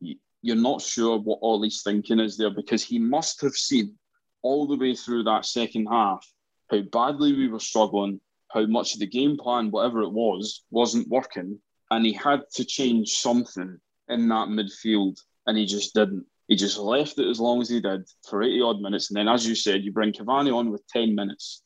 you 0.00 0.16
you're 0.42 0.56
not 0.56 0.82
sure 0.82 1.18
what 1.18 1.38
Ollie's 1.42 1.82
thinking 1.82 2.20
is 2.20 2.36
there 2.36 2.50
because 2.50 2.82
he 2.82 2.98
must 2.98 3.40
have 3.40 3.54
seen 3.54 3.96
all 4.42 4.66
the 4.66 4.76
way 4.76 4.94
through 4.94 5.24
that 5.24 5.44
second 5.44 5.86
half 5.86 6.26
how 6.70 6.80
badly 6.80 7.32
we 7.32 7.48
were 7.48 7.60
struggling, 7.60 8.20
how 8.50 8.66
much 8.66 8.94
of 8.94 9.00
the 9.00 9.06
game 9.06 9.36
plan, 9.36 9.70
whatever 9.70 10.02
it 10.02 10.12
was, 10.12 10.64
wasn't 10.70 11.08
working, 11.08 11.60
and 11.90 12.04
he 12.04 12.12
had 12.12 12.42
to 12.54 12.64
change 12.64 13.18
something 13.18 13.78
in 14.08 14.28
that 14.28 14.48
midfield, 14.48 15.18
and 15.46 15.56
he 15.56 15.66
just 15.66 15.94
didn't. 15.94 16.26
He 16.46 16.56
just 16.56 16.78
left 16.78 17.18
it 17.18 17.28
as 17.28 17.40
long 17.40 17.60
as 17.60 17.68
he 17.68 17.80
did 17.80 18.08
for 18.28 18.42
80 18.42 18.62
odd 18.62 18.80
minutes, 18.80 19.10
and 19.10 19.18
then, 19.18 19.28
as 19.28 19.46
you 19.46 19.54
said, 19.54 19.82
you 19.82 19.92
bring 19.92 20.12
Cavani 20.12 20.54
on 20.54 20.70
with 20.70 20.86
10 20.88 21.14
minutes. 21.14 21.62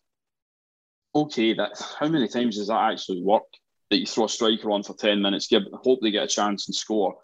Okay, 1.15 1.55
that 1.55 1.73
how 2.01 2.09
many 2.09 2.27
times 2.27 2.57
does 2.57 2.69
that 2.69 2.93
actually 2.93 3.23
work? 3.23 3.45
that 3.93 4.01
you 4.01 4.07
throw 4.07 4.25
a 4.25 4.29
striker 4.29 4.71
on 4.71 4.83
for 4.83 4.95
10 4.95 5.21
minutes, 5.21 5.49
give 5.49 5.65
hope 5.85 6.01
they 6.01 6.11
get 6.11 6.25
a 6.25 6.27
chance 6.27 6.67
and 6.67 6.75
score. 6.75 7.15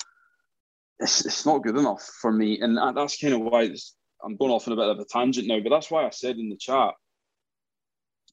It's, 0.98 1.24
it's 1.24 1.46
not 1.46 1.62
good 1.62 1.78
enough 1.78 2.02
for 2.20 2.30
me. 2.30 2.60
And 2.60 2.76
that's 2.76 3.18
kind 3.18 3.32
of 3.32 3.40
why 3.40 3.74
I'm 4.22 4.36
going 4.36 4.50
off 4.50 4.68
on 4.68 4.74
a 4.74 4.76
bit 4.76 4.88
of 4.90 4.98
a 4.98 5.06
tangent 5.06 5.48
now, 5.48 5.60
but 5.60 5.70
that's 5.70 5.90
why 5.90 6.04
I 6.04 6.10
said 6.10 6.36
in 6.36 6.50
the 6.50 6.56
chat, 6.56 6.92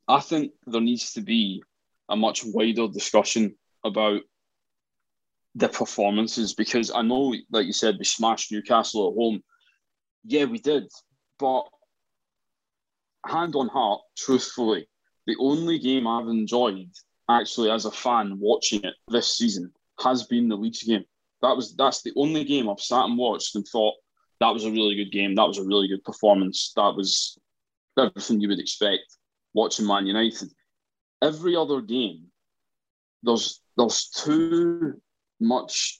I 0.07 0.19
think 0.19 0.51
there 0.67 0.81
needs 0.81 1.13
to 1.13 1.21
be 1.21 1.63
a 2.09 2.15
much 2.15 2.43
wider 2.45 2.87
discussion 2.87 3.55
about 3.83 4.21
the 5.55 5.69
performances 5.69 6.53
because 6.53 6.91
I 6.93 7.01
know, 7.01 7.33
like 7.51 7.65
you 7.65 7.73
said, 7.73 7.95
we 7.97 8.05
smashed 8.05 8.51
Newcastle 8.51 9.09
at 9.09 9.15
home. 9.15 9.41
Yeah, 10.25 10.45
we 10.45 10.59
did. 10.59 10.91
But 11.39 11.63
hand 13.25 13.55
on 13.55 13.69
heart, 13.69 14.01
truthfully, 14.17 14.87
the 15.25 15.35
only 15.39 15.79
game 15.79 16.07
I've 16.07 16.27
enjoyed 16.27 16.91
actually 17.29 17.71
as 17.71 17.85
a 17.85 17.91
fan 17.91 18.37
watching 18.39 18.83
it 18.83 18.93
this 19.07 19.35
season 19.37 19.71
has 20.03 20.23
been 20.23 20.49
the 20.49 20.55
Leeds 20.55 20.83
game. 20.83 21.05
That 21.41 21.55
was 21.55 21.75
that's 21.75 22.01
the 22.01 22.13
only 22.15 22.43
game 22.43 22.69
I've 22.69 22.79
sat 22.79 23.05
and 23.05 23.17
watched 23.17 23.55
and 23.55 23.65
thought 23.67 23.95
that 24.39 24.53
was 24.53 24.65
a 24.65 24.71
really 24.71 24.95
good 24.95 25.11
game. 25.11 25.35
That 25.35 25.47
was 25.47 25.57
a 25.57 25.63
really 25.63 25.87
good 25.87 26.03
performance. 26.03 26.73
That 26.75 26.95
was 26.95 27.37
everything 27.97 28.41
you 28.41 28.49
would 28.49 28.59
expect 28.59 29.17
watching 29.55 29.87
Man 29.87 30.05
United. 30.05 30.49
Every 31.23 31.55
other 31.55 31.81
game, 31.81 32.25
there's 33.23 33.61
there's 33.75 34.09
too 34.09 35.01
much. 35.39 35.99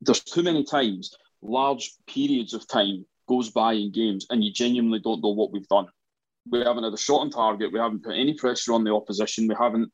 There's 0.00 0.22
too 0.22 0.44
many 0.44 0.62
times, 0.62 1.16
large 1.42 1.90
periods 2.06 2.54
of 2.54 2.68
time 2.68 3.04
goes 3.28 3.50
by 3.50 3.72
in 3.72 3.90
games, 3.90 4.26
and 4.30 4.44
you 4.44 4.52
genuinely 4.52 5.00
don't 5.00 5.22
know 5.22 5.30
what 5.30 5.50
we've 5.50 5.66
done. 5.68 5.86
We 6.50 6.60
haven't 6.60 6.84
had 6.84 6.92
a 6.92 6.98
shot 6.98 7.22
on 7.22 7.30
target. 7.30 7.72
We 7.72 7.80
haven't 7.80 8.04
put 8.04 8.14
any 8.14 8.34
pressure 8.34 8.72
on 8.72 8.84
the 8.84 8.94
opposition. 8.94 9.48
We 9.48 9.56
haven't 9.58 9.90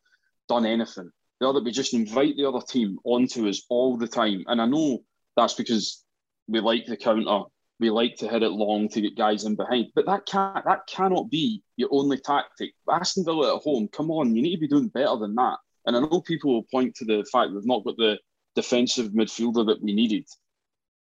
done 0.49 0.67
anything. 0.67 1.11
The 1.41 1.49
other, 1.49 1.63
we 1.63 1.73
just 1.73 1.95
invite 1.95 2.37
the 2.37 2.49
other 2.49 2.61
team 2.61 2.99
onto 3.05 3.49
us 3.49 3.63
all 3.69 3.97
the 3.97 4.07
time. 4.07 4.45
And 4.47 4.61
I 4.61 4.67
know 4.67 5.03
that's 5.37 5.55
because 5.55 6.05
we 6.47 6.61
like 6.61 6.87
the 6.87 6.97
counter. 6.97 7.43
We 7.81 7.91
like 7.91 8.17
to 8.17 8.29
hit 8.29 8.43
it 8.43 8.51
long 8.51 8.89
to 8.91 9.01
get 9.01 9.17
guys 9.17 9.45
in 9.45 9.57
behind. 9.57 9.89
But 9.95 10.07
that 10.07 10.27
can't 10.27 10.65
that 10.65 10.87
cannot 10.87 11.31
be 11.31 11.63
your 11.77 11.89
only 11.93 12.19
tactic. 12.19 12.73
Aston 12.91 13.25
Villa 13.25 13.57
at 13.57 13.63
home, 13.63 13.89
come 13.89 14.11
on, 14.11 14.35
you 14.35 14.43
need 14.43 14.55
to 14.55 14.61
be 14.61 14.69
doing 14.69 14.89
better 14.89 15.17
than 15.17 15.35
that. 15.35 15.59
And 15.87 15.97
I 15.97 16.01
know 16.01 16.21
people 16.21 16.53
will 16.53 16.67
point 16.71 16.95
to 16.97 17.05
the 17.05 17.27
fact 17.31 17.53
we've 17.53 17.67
not 17.67 17.85
got 17.85 17.97
the 17.97 18.19
defensive 18.55 19.09
midfielder 19.13 19.67
that 19.67 19.83
we 19.83 19.93
needed 19.93 20.27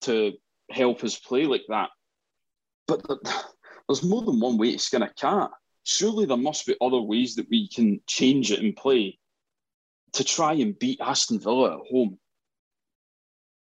to 0.01 0.33
help 0.69 1.03
us 1.03 1.17
play 1.17 1.45
like 1.45 1.63
that. 1.69 1.89
But 2.87 3.01
there's 3.87 4.03
more 4.03 4.23
than 4.23 4.39
one 4.39 4.57
way 4.57 4.73
to 4.73 4.79
skin 4.79 5.03
a 5.03 5.13
cat. 5.13 5.51
Surely 5.83 6.25
there 6.25 6.37
must 6.37 6.65
be 6.65 6.75
other 6.81 6.99
ways 6.99 7.35
that 7.35 7.47
we 7.49 7.69
can 7.69 8.01
change 8.07 8.51
it 8.51 8.59
and 8.59 8.75
play 8.75 9.17
to 10.13 10.23
try 10.23 10.53
and 10.53 10.77
beat 10.77 10.99
Aston 11.01 11.39
Villa 11.39 11.75
at 11.75 11.87
home. 11.89 12.17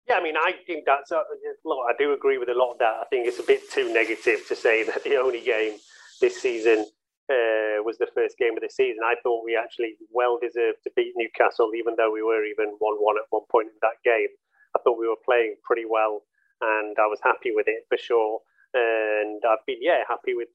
Yeah, 0.08 0.16
I 0.16 0.24
mean, 0.24 0.36
I 0.36 0.54
think 0.66 0.86
that's 0.86 1.12
a, 1.12 1.24
look. 1.64 1.80
I 1.88 1.94
do 1.98 2.14
agree 2.14 2.38
with 2.38 2.50
a 2.50 2.58
lot 2.58 2.74
of 2.74 2.80
that. 2.80 2.96
I 3.02 3.06
think 3.10 3.28
it's 3.28 3.40
a 3.40 3.44
bit 3.44 3.70
too 3.72 3.94
negative 3.94 4.42
to 4.48 4.56
say 4.56 4.84
that 4.88 5.04
the 5.04 5.18
only 5.18 5.42
game 5.42 5.78
this 6.20 6.42
season 6.42 6.86
uh, 7.30 7.80
was 7.84 7.98
the 7.98 8.08
first 8.14 8.38
game 8.38 8.58
of 8.58 8.62
the 8.62 8.70
season. 8.70 9.00
I 9.06 9.16
thought 9.24 9.46
we 9.46 9.56
actually 9.56 9.96
well 10.12 10.38
deserved 10.42 10.80
to 10.84 10.92
beat 10.96 11.14
Newcastle, 11.16 11.72
even 11.78 11.96
though 11.98 12.12
we 12.12 12.24
were 12.24 12.44
even 12.46 12.76
one-one 12.80 13.18
at 13.18 13.30
one 13.30 13.46
point 13.52 13.68
in 13.68 13.80
that 13.82 14.02
game. 14.04 14.30
I 14.76 14.80
thought 14.84 15.00
we 15.00 15.08
were 15.08 15.20
playing 15.24 15.56
pretty 15.64 15.86
well, 15.90 16.24
and 16.62 16.96
I 17.00 17.08
was 17.08 17.20
happy 17.24 17.52
with 17.54 17.68
it 17.68 17.86
for 17.90 17.98
sure. 17.98 18.40
And 18.74 19.42
I've 19.48 19.66
been 19.68 19.80
yeah 19.82 20.04
happy 20.08 20.34
with 20.34 20.48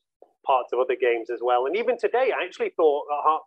parts 0.47 0.73
of 0.73 0.79
other 0.79 0.97
games 0.99 1.29
as 1.31 1.41
well. 1.43 1.67
And 1.67 1.77
even 1.77 1.99
today, 1.99 2.33
I 2.33 2.45
actually 2.45 2.73
thought 2.77 3.05
uh, 3.13 3.39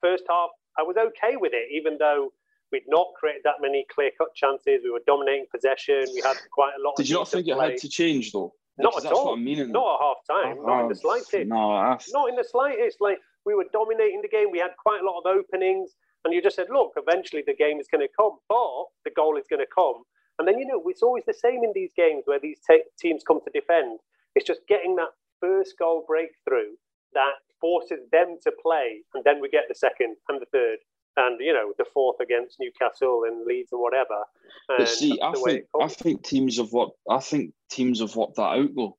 first 0.00 0.24
half 0.28 0.50
I 0.78 0.82
was 0.82 0.96
okay 0.96 1.36
with 1.36 1.52
it, 1.54 1.68
even 1.72 1.98
though 1.98 2.32
we'd 2.74 2.82
not 2.88 3.06
created 3.14 3.42
that 3.44 3.62
many 3.62 3.86
clear 3.94 4.10
cut 4.18 4.34
chances. 4.34 4.80
We 4.82 4.90
were 4.90 5.06
dominating 5.06 5.46
possession. 5.54 6.04
We 6.12 6.20
had 6.20 6.36
quite 6.50 6.72
a 6.76 6.82
lot. 6.82 6.96
Did 6.96 7.08
you 7.08 7.14
not 7.14 7.28
think 7.28 7.46
it 7.46 7.56
had 7.56 7.76
to 7.78 7.88
change 7.88 8.32
though? 8.32 8.52
Not 8.76 9.04
at 9.04 9.12
all. 9.12 9.36
Not 9.36 9.54
at 9.56 10.00
half 10.02 10.20
time. 10.28 10.56
Oh, 10.58 10.66
not 10.66 10.80
in 10.82 10.88
the 10.88 10.98
oh, 10.98 11.06
slightest. 11.06 11.48
No, 11.48 11.80
that's... 11.80 12.12
not 12.12 12.28
in 12.28 12.34
the 12.34 12.42
slightest. 12.42 13.00
Like 13.00 13.18
we 13.46 13.54
were 13.54 13.66
dominating 13.72 14.20
the 14.22 14.28
game. 14.28 14.50
We 14.50 14.58
had 14.58 14.72
quite 14.82 15.00
a 15.00 15.06
lot 15.06 15.20
of 15.20 15.26
openings, 15.26 15.92
and 16.24 16.34
you 16.34 16.42
just 16.42 16.56
said, 16.56 16.66
"Look, 16.70 16.94
eventually 16.96 17.44
the 17.46 17.54
game 17.54 17.78
is 17.78 17.86
going 17.86 18.02
to 18.02 18.12
come, 18.18 18.38
but 18.48 18.86
the 19.04 19.14
goal 19.14 19.38
is 19.38 19.46
going 19.48 19.62
to 19.62 19.72
come." 19.72 20.02
And 20.40 20.48
then 20.48 20.58
you 20.58 20.66
know 20.66 20.82
it's 20.86 21.02
always 21.02 21.22
the 21.24 21.34
same 21.34 21.62
in 21.62 21.70
these 21.74 21.92
games 21.96 22.24
where 22.26 22.40
these 22.40 22.58
te- 22.68 22.90
teams 22.98 23.22
come 23.22 23.38
to 23.44 23.50
defend. 23.54 24.00
It's 24.34 24.46
just 24.46 24.66
getting 24.68 24.96
that 24.96 25.14
first 25.40 25.78
goal 25.78 26.04
breakthrough 26.08 26.74
that 27.12 27.38
forces 27.60 28.00
them 28.10 28.38
to 28.42 28.50
play, 28.60 29.02
and 29.14 29.22
then 29.22 29.40
we 29.40 29.48
get 29.48 29.64
the 29.68 29.76
second 29.76 30.16
and 30.28 30.40
the 30.40 30.50
third 30.50 30.78
and 31.16 31.38
you 31.40 31.52
know 31.52 31.72
the 31.78 31.84
fourth 31.92 32.20
against 32.20 32.58
Newcastle 32.60 33.24
and 33.28 33.44
Leeds 33.46 33.72
and 33.72 33.80
whatever. 33.80 34.24
And 34.68 34.78
But 34.78 34.88
see, 34.88 35.18
I 35.22 35.32
think 35.32 35.64
I 35.80 35.88
think 35.88 36.22
teams 36.24 36.56
have 36.58 36.72
worked. 36.72 36.96
I 37.10 37.20
think 37.20 37.52
teams 37.70 38.00
have 38.00 38.16
worked 38.16 38.36
that 38.36 38.42
out 38.42 38.70
though. 38.74 38.96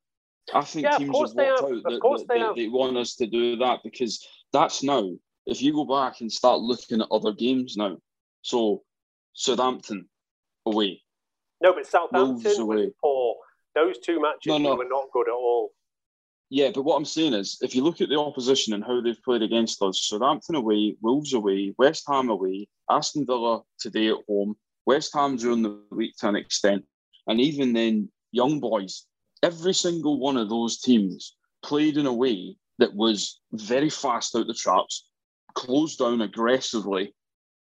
I 0.54 0.62
think 0.62 0.84
Yeah, 0.84 0.98
teams 0.98 1.18
have 1.20 1.34
they 1.36 1.44
worked 1.50 1.60
have. 1.62 1.66
out 1.72 1.78
Of 1.78 1.84
that, 1.84 1.90
that- 2.02 2.26
they 2.30 2.40
have. 2.40 2.56
they 2.56 2.68
want 2.68 2.98
us 2.98 3.16
to 3.16 3.28
do 3.28 3.56
that 3.58 3.80
because 3.84 4.26
that's 4.54 4.84
now. 4.84 5.10
If 5.48 5.62
you 5.62 5.74
go 5.74 5.86
back 5.86 6.22
and 6.22 6.32
start 6.32 6.60
looking 6.62 7.02
at 7.02 7.08
other 7.12 7.32
games 7.32 7.78
now, 7.78 7.98
so 8.42 8.84
Southampton 9.34 10.08
away, 10.66 11.02
no, 11.62 11.74
but 11.74 11.86
Southampton 11.86 12.62
away. 12.62 12.92
poor. 13.02 13.36
Those 13.76 14.00
two 14.00 14.22
matches 14.22 14.48
No, 14.48 14.58
no. 14.58 14.76
were 14.76 14.86
not 14.88 15.12
good 15.12 15.28
at 15.28 15.34
all. 15.34 15.72
Yeah, 16.50 16.70
but 16.74 16.84
what 16.84 16.96
I'm 16.96 17.06
saying 17.06 17.34
is, 17.34 17.58
if 17.62 17.76
you 17.76 17.84
look 17.84 18.02
at 18.02 18.10
the 18.10 18.20
opposition 18.20 18.74
and 18.74 18.84
how 18.84 19.02
they've 19.02 19.22
played 19.24 19.42
against 19.42 19.82
us, 19.82 20.08
Southampton 20.08 20.56
away, 20.56 20.96
Wolves 21.02 21.34
away, 21.34 21.74
West 21.80 22.04
Ham 22.08 22.30
away, 22.30 22.68
Aston 22.90 23.26
Villa 23.26 23.62
today 23.80 24.10
at 24.10 24.18
home, 24.28 24.56
West 24.86 25.12
Ham 25.16 25.38
during 25.38 25.64
the 25.64 25.82
week 25.90 26.16
to 26.18 26.30
an 26.30 26.36
extent, 26.36 26.86
and 27.28 27.42
even 27.42 27.74
then, 27.74 28.10
young 28.32 28.60
boys, 28.60 29.08
every 29.42 29.74
single 29.74 30.20
one 30.20 30.38
of 30.38 30.50
those 30.50 30.80
teams 30.80 31.36
played 31.64 31.98
in 31.98 32.06
a 32.06 32.14
way 32.14 32.56
that 32.78 32.94
was 32.94 33.40
very 33.54 33.90
fast 33.90 34.36
out 34.36 34.46
the 34.46 34.54
traps, 34.54 35.08
closed 35.56 35.98
down 36.00 36.22
aggressively. 36.22 37.16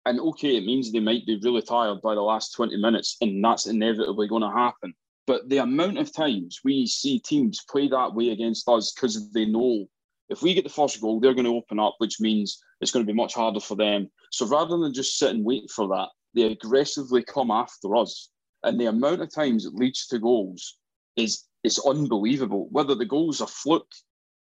And 0.06 0.20
okay, 0.20 0.58
it 0.58 0.66
means 0.66 0.92
they 0.92 1.00
might 1.00 1.26
be 1.26 1.40
really 1.42 1.62
tired 1.62 2.02
by 2.02 2.16
the 2.16 2.22
last 2.22 2.52
20 2.54 2.76
minutes, 2.78 3.16
and 3.22 3.44
that's 3.44 3.68
inevitably 3.68 4.28
going 4.28 4.42
to 4.42 4.52
happen. 4.52 4.94
But 5.28 5.50
the 5.50 5.58
amount 5.58 5.98
of 5.98 6.14
times 6.14 6.60
we 6.64 6.86
see 6.86 7.20
teams 7.20 7.64
play 7.70 7.88
that 7.88 8.14
way 8.14 8.30
against 8.30 8.68
us 8.70 8.94
because 8.94 9.32
they 9.32 9.46
know 9.46 9.88
if 10.30 10.42
we 10.42 10.54
get 10.54 10.64
the 10.64 10.70
first 10.70 11.02
goal, 11.02 11.20
they're 11.20 11.34
going 11.34 11.46
to 11.46 11.56
open 11.56 11.80
up, 11.80 11.96
which 12.00 12.20
means 12.20 12.62
it's 12.82 12.92
going 12.92 13.06
to 13.06 13.12
be 13.12 13.16
much 13.16 13.34
harder 13.34 13.60
for 13.60 13.76
them. 13.76 14.10
So 14.32 14.48
rather 14.48 14.78
than 14.78 14.94
just 14.94 15.18
sit 15.18 15.32
and 15.32 15.46
wait 15.46 15.70
for 15.70 15.88
that, 15.90 16.10
they 16.34 16.44
aggressively 16.44 17.24
come 17.24 17.52
after 17.52 17.96
us. 17.96 18.30
And 18.64 18.80
the 18.80 18.88
amount 18.88 19.22
of 19.22 19.34
times 19.34 19.66
it 19.66 19.76
leads 19.76 20.08
to 20.08 20.20
goals 20.20 20.78
is 21.16 21.46
is 21.64 21.80
unbelievable. 21.80 22.68
Whether 22.72 22.96
the 22.96 23.06
goals 23.06 23.42
are 23.42 23.48
fluke, 23.48 23.92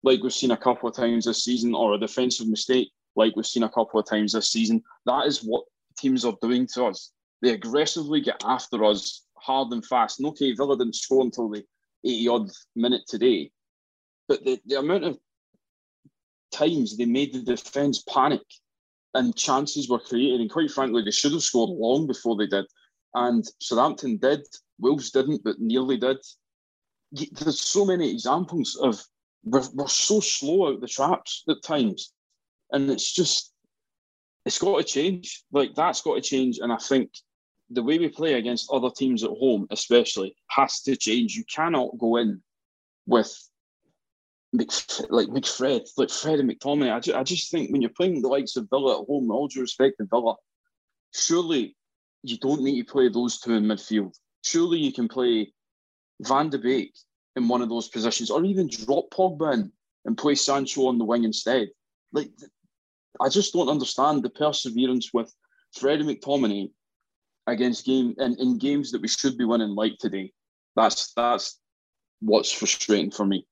like 0.03 0.23
we've 0.23 0.33
seen 0.33 0.51
a 0.51 0.57
couple 0.57 0.89
of 0.89 0.97
times 0.97 1.25
this 1.25 1.45
season, 1.45 1.75
or 1.75 1.95
a 1.95 1.99
defensive 1.99 2.49
mistake, 2.49 2.91
like 3.15 3.35
we've 3.37 3.47
seen 3.47 3.63
a 3.63 3.69
couple 3.69 4.01
of 4.01 4.07
times 4.07 4.33
this 4.33 4.51
season, 4.51 4.83
that 5.07 5.27
is 5.27 5.41
what 5.41 5.65
teams 5.99 6.25
are 6.25 6.37
doing 6.41 6.67
to 6.75 6.87
us. 6.87 7.13
They 7.41 7.51
aggressively 7.51 8.21
get 8.21 8.43
after 8.45 8.85
us 8.85 9.25
hard 9.43 9.73
and 9.73 9.85
fast. 9.85 10.21
And 10.21 10.29
okay, 10.29 10.53
Villa 10.53 10.77
didn't 10.77 10.97
score 10.97 11.23
until 11.23 11.49
the 11.49 11.65
80 12.05 12.29
odd 12.29 12.51
minute 12.75 13.03
today, 13.07 13.51
but 14.29 14.45
the, 14.45 14.61
the 14.67 14.79
amount 14.79 15.05
of 15.05 15.19
times 16.53 16.97
they 16.97 17.07
made 17.07 17.33
the 17.33 17.43
defence 17.43 18.03
panic 18.09 18.43
and 19.15 19.37
chances 19.37 19.89
were 19.89 19.99
created, 19.99 20.41
and 20.41 20.51
quite 20.51 20.71
frankly, 20.71 21.03
they 21.05 21.11
should 21.11 21.33
have 21.33 21.43
scored 21.43 21.71
long 21.71 22.07
before 22.07 22.37
they 22.37 22.47
did. 22.47 22.65
And 23.15 23.45
Southampton 23.61 24.17
did, 24.17 24.47
Wolves 24.79 25.11
didn't, 25.11 25.45
but 25.45 25.61
nearly 25.61 25.99
did. 25.99 26.19
There's 27.13 27.61
so 27.61 27.85
many 27.85 28.11
examples 28.11 28.77
of 28.83 29.03
we're, 29.45 29.69
we're 29.75 29.89
so 29.89 30.21
slow 30.21 30.69
out 30.69 30.81
the 30.81 30.89
traps 30.89 31.45
at 31.49 31.63
times, 31.63 32.13
and 32.71 32.91
it's 32.91 33.13
just 33.13 33.53
it's 34.47 34.59
got 34.59 34.79
to 34.79 34.85
change. 34.85 35.45
Like 35.53 35.75
that's 35.75 36.01
got 36.01 36.15
to 36.15 36.21
change, 36.23 36.59
and 36.59 36.73
I 36.73 36.79
think 36.79 37.11
the 37.73 37.83
way 37.83 37.99
we 37.99 38.09
play 38.09 38.35
against 38.35 38.71
other 38.73 38.91
teams 38.91 39.25
at 39.25 39.31
home, 39.31 39.67
especially, 39.71 40.35
has 40.49 40.81
to 40.83 40.97
change. 40.97 41.35
You 41.35 41.45
cannot 41.45 41.99
go 41.99 42.17
in 42.17 42.43
with 43.07 43.33
like 44.53 45.29
McFred, 45.29 45.89
like 45.97 46.11
Fred 46.11 46.41
and 46.41 46.51
McTominay. 46.51 46.93
I, 46.93 47.01
ju- 47.01 47.15
I 47.15 47.23
just 47.23 47.51
think 47.51 47.71
when 47.71 47.81
you're 47.81 47.91
playing 47.91 48.21
the 48.21 48.29
likes 48.29 48.57
of 48.57 48.69
Villa 48.69 49.01
at 49.01 49.07
home, 49.07 49.31
all 49.31 49.49
due 49.49 49.63
respect 49.63 49.97
to 49.99 50.05
Villa, 50.05 50.35
surely 51.15 51.75
you 52.23 52.37
don't 52.39 52.63
need 52.63 52.87
to 52.87 52.93
play 52.93 53.09
those 53.09 53.39
two 53.39 53.55
in 53.55 53.65
midfield. 53.65 54.15
Surely 54.45 54.79
you 54.79 54.93
can 54.93 55.09
play 55.09 55.53
Van 56.21 56.51
de 56.51 56.59
Beek 56.59 56.93
in 57.37 57.49
one 57.49 57.63
of 57.63 57.71
those 57.71 57.89
positions, 57.89 58.31
or 58.31 58.45
even 58.45 58.69
drop 58.69 59.11
Pogba 59.11 59.55
in 59.55 59.73
and 60.05 60.19
play 60.19 60.35
Sancho 60.35 60.87
on 60.87 60.99
the 60.99 61.05
wing 61.05 61.25
instead. 61.25 61.69
Like, 62.13 62.31
I 63.21 63.29
just 63.31 63.55
don't 63.55 63.71
understand 63.71 64.23
the 64.23 64.31
perseverance 64.31 65.15
with 65.15 65.33
Fred 65.75 66.01
and 66.01 66.11
McTominay 66.11 66.71
against 67.47 67.87
game 67.87 68.15
in, 68.19 68.37
in 68.39 68.59
games 68.59 68.93
that 68.93 69.03
we 69.03 69.09
should 69.09 69.37
be 69.37 69.45
winning, 69.45 69.75
like 69.75 69.99
today. 69.99 70.33
That's 70.77 71.13
that's 71.15 71.59
what's 72.21 72.53
frustrating 72.53 73.11
for 73.11 73.27
me. 73.27 73.47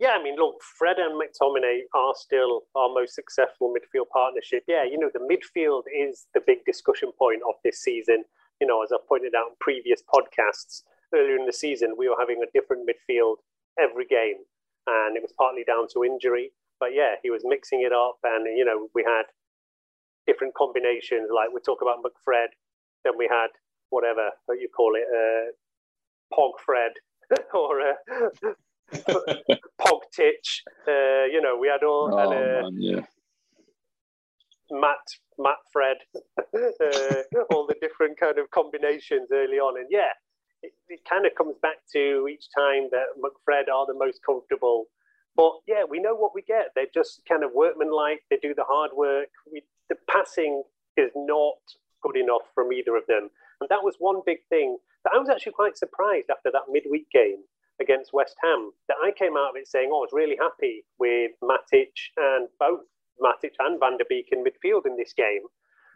Yeah, 0.00 0.16
I 0.18 0.22
mean, 0.22 0.36
look, 0.36 0.56
Fred 0.76 0.96
and 0.98 1.14
McTominay 1.14 1.82
are 1.94 2.14
still 2.16 2.62
our 2.74 2.88
most 2.88 3.14
successful 3.14 3.72
midfield 3.72 4.08
partnership. 4.12 4.64
Yeah, 4.66 4.84
you 4.84 4.98
know, 4.98 5.10
the 5.12 5.20
midfield 5.20 5.82
is 5.94 6.26
the 6.34 6.40
big 6.44 6.64
discussion 6.66 7.12
point 7.16 7.42
of 7.48 7.54
this 7.64 7.80
season. 7.80 8.24
You 8.60 8.66
know, 8.66 8.82
as 8.82 8.90
I 8.92 8.96
pointed 9.08 9.34
out 9.34 9.50
in 9.50 9.54
previous 9.60 10.02
podcasts 10.02 10.82
earlier 11.14 11.36
in 11.36 11.46
the 11.46 11.52
season, 11.52 11.94
we 11.96 12.08
were 12.08 12.16
having 12.18 12.42
a 12.42 12.50
different 12.52 12.88
midfield 12.88 13.36
every 13.78 14.06
game, 14.06 14.42
and 14.86 15.16
it 15.16 15.22
was 15.22 15.32
partly 15.38 15.62
down 15.64 15.86
to 15.94 16.04
injury. 16.04 16.50
But 16.80 16.90
yeah, 16.92 17.14
he 17.22 17.30
was 17.30 17.42
mixing 17.44 17.82
it 17.82 17.92
up, 17.92 18.18
and 18.24 18.46
you 18.58 18.64
know, 18.64 18.88
we 18.94 19.04
had 19.04 19.24
different 20.26 20.54
combinations. 20.54 21.30
Like 21.32 21.50
we 21.54 21.60
talk 21.60 21.82
about 21.82 22.02
McFred, 22.02 22.48
then 23.04 23.14
we 23.18 23.28
had 23.30 23.48
whatever 23.90 24.30
what 24.46 24.60
you 24.60 24.68
call 24.74 24.94
it, 24.96 25.06
uh, 25.08 26.36
Pog 26.36 26.52
Fred, 26.64 26.92
or 27.54 27.80
uh, 27.80 27.94
Pog 29.80 30.00
Titch. 30.14 30.62
Uh, 30.88 31.24
you 31.30 31.40
know, 31.40 31.56
we 31.58 31.68
had 31.68 31.84
all. 31.84 32.10
Oh 32.12 32.18
and, 32.18 32.32
uh, 32.32 32.62
man, 32.62 32.76
yeah. 32.78 33.00
Matt, 34.70 35.06
Matt, 35.38 35.58
Fred, 35.72 35.98
uh, 36.16 37.44
all 37.50 37.66
the 37.66 37.76
different 37.80 38.18
kind 38.18 38.38
of 38.38 38.50
combinations 38.50 39.28
early 39.30 39.58
on, 39.58 39.78
and 39.78 39.88
yeah, 39.90 40.12
it, 40.62 40.72
it 40.88 41.00
kind 41.08 41.26
of 41.26 41.34
comes 41.36 41.56
back 41.60 41.76
to 41.92 42.26
each 42.28 42.46
time 42.56 42.88
that 42.90 43.12
McFred 43.20 43.72
are 43.72 43.86
the 43.86 43.94
most 43.94 44.20
comfortable. 44.24 44.86
But 45.36 45.52
yeah, 45.66 45.82
we 45.88 46.00
know 46.00 46.14
what 46.14 46.34
we 46.34 46.42
get. 46.42 46.68
They're 46.74 46.86
just 46.94 47.22
kind 47.28 47.44
of 47.44 47.50
workmanlike. 47.54 48.20
They 48.30 48.38
do 48.40 48.54
the 48.54 48.64
hard 48.64 48.92
work. 48.96 49.28
We, 49.52 49.62
the 49.88 49.96
passing 50.08 50.62
is 50.96 51.10
not 51.14 51.58
good 52.04 52.16
enough 52.16 52.44
from 52.54 52.72
either 52.72 52.94
of 52.96 53.06
them, 53.08 53.30
and 53.60 53.68
that 53.70 53.82
was 53.82 53.96
one 53.98 54.20
big 54.26 54.44
thing 54.48 54.76
that 55.04 55.14
I 55.14 55.18
was 55.18 55.30
actually 55.30 55.52
quite 55.52 55.78
surprised 55.78 56.28
after 56.30 56.50
that 56.52 56.68
midweek 56.70 57.08
game 57.10 57.42
against 57.80 58.12
West 58.12 58.36
Ham 58.42 58.72
that 58.88 59.00
I 59.02 59.10
came 59.10 59.36
out 59.36 59.50
of 59.50 59.56
it 59.56 59.66
saying, 59.66 59.90
"Oh, 59.90 59.98
I 59.98 60.06
was 60.06 60.12
really 60.12 60.36
happy 60.36 60.84
with 60.98 61.32
Matic 61.42 61.96
and 62.16 62.48
both 62.60 62.84
Matic 63.20 63.56
and 63.58 63.80
Van 63.80 63.96
der 63.96 64.04
Beek 64.08 64.28
in 64.30 64.44
midfield 64.44 64.86
in 64.86 64.96
this 64.96 65.14
game." 65.14 65.48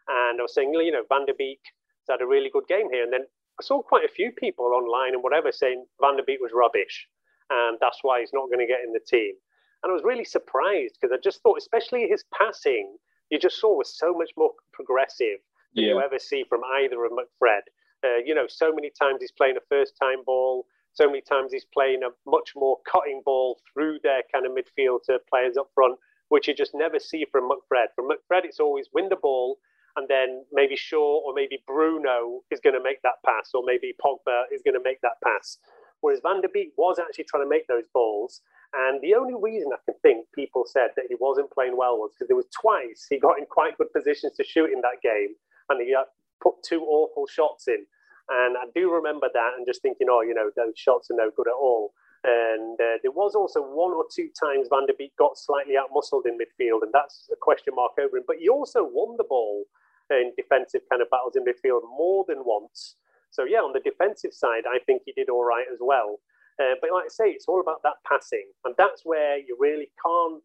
And 0.08 0.40
I 0.40 0.42
was 0.42 0.54
saying, 0.54 0.72
you 0.72 0.90
know, 0.90 1.04
Van 1.08 1.26
der 1.26 1.34
Beek 1.34 1.60
had 2.08 2.22
a 2.22 2.26
really 2.26 2.48
good 2.48 2.66
game 2.66 2.88
here, 2.90 3.04
and 3.04 3.12
then 3.12 3.26
I 3.60 3.62
saw 3.62 3.82
quite 3.82 4.04
a 4.04 4.08
few 4.18 4.32
people 4.32 4.66
online 4.66 5.12
and 5.14 5.22
whatever 5.22 5.52
saying 5.52 5.86
Van 6.00 6.16
der 6.16 6.22
Beek 6.24 6.40
was 6.40 6.52
rubbish, 6.54 7.06
and 7.50 7.78
that's 7.80 8.02
why 8.02 8.20
he's 8.20 8.32
not 8.32 8.46
going 8.46 8.60
to 8.60 8.72
get 8.72 8.84
in 8.84 8.92
the 8.92 9.00
team. 9.00 9.34
And 9.82 9.90
I 9.90 9.94
was 9.94 10.04
really 10.04 10.24
surprised 10.24 10.96
because 11.00 11.12
I 11.12 11.20
just 11.22 11.42
thought, 11.42 11.58
especially 11.58 12.08
his 12.08 12.24
passing, 12.32 12.96
you 13.30 13.38
just 13.38 13.60
saw 13.60 13.76
was 13.76 13.96
so 13.96 14.12
much 14.14 14.30
more 14.36 14.52
progressive 14.72 15.38
than 15.74 15.84
Yeah. 15.84 15.90
you 15.94 16.00
ever 16.00 16.18
see 16.18 16.44
from 16.44 16.62
either 16.64 17.04
of 17.04 17.12
McFred. 17.12 17.62
Uh, 18.04 18.16
you 18.24 18.34
know, 18.34 18.46
so 18.46 18.72
many 18.72 18.90
times 18.90 19.20
he's 19.20 19.32
playing 19.32 19.56
a 19.56 19.60
first 19.68 19.96
time 19.96 20.22
ball. 20.24 20.66
So 20.92 21.06
many 21.06 21.20
times 21.20 21.52
he's 21.52 21.64
playing 21.64 22.02
a 22.02 22.10
much 22.26 22.54
more 22.56 22.78
cutting 22.90 23.22
ball 23.24 23.60
through 23.72 23.98
their 24.02 24.22
kind 24.32 24.46
of 24.46 24.52
midfield 24.52 25.04
to 25.04 25.20
players 25.28 25.56
up 25.56 25.70
front, 25.74 25.98
which 26.28 26.48
you 26.48 26.54
just 26.54 26.74
never 26.74 26.98
see 26.98 27.24
from 27.30 27.48
McFred. 27.48 27.86
From 27.94 28.08
McFred, 28.08 28.44
it's 28.44 28.60
always 28.60 28.88
win 28.92 29.08
the 29.08 29.16
ball, 29.16 29.58
and 29.96 30.08
then 30.08 30.44
maybe 30.52 30.76
Shaw 30.76 31.18
or 31.24 31.34
maybe 31.34 31.62
Bruno 31.66 32.40
is 32.50 32.60
going 32.60 32.74
to 32.74 32.82
make 32.82 33.02
that 33.02 33.22
pass, 33.24 33.50
or 33.54 33.62
maybe 33.64 33.94
Pogba 34.04 34.44
is 34.52 34.62
going 34.62 34.74
to 34.74 34.82
make 34.82 35.00
that 35.02 35.20
pass. 35.22 35.58
Whereas 36.00 36.20
Van 36.22 36.40
der 36.40 36.48
Beek 36.48 36.72
was 36.76 36.98
actually 37.00 37.24
trying 37.24 37.42
to 37.42 37.48
make 37.48 37.66
those 37.66 37.84
balls. 37.92 38.40
And 38.74 39.00
the 39.00 39.14
only 39.14 39.34
reason 39.34 39.70
I 39.72 39.78
can 39.84 39.98
think 40.00 40.26
people 40.34 40.64
said 40.66 40.90
that 40.96 41.06
he 41.08 41.16
wasn't 41.18 41.50
playing 41.50 41.76
well 41.76 41.96
was 41.98 42.12
because 42.12 42.28
there 42.28 42.36
was 42.36 42.46
twice 42.60 43.06
he 43.08 43.18
got 43.18 43.38
in 43.38 43.46
quite 43.46 43.76
good 43.78 43.92
positions 43.92 44.34
to 44.36 44.44
shoot 44.44 44.70
in 44.72 44.80
that 44.82 45.00
game, 45.02 45.34
and 45.68 45.80
he 45.80 45.94
put 46.42 46.54
two 46.62 46.82
awful 46.82 47.26
shots 47.26 47.68
in. 47.68 47.86
And 48.28 48.56
I 48.56 48.64
do 48.74 48.92
remember 48.92 49.28
that 49.32 49.52
and 49.56 49.66
just 49.66 49.80
thinking, 49.82 50.08
oh, 50.10 50.20
you 50.20 50.34
know, 50.34 50.50
those 50.54 50.76
shots 50.76 51.10
are 51.10 51.16
no 51.16 51.30
good 51.34 51.48
at 51.48 51.56
all. 51.56 51.92
And 52.24 52.78
uh, 52.80 52.98
there 53.02 53.12
was 53.12 53.34
also 53.34 53.60
one 53.62 53.92
or 53.92 54.04
two 54.12 54.28
times 54.38 54.68
Van 54.68 54.86
der 54.86 54.92
Beek 54.98 55.16
got 55.16 55.38
slightly 55.38 55.74
outmuscled 55.74 56.26
in 56.26 56.36
midfield, 56.36 56.82
and 56.82 56.92
that's 56.92 57.28
a 57.32 57.36
question 57.40 57.74
mark 57.74 57.92
over 57.98 58.16
him. 58.16 58.24
But 58.26 58.36
he 58.40 58.48
also 58.48 58.82
won 58.82 59.16
the 59.16 59.24
ball 59.24 59.64
in 60.10 60.32
defensive 60.36 60.82
kind 60.90 61.00
of 61.00 61.08
battles 61.10 61.36
in 61.36 61.44
midfield 61.44 61.82
more 61.96 62.24
than 62.28 62.38
once. 62.44 62.96
So, 63.30 63.44
yeah, 63.44 63.58
on 63.58 63.72
the 63.72 63.80
defensive 63.80 64.32
side, 64.32 64.64
I 64.68 64.78
think 64.84 65.02
he 65.04 65.12
did 65.12 65.28
all 65.28 65.44
right 65.44 65.66
as 65.72 65.78
well. 65.80 66.18
Uh, 66.60 66.74
but 66.80 66.90
like 66.92 67.04
I 67.04 67.08
say, 67.08 67.30
it's 67.30 67.46
all 67.46 67.60
about 67.60 67.82
that 67.84 68.02
passing. 68.06 68.50
And 68.64 68.74
that's 68.76 69.02
where 69.04 69.38
you 69.38 69.56
really 69.58 69.90
can't. 70.04 70.42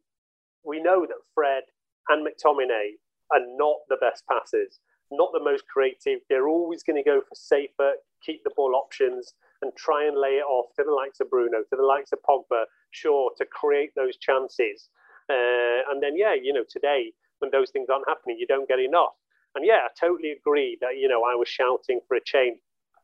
We 0.64 0.82
know 0.82 1.06
that 1.08 1.26
Fred 1.34 1.64
and 2.10 2.26
McTominay 2.26 3.02
are 3.32 3.42
not 3.58 3.78
the 3.90 3.98
best 4.00 4.24
passers, 4.30 4.80
not 5.16 5.32
the 5.34 5.44
most 5.44 5.64
creative. 5.68 6.20
They're 6.30 6.48
always 6.48 6.84
going 6.84 7.02
to 7.02 7.10
go 7.10 7.22
for 7.22 7.36
safer, 7.36 7.94
keep 8.26 8.44
the 8.44 8.52
ball 8.56 8.76
options, 8.76 9.34
and 9.62 9.72
try 9.76 10.06
and 10.08 10.18
lay 10.18 10.38
it 10.42 10.46
off 10.46 10.74
to 10.76 10.84
the 10.84 10.92
likes 10.92 11.20
of 11.20 11.30
Bruno, 11.30 11.60
to 11.60 11.76
the 11.76 11.84
likes 11.84 12.12
of 12.12 12.20
Pogba, 12.28 12.66
sure, 12.92 13.32
to 13.38 13.46
create 13.46 13.92
those 13.96 14.18
chances. 14.18 14.90
Uh, 15.30 15.88
and 15.90 16.04
then, 16.04 16.18
yeah, 16.18 16.34
you 16.34 16.52
know, 16.52 16.66
today, 16.70 17.12
when 17.40 17.52
those 17.52 17.72
things 17.72 17.88
aren't 17.90 18.08
happening, 18.08 18.38
you 18.40 18.48
don't 18.48 18.68
get 18.68 18.80
enough. 18.80 19.14
And 19.56 19.66
yeah, 19.66 19.86
I 19.86 19.90
totally 20.00 20.32
agree 20.32 20.78
that, 20.82 20.98
you 20.98 21.08
know, 21.08 21.24
I 21.24 21.36
was 21.36 21.48
shouting 21.48 22.02
for 22.08 22.18
a 22.18 22.22
change. 22.24 22.58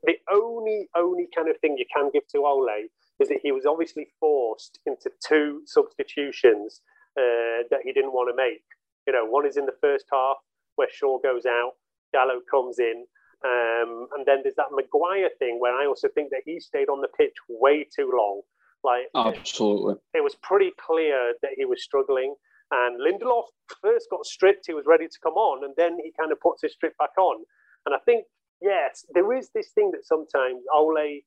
The 0.04 0.16
only, 0.32 0.88
only 0.96 1.28
kind 1.36 1.50
of 1.50 1.58
thing 1.60 1.78
you 1.78 1.86
can 1.94 2.10
give 2.12 2.28
to 2.30 2.46
Ole 2.46 2.88
is 3.20 3.28
that 3.30 3.40
he 3.44 3.52
was 3.52 3.66
obviously 3.66 4.08
forced 4.20 4.80
into 4.86 5.12
two 5.26 5.62
substitutions 5.66 6.82
uh, 7.18 7.68
that 7.70 7.82
he 7.84 7.92
didn't 7.92 8.14
want 8.14 8.30
to 8.30 8.36
make. 8.36 8.64
You 9.06 9.14
know, 9.14 9.26
one 9.26 9.46
is 9.46 9.58
in 9.58 9.66
the 9.66 9.76
first 9.82 10.06
half 10.12 10.38
where 10.76 10.88
Shaw 10.92 11.20
goes 11.20 11.46
out, 11.46 11.74
Dalot 12.16 12.46
comes 12.50 12.80
in, 12.80 13.06
um, 13.46 14.08
and 14.16 14.26
then 14.26 14.40
there's 14.44 14.56
that 14.56 14.72
Maguire 14.72 15.30
thing 15.40 15.60
where 15.60 15.74
I 15.74 15.86
also 15.86 16.08
think 16.14 16.30
that 16.32 16.42
he 16.46 16.60
stayed 16.60 16.90
on 16.90 17.02
the 17.02 17.08
pitch 17.18 17.36
way 17.48 17.86
too 17.96 18.12
long. 18.14 18.42
Like 18.84 19.08
Absolutely. 19.16 19.96
it 20.14 20.24
was 20.24 20.36
pretty 20.42 20.72
clear 20.80 21.34
that 21.42 21.52
he 21.58 21.66
was 21.66 21.84
struggling. 21.84 22.36
And 22.72 23.00
Lindelof 23.02 23.46
first 23.82 24.08
got 24.12 24.26
stripped, 24.26 24.68
he 24.68 24.74
was 24.74 24.86
ready 24.86 25.08
to 25.08 25.20
come 25.24 25.34
on, 25.34 25.64
and 25.64 25.74
then 25.76 25.98
he 26.04 26.12
kind 26.20 26.32
of 26.32 26.40
puts 26.40 26.62
his 26.62 26.74
strip 26.74 26.98
back 26.98 27.18
on. 27.18 27.44
And 27.86 27.96
I 27.96 28.00
think, 28.06 28.26
yes, 28.62 29.06
there 29.14 29.34
is 29.34 29.50
this 29.56 29.70
thing 29.74 29.92
that 29.92 30.06
sometimes 30.06 30.64
Ole 30.74 31.22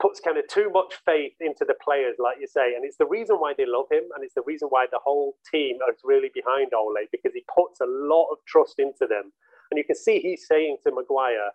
puts 0.00 0.20
kind 0.20 0.38
of 0.38 0.46
too 0.48 0.70
much 0.70 0.94
faith 1.04 1.34
into 1.40 1.64
the 1.66 1.74
players, 1.82 2.16
like 2.18 2.36
you 2.40 2.46
say. 2.46 2.74
And 2.74 2.84
it's 2.84 2.96
the 2.96 3.06
reason 3.06 3.36
why 3.36 3.52
they 3.56 3.66
love 3.66 3.86
him, 3.90 4.04
and 4.14 4.24
it's 4.24 4.34
the 4.34 4.46
reason 4.46 4.68
why 4.68 4.86
the 4.90 5.00
whole 5.02 5.36
team 5.50 5.78
is 5.90 6.00
really 6.04 6.30
behind 6.32 6.72
Ole, 6.72 7.04
because 7.12 7.32
he 7.34 7.44
puts 7.54 7.80
a 7.80 7.86
lot 7.86 8.28
of 8.32 8.38
trust 8.46 8.78
into 8.78 9.06
them. 9.06 9.32
And 9.70 9.78
you 9.78 9.84
can 9.84 9.96
see 9.96 10.20
he's 10.20 10.46
saying 10.46 10.78
to 10.84 10.92
Maguire, 10.92 11.50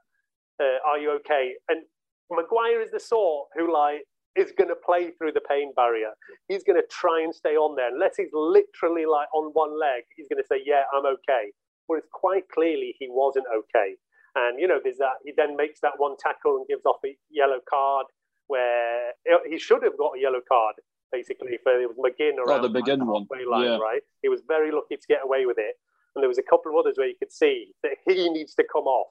uh, 0.60 0.78
Are 0.88 0.98
you 0.98 1.12
okay? 1.20 1.54
And 1.70 1.84
Maguire 2.30 2.82
is 2.82 2.92
the 2.92 3.00
sort 3.00 3.48
who, 3.56 3.72
like, 3.74 4.04
is 4.36 4.54
going 4.58 4.70
to 4.70 4.76
play 4.76 5.12
through 5.12 5.34
the 5.34 5.42
pain 5.50 5.74
barrier. 5.76 6.12
He's 6.48 6.64
going 6.64 6.80
to 6.82 6.88
try 6.90 7.22
and 7.22 7.36
stay 7.36 7.56
on 7.56 7.76
there. 7.76 7.94
Unless 7.94 8.18
he's 8.18 8.32
literally 8.34 9.06
like 9.06 9.28
on 9.34 9.52
one 9.54 9.78
leg, 9.78 10.04
he's 10.16 10.28
going 10.28 10.42
to 10.42 10.48
say, 10.48 10.62
Yeah, 10.66 10.84
I'm 10.94 11.06
okay. 11.06 11.52
Whereas 11.88 12.06
quite 12.14 12.48
clearly 12.54 12.96
he 13.00 13.08
wasn't 13.10 13.46
okay. 13.52 13.96
And, 14.36 14.60
you 14.60 14.68
know, 14.68 14.80
there's 14.82 14.98
that, 14.98 15.20
he 15.26 15.34
then 15.36 15.58
makes 15.58 15.82
that 15.82 15.94
one 15.98 16.16
tackle 16.18 16.56
and 16.56 16.68
gives 16.68 16.86
off 16.86 17.04
a 17.06 17.18
yellow 17.30 17.60
card 17.70 18.06
where 18.48 19.12
he 19.50 19.58
should 19.58 19.84
have 19.84 19.98
got 19.98 20.18
a 20.18 20.22
yellow 20.22 20.40
card, 20.48 20.76
basically, 21.12 21.60
for 21.64 21.80
it 21.80 21.88
was 21.88 21.98
McGinn 21.98 22.38
around 22.40 22.62
the 22.62 22.70
McGinn 22.70 23.06
one, 23.06 23.28
line, 23.50 23.64
yeah. 23.64 23.78
right? 23.78 24.02
He 24.22 24.30
was 24.30 24.42
very 24.48 24.72
lucky 24.72 24.96
to 24.96 25.08
get 25.08 25.20
away 25.24 25.46
with 25.46 25.58
it. 25.58 25.76
And 26.16 26.22
there 26.24 26.30
was 26.30 26.38
a 26.38 26.44
couple 26.44 26.72
of 26.72 26.78
others 26.78 26.96
where 26.98 27.08
you 27.08 27.16
could 27.18 27.32
see 27.32 27.74
that 27.84 27.92
he 28.08 28.30
needs 28.30 28.54
to 28.56 28.64
come 28.72 28.84
off. 28.86 29.08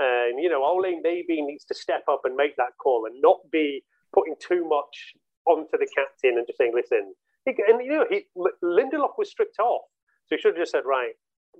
And, 0.00 0.40
you 0.42 0.48
know, 0.48 0.62
Ole 0.64 1.00
maybe 1.02 1.42
needs 1.42 1.64
to 1.66 1.74
step 1.74 2.04
up 2.08 2.20
and 2.24 2.36
make 2.36 2.56
that 2.56 2.76
call 2.80 3.06
and 3.06 3.20
not 3.20 3.38
be 3.50 3.82
putting 4.14 4.34
too 4.40 4.66
much 4.68 5.14
onto 5.46 5.76
the 5.76 5.88
captain 5.94 6.38
and 6.38 6.46
just 6.46 6.58
saying, 6.58 6.72
listen, 6.74 7.14
he, 7.44 7.54
and, 7.66 7.84
you 7.84 7.92
know, 7.92 8.06
he, 8.08 8.26
Lindelof 8.62 9.18
was 9.18 9.30
stripped 9.30 9.58
off. 9.58 9.82
So 10.26 10.36
he 10.36 10.40
should 10.40 10.54
have 10.54 10.62
just 10.62 10.72
said, 10.72 10.84
right, 10.86 11.12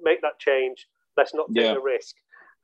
make 0.02 0.20
that 0.22 0.38
change. 0.38 0.86
Let's 1.16 1.34
not 1.34 1.48
take 1.54 1.64
Yeah. 1.64 1.74
the 1.74 1.80
risk. 1.80 2.14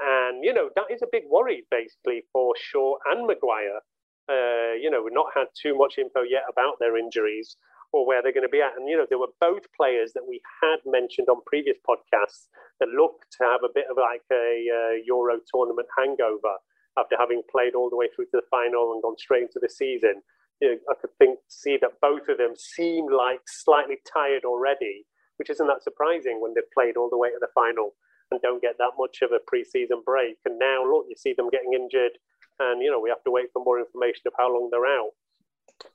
And, 0.01 0.45
you 0.45 0.53
know, 0.53 0.71
that 0.77 0.85
is 0.91 1.03
a 1.03 1.07
big 1.11 1.25
worry, 1.29 1.65
basically, 1.71 2.23
for 2.33 2.55
Shaw 2.57 2.97
and 3.07 3.27
Maguire. 3.27 3.81
Uh, 4.29 4.75
you 4.81 4.91
know, 4.91 5.03
we've 5.03 5.13
not 5.13 5.27
had 5.35 5.47
too 5.61 5.77
much 5.77 5.99
info 5.99 6.23
yet 6.23 6.43
about 6.49 6.79
their 6.79 6.97
injuries 6.97 7.57
or 7.95 8.03
where 8.03 8.19
they're 8.19 8.35
going 8.35 8.47
to 8.47 8.51
be 8.51 8.61
at. 8.61 8.75
And, 8.75 8.91
you 8.91 8.99
know, 8.99 9.07
there 9.07 9.23
were 9.23 9.31
both 9.39 9.71
players 9.71 10.11
that 10.19 10.27
we 10.27 10.43
had 10.59 10.83
mentioned 10.83 11.31
on 11.31 11.47
previous 11.47 11.79
podcasts 11.87 12.51
that 12.83 12.91
looked 12.91 13.31
to 13.39 13.47
have 13.47 13.63
a 13.63 13.71
bit 13.71 13.87
of 13.87 13.95
like 13.95 14.27
a 14.35 14.67
uh, 14.67 14.95
Euro 15.07 15.39
tournament 15.47 15.87
hangover 15.95 16.59
after 16.99 17.15
having 17.15 17.47
played 17.47 17.79
all 17.79 17.87
the 17.87 17.95
way 17.95 18.11
through 18.11 18.27
to 18.35 18.43
the 18.43 18.51
final 18.51 18.91
and 18.91 19.03
gone 19.03 19.15
straight 19.15 19.47
into 19.47 19.63
the 19.63 19.71
season. 19.71 20.27
You 20.59 20.75
know, 20.75 20.79
I 20.91 20.95
could 20.99 21.15
think 21.23 21.39
see 21.47 21.79
that 21.87 22.03
both 22.03 22.27
of 22.27 22.39
them 22.39 22.59
seem 22.59 23.07
like 23.07 23.47
slightly 23.47 24.03
tired 24.11 24.43
already, 24.43 25.07
which 25.39 25.51
isn't 25.51 25.71
that 25.71 25.87
surprising 25.87 26.43
when 26.43 26.55
they've 26.55 26.75
played 26.75 26.99
all 26.99 27.11
the 27.11 27.19
way 27.19 27.31
to 27.31 27.39
the 27.39 27.55
final 27.55 27.95
and 28.35 28.43
don't 28.43 28.63
get 28.63 28.75
that 28.83 28.99
much 28.99 29.23
of 29.23 29.31
a 29.31 29.39
pre-season 29.47 30.03
break. 30.03 30.43
And 30.45 30.59
now 30.59 30.83
look, 30.83 31.07
you 31.07 31.15
see 31.15 31.35
them 31.37 31.51
getting 31.51 31.79
injured, 31.79 32.19
and 32.59 32.83
you 32.83 32.91
know 32.91 32.99
we 32.99 33.11
have 33.11 33.23
to 33.23 33.31
wait 33.31 33.55
for 33.55 33.63
more 33.63 33.79
information 33.79 34.27
of 34.27 34.35
how 34.39 34.51
long 34.51 34.67
they're 34.71 34.87
out. 34.87 35.15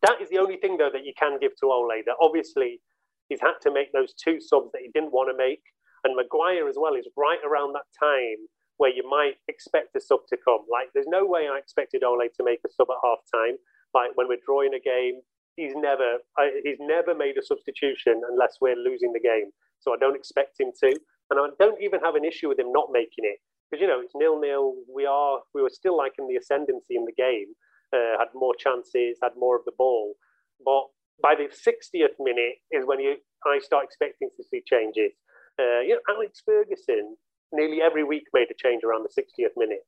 That 0.02 0.22
is 0.22 0.30
the 0.30 0.39
only 0.39 0.58
thing 0.58 0.78
though 0.78 0.92
that 0.92 1.06
you 1.06 1.13
can 1.18 1.39
give 1.39 1.56
to 1.60 1.68
Ole. 1.68 2.04
That 2.06 2.15
obviously 2.22 2.80
he's 3.28 3.42
had 3.42 3.60
to 3.63 3.72
make 3.72 3.92
those 3.94 4.13
two 4.13 4.39
subs 4.39 4.72
that 4.74 4.82
he 4.82 4.92
didn't 4.94 5.13
want 5.13 5.30
to 5.30 5.38
make, 5.38 5.63
and 6.04 6.15
Maguire 6.15 6.68
as 6.68 6.76
well 6.78 6.96
is 6.96 7.08
right 7.18 7.39
around 7.46 7.74
that 7.74 7.90
time 8.00 8.48
where 8.77 8.90
you 8.92 9.04
might 9.10 9.36
expect 9.50 9.96
a 9.96 10.02
sub 10.02 10.21
to 10.30 10.38
come. 10.44 10.63
Like 10.71 10.88
there's 10.94 11.10
no 11.10 11.25
way 11.25 11.48
I 11.52 11.58
expected 11.58 12.04
Ole 12.04 12.23
to 12.23 12.44
make 12.44 12.60
a 12.65 12.71
sub 12.71 12.88
at 12.90 13.04
half 13.04 13.19
time. 13.34 13.58
Like 13.94 14.15
when 14.15 14.27
we're 14.27 14.44
drawing 14.46 14.73
a 14.73 14.80
game, 14.80 15.21
he's 15.56 15.73
never 15.75 16.23
he's 16.63 16.80
never 16.80 17.13
made 17.13 17.38
a 17.38 17.44
substitution 17.44 18.21
unless 18.32 18.58
we're 18.62 18.80
losing 18.80 19.12
the 19.13 19.19
game. 19.19 19.52
So 19.80 19.94
I 19.94 19.98
don't 20.00 20.15
expect 20.15 20.60
him 20.60 20.71
to, 20.84 20.96
and 21.32 21.40
I 21.40 21.48
don't 21.60 21.82
even 21.82 22.00
have 22.02 22.15
an 22.15 22.25
issue 22.25 22.50
with 22.50 22.60
him 22.60 22.71
not 22.71 22.90
making 22.92 23.23
it 23.27 23.40
because 23.69 23.82
you 23.82 23.88
know 23.88 24.00
it's 24.00 24.15
nil 24.15 24.40
nil. 24.40 24.75
We 24.94 25.06
are 25.06 25.40
we 25.54 25.62
were 25.62 25.71
still 25.71 25.98
like 25.98 26.13
in 26.17 26.27
the 26.27 26.38
ascendancy 26.38 26.96
in 26.96 27.06
the 27.06 27.15
game, 27.15 27.52
uh, 27.94 28.17
had 28.19 28.29
more 28.33 28.54
chances, 28.58 29.17
had 29.21 29.33
more 29.37 29.56
of 29.58 29.65
the 29.65 29.73
ball, 29.77 30.15
but 30.63 30.85
by 31.21 31.35
the 31.35 31.46
60th 31.52 32.15
minute 32.19 32.58
is 32.71 32.85
when 32.85 33.00
you 33.00 33.15
I 33.46 33.60
start 33.60 33.85
expecting 33.85 34.29
to 34.37 34.44
see 34.44 34.62
changes. 34.65 35.13
Uh, 35.60 35.81
you 35.81 35.96
know, 35.96 36.02
Alex 36.15 36.42
Ferguson 36.46 37.15
nearly 37.52 37.81
every 37.81 38.04
week 38.04 38.23
made 38.33 38.48
a 38.52 38.56
change 38.58 38.83
around 38.83 39.04
the 39.04 39.21
60th 39.21 39.56
minute. 39.58 39.83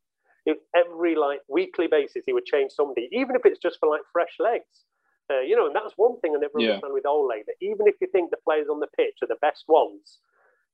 If 0.45 0.57
every 0.75 1.15
like 1.15 1.41
weekly 1.47 1.87
basis 1.87 2.23
he 2.25 2.33
would 2.33 2.45
change 2.45 2.71
somebody, 2.71 3.09
even 3.11 3.35
if 3.35 3.43
it's 3.45 3.59
just 3.59 3.77
for 3.79 3.89
like 3.89 4.01
fresh 4.11 4.35
legs. 4.39 4.85
Uh, 5.31 5.39
you 5.41 5.55
know, 5.55 5.67
and 5.67 5.75
that's 5.75 5.93
one 5.95 6.19
thing 6.19 6.33
I 6.35 6.39
never 6.39 6.59
Yeah. 6.59 6.71
understand 6.71 6.93
with 6.93 7.05
Ole 7.05 7.29
that 7.47 7.55
even 7.61 7.87
if 7.87 7.95
you 8.01 8.07
think 8.11 8.31
the 8.31 8.37
players 8.43 8.67
on 8.69 8.79
the 8.81 8.87
pitch 8.97 9.15
are 9.21 9.27
the 9.27 9.39
best 9.41 9.63
ones, 9.67 10.19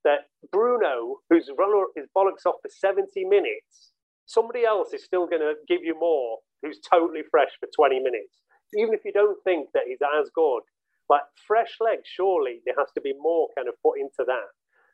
that 0.04 0.26
Bruno, 0.52 1.18
who's 1.30 1.50
run 1.58 1.72
his 1.96 2.06
bollocks 2.16 2.46
off 2.46 2.56
for 2.62 2.68
70 2.68 3.24
minutes, 3.24 3.92
somebody 4.26 4.64
else 4.64 4.92
is 4.92 5.04
still 5.04 5.26
going 5.26 5.42
to 5.42 5.54
give 5.68 5.80
you 5.84 5.98
more 5.98 6.38
who's 6.62 6.80
totally 6.80 7.22
fresh 7.30 7.50
for 7.60 7.68
20 7.74 8.00
minutes. 8.00 8.40
Even 8.76 8.94
if 8.94 9.04
you 9.04 9.12
don't 9.12 9.42
think 9.44 9.68
that 9.74 9.84
he's 9.86 10.02
as 10.20 10.30
good, 10.34 10.62
but 11.08 11.22
fresh 11.46 11.76
legs, 11.80 12.04
surely 12.04 12.60
there 12.66 12.74
has 12.78 12.92
to 12.94 13.00
be 13.00 13.14
more 13.18 13.48
kind 13.56 13.68
of 13.68 13.74
put 13.82 13.98
into 13.98 14.24
that. 14.26 14.48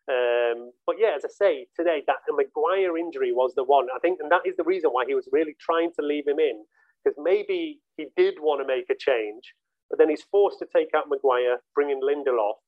Um, 0.07 0.71
but 0.87 0.97
yeah, 0.99 1.15
as 1.17 1.25
I 1.25 1.29
say, 1.29 1.67
today 1.75 2.03
that 2.07 2.19
Maguire 2.31 2.97
injury 2.99 3.33
was 3.33 3.55
the 3.55 3.65
one. 3.65 3.87
I 3.95 3.99
think, 3.99 4.21
and 4.21 4.31
that 4.31 4.47
is 4.47 4.57
the 4.57 4.65
reason 4.65 4.91
why 4.91 5.05
he 5.07 5.15
was 5.15 5.29
really 5.33 5.57
trying 5.59 5.91
to 5.99 6.07
leave 6.07 6.29
him 6.29 6.39
in, 6.39 6.65
because 7.03 7.17
maybe 7.19 7.81
he 7.97 8.07
did 8.17 8.35
want 8.39 8.61
to 8.61 8.67
make 8.67 8.91
a 8.91 8.95
change, 8.99 9.55
but 9.89 9.99
then 9.99 10.11
he's 10.11 10.23
forced 10.31 10.59
to 10.61 10.67
take 10.75 10.89
out 10.95 11.09
Maguire, 11.09 11.59
bring 11.75 11.91
in 11.91 12.01
Lindelof, 12.01 12.61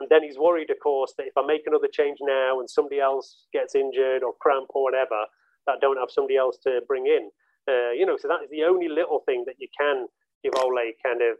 and 0.00 0.08
then 0.08 0.22
he's 0.22 0.38
worried, 0.38 0.70
of 0.70 0.78
course, 0.82 1.14
that 1.18 1.26
if 1.26 1.36
I 1.36 1.46
make 1.46 1.62
another 1.66 1.88
change 1.92 2.18
now 2.20 2.60
and 2.60 2.68
somebody 2.68 3.00
else 3.00 3.46
gets 3.52 3.74
injured 3.74 4.22
or 4.22 4.34
cramp 4.40 4.66
or 4.70 4.82
whatever, 4.82 5.26
that 5.66 5.76
I 5.76 5.78
don't 5.80 5.98
have 5.98 6.10
somebody 6.10 6.36
else 6.36 6.58
to 6.64 6.80
bring 6.86 7.06
in. 7.06 7.30
Uh, 7.68 7.92
you 7.92 8.04
know, 8.04 8.16
so 8.20 8.28
that 8.28 8.42
is 8.44 8.50
the 8.50 8.64
only 8.64 8.88
little 8.88 9.20
thing 9.26 9.44
that 9.46 9.56
you 9.58 9.68
can 9.78 10.06
give 10.42 10.52
Ole 10.56 10.92
kind 11.04 11.22
of 11.22 11.38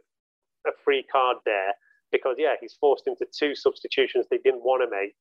a 0.65 0.71
free 0.83 1.05
card 1.11 1.37
there 1.45 1.73
because 2.11 2.35
yeah, 2.39 2.55
he's 2.59 2.73
forced 2.73 3.07
into 3.07 3.25
two 3.37 3.55
substitutions 3.55 4.25
they 4.29 4.39
didn't 4.43 4.63
want 4.63 4.81
to 4.81 4.89
make. 4.89 5.17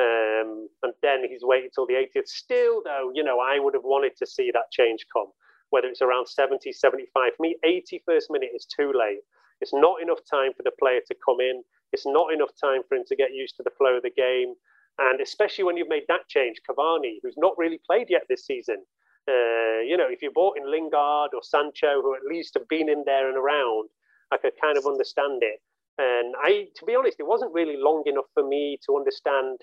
Um, 0.00 0.68
and 0.82 0.92
then 1.02 1.28
he's 1.28 1.42
waited 1.42 1.72
till 1.74 1.86
the 1.86 1.94
80th. 1.94 2.26
Still, 2.26 2.82
though, 2.84 3.12
you 3.14 3.22
know, 3.22 3.40
I 3.40 3.58
would 3.58 3.74
have 3.74 3.84
wanted 3.84 4.16
to 4.18 4.26
see 4.26 4.50
that 4.52 4.72
change 4.72 5.04
come, 5.12 5.28
whether 5.70 5.86
it's 5.88 6.02
around 6.02 6.26
70, 6.26 6.72
75. 6.72 7.32
For 7.36 7.42
me, 7.42 7.56
81st 7.64 8.24
minute 8.30 8.50
is 8.54 8.66
too 8.66 8.92
late. 8.96 9.20
It's 9.60 9.74
not 9.74 10.02
enough 10.02 10.20
time 10.28 10.52
for 10.56 10.62
the 10.62 10.72
player 10.80 11.00
to 11.06 11.14
come 11.24 11.40
in. 11.40 11.62
It's 11.92 12.06
not 12.06 12.32
enough 12.32 12.50
time 12.60 12.82
for 12.88 12.96
him 12.96 13.04
to 13.06 13.16
get 13.16 13.34
used 13.34 13.56
to 13.56 13.62
the 13.62 13.70
flow 13.76 13.96
of 13.96 14.02
the 14.02 14.10
game. 14.10 14.54
And 14.98 15.20
especially 15.20 15.64
when 15.64 15.76
you've 15.76 15.88
made 15.88 16.04
that 16.08 16.28
change, 16.28 16.60
Cavani, 16.68 17.18
who's 17.22 17.36
not 17.36 17.56
really 17.58 17.80
played 17.86 18.08
yet 18.10 18.22
this 18.28 18.46
season. 18.46 18.84
Uh, 19.28 19.80
you 19.86 19.96
know, 19.96 20.08
if 20.08 20.22
you 20.22 20.30
bought 20.34 20.56
in 20.56 20.70
Lingard 20.70 21.30
or 21.34 21.42
Sancho, 21.42 22.02
who 22.02 22.14
at 22.14 22.22
least 22.28 22.54
have 22.54 22.68
been 22.68 22.88
in 22.88 23.04
there 23.06 23.28
and 23.28 23.36
around, 23.36 23.88
I 24.32 24.36
could 24.36 24.52
kind 24.60 24.76
of 24.76 24.86
understand 24.86 25.42
it. 25.42 25.60
And 25.98 26.34
I, 26.42 26.68
to 26.76 26.84
be 26.84 26.94
honest, 26.94 27.20
it 27.20 27.26
wasn't 27.26 27.52
really 27.52 27.76
long 27.76 28.02
enough 28.06 28.26
for 28.34 28.46
me 28.46 28.78
to 28.86 28.96
understand 28.96 29.60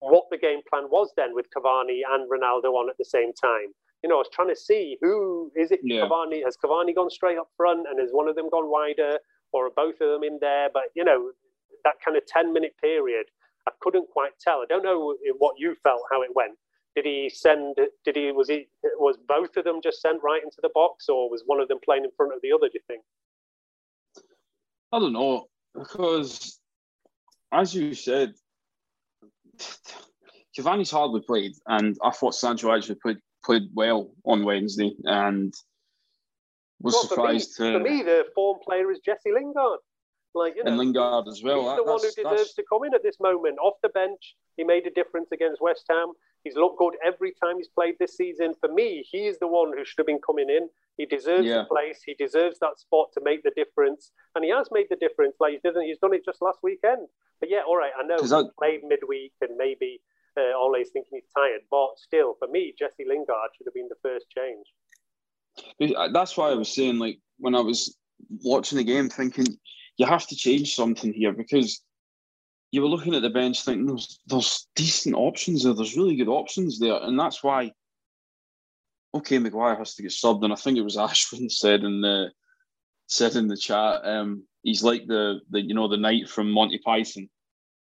what 0.00 0.24
the 0.30 0.38
game 0.38 0.60
plan 0.68 0.84
was 0.90 1.12
then 1.16 1.34
with 1.34 1.46
Cavani 1.56 2.00
and 2.08 2.30
Ronaldo 2.30 2.72
on 2.74 2.88
at 2.88 2.96
the 2.98 3.04
same 3.04 3.32
time. 3.32 3.74
You 4.02 4.08
know, 4.08 4.16
I 4.16 4.18
was 4.18 4.30
trying 4.32 4.48
to 4.48 4.56
see 4.56 4.96
who 5.00 5.50
is 5.56 5.72
it 5.72 5.80
Yeah. 5.82 6.02
Cavani 6.02 6.44
has 6.44 6.56
Cavani 6.56 6.94
gone 6.94 7.10
straight 7.10 7.38
up 7.38 7.48
front 7.56 7.86
and 7.88 7.98
has 7.98 8.10
one 8.12 8.28
of 8.28 8.36
them 8.36 8.48
gone 8.50 8.70
wider 8.70 9.18
or 9.52 9.66
are 9.66 9.70
both 9.74 10.00
of 10.00 10.08
them 10.08 10.22
in 10.22 10.38
there? 10.40 10.68
But 10.72 10.84
you 10.94 11.04
know, 11.04 11.32
that 11.84 11.94
kind 12.04 12.16
of 12.16 12.24
10 12.26 12.52
minute 12.52 12.74
period, 12.80 13.26
I 13.66 13.72
couldn't 13.80 14.08
quite 14.10 14.32
tell. 14.38 14.60
I 14.60 14.66
don't 14.68 14.84
know 14.84 15.16
what 15.38 15.54
you 15.58 15.74
felt 15.82 16.02
how 16.10 16.22
it 16.22 16.30
went. 16.34 16.56
Did 16.96 17.04
he 17.04 17.30
send 17.32 17.76
did 18.04 18.16
he 18.16 18.32
was 18.32 18.48
he 18.48 18.68
was 18.98 19.18
both 19.28 19.56
of 19.58 19.64
them 19.64 19.80
just 19.82 20.00
sent 20.00 20.22
right 20.22 20.42
into 20.42 20.56
the 20.62 20.70
box 20.74 21.10
or 21.10 21.30
was 21.30 21.42
one 21.44 21.60
of 21.60 21.68
them 21.68 21.78
playing 21.84 22.04
in 22.04 22.10
front 22.16 22.32
of 22.32 22.40
the 22.42 22.52
other, 22.52 22.68
do 22.68 22.72
you 22.74 22.80
think? 22.88 23.02
I 24.90 24.98
don't 24.98 25.12
know 25.12 25.44
because, 25.74 26.58
as 27.52 27.74
you 27.74 27.92
said, 27.92 28.32
Cavani's 30.56 30.90
hardly 30.90 31.20
played, 31.20 31.52
and 31.66 31.96
I 32.02 32.10
thought 32.10 32.34
Sancho 32.34 32.74
actually 32.74 32.96
played 32.96 33.18
played 33.44 33.64
well 33.74 34.10
on 34.24 34.44
Wednesday, 34.44 34.94
and 35.04 35.52
was 36.80 36.94
Well, 36.94 37.02
for 37.02 37.08
me, 37.08 37.38
surprised 37.40 37.56
to 37.58 37.72
for 37.74 37.80
me, 37.80 38.02
the 38.02 38.24
form 38.34 38.58
player 38.64 38.90
is 38.90 39.00
Jesse 39.00 39.32
Lingard. 39.32 39.80
Like 40.34 40.56
you 40.56 40.64
know, 40.64 40.70
and 40.70 40.78
Lingard 40.78 41.28
as 41.28 41.42
well. 41.42 41.60
he's 41.60 41.68
That- 41.68 41.76
the 41.76 41.84
one 41.84 42.00
who 42.00 42.06
deserves 42.06 42.22
that's- 42.22 42.54
to 42.54 42.64
come 42.70 42.84
in 42.84 42.94
at 42.94 43.02
this 43.02 43.20
moment. 43.20 43.58
Off 43.58 43.74
the 43.82 43.88
bench, 43.90 44.34
he 44.56 44.64
made 44.64 44.86
a 44.86 44.90
difference 44.90 45.30
against 45.32 45.60
West 45.60 45.84
Ham. 45.90 46.12
He's 46.46 46.54
looked 46.54 46.78
good 46.78 46.94
every 47.04 47.32
time 47.42 47.56
he's 47.56 47.66
played 47.66 47.96
this 47.98 48.16
season. 48.16 48.54
For 48.60 48.72
me, 48.72 49.04
he 49.10 49.26
is 49.26 49.36
the 49.40 49.48
one 49.48 49.72
who 49.76 49.84
should 49.84 49.98
have 49.98 50.06
been 50.06 50.20
coming 50.24 50.48
in. 50.48 50.68
He 50.96 51.04
deserves 51.04 51.44
Yeah. 51.44 51.62
the 51.62 51.64
place. 51.64 51.98
He 52.06 52.14
deserves 52.14 52.60
that 52.60 52.78
spot 52.78 53.08
to 53.14 53.20
make 53.20 53.42
the 53.42 53.50
difference, 53.56 54.12
and 54.36 54.44
he 54.44 54.50
has 54.52 54.68
made 54.70 54.86
the 54.88 54.94
difference. 54.94 55.34
Like 55.40 55.54
he 55.54 55.58
didn't, 55.58 55.86
he's 55.86 55.98
done 55.98 56.14
it 56.14 56.24
just 56.24 56.40
last 56.40 56.60
weekend. 56.62 57.08
But 57.40 57.50
yeah, 57.50 57.62
all 57.66 57.76
right, 57.76 57.90
I 57.98 58.04
know 58.04 58.16
he 58.22 58.32
I- 58.32 58.44
played 58.62 58.84
midweek, 58.84 59.32
and 59.40 59.56
maybe 59.56 60.00
uh, 60.38 60.54
Ole's 60.56 60.90
thinking 60.90 61.18
he's 61.18 61.30
tired. 61.34 61.62
But 61.68 61.98
still, 61.98 62.34
for 62.38 62.46
me, 62.46 62.72
Jesse 62.78 63.04
Lingard 63.08 63.50
should 63.56 63.66
have 63.66 63.74
been 63.74 63.88
the 63.88 64.00
first 64.08 64.26
change. 64.30 64.66
That's 66.12 66.36
why 66.36 66.50
I 66.50 66.54
was 66.54 66.72
saying, 66.72 66.98
like, 67.00 67.18
when 67.38 67.56
I 67.56 67.60
was 67.60 67.98
watching 68.44 68.78
the 68.78 68.84
game, 68.84 69.08
thinking 69.08 69.46
you 69.96 70.06
have 70.06 70.28
to 70.28 70.36
change 70.36 70.76
something 70.76 71.12
here 71.12 71.32
because 71.32 71.82
you 72.72 72.82
were 72.82 72.88
looking 72.88 73.14
at 73.14 73.22
the 73.22 73.30
bench 73.30 73.64
thinking 73.64 73.86
there's, 73.86 74.20
there's 74.26 74.68
decent 74.74 75.14
options 75.14 75.62
there, 75.62 75.72
there's 75.72 75.96
really 75.96 76.16
good 76.16 76.28
options 76.28 76.78
there. 76.78 76.98
And 77.02 77.18
that's 77.18 77.42
why, 77.42 77.72
okay, 79.14 79.38
Maguire 79.38 79.76
has 79.76 79.94
to 79.94 80.02
get 80.02 80.10
subbed. 80.10 80.44
And 80.44 80.52
I 80.52 80.56
think 80.56 80.76
it 80.76 80.82
was 80.82 80.96
Ashwin 80.96 81.50
said 81.50 81.84
in 81.84 82.00
the 82.00 82.30
said 83.08 83.36
in 83.36 83.46
the 83.46 83.56
chat, 83.56 84.04
um, 84.04 84.42
he's 84.62 84.82
like 84.82 85.06
the, 85.06 85.40
the 85.50 85.60
you 85.60 85.74
know, 85.74 85.88
the 85.88 85.96
knight 85.96 86.28
from 86.28 86.50
Monty 86.50 86.78
Python. 86.84 87.28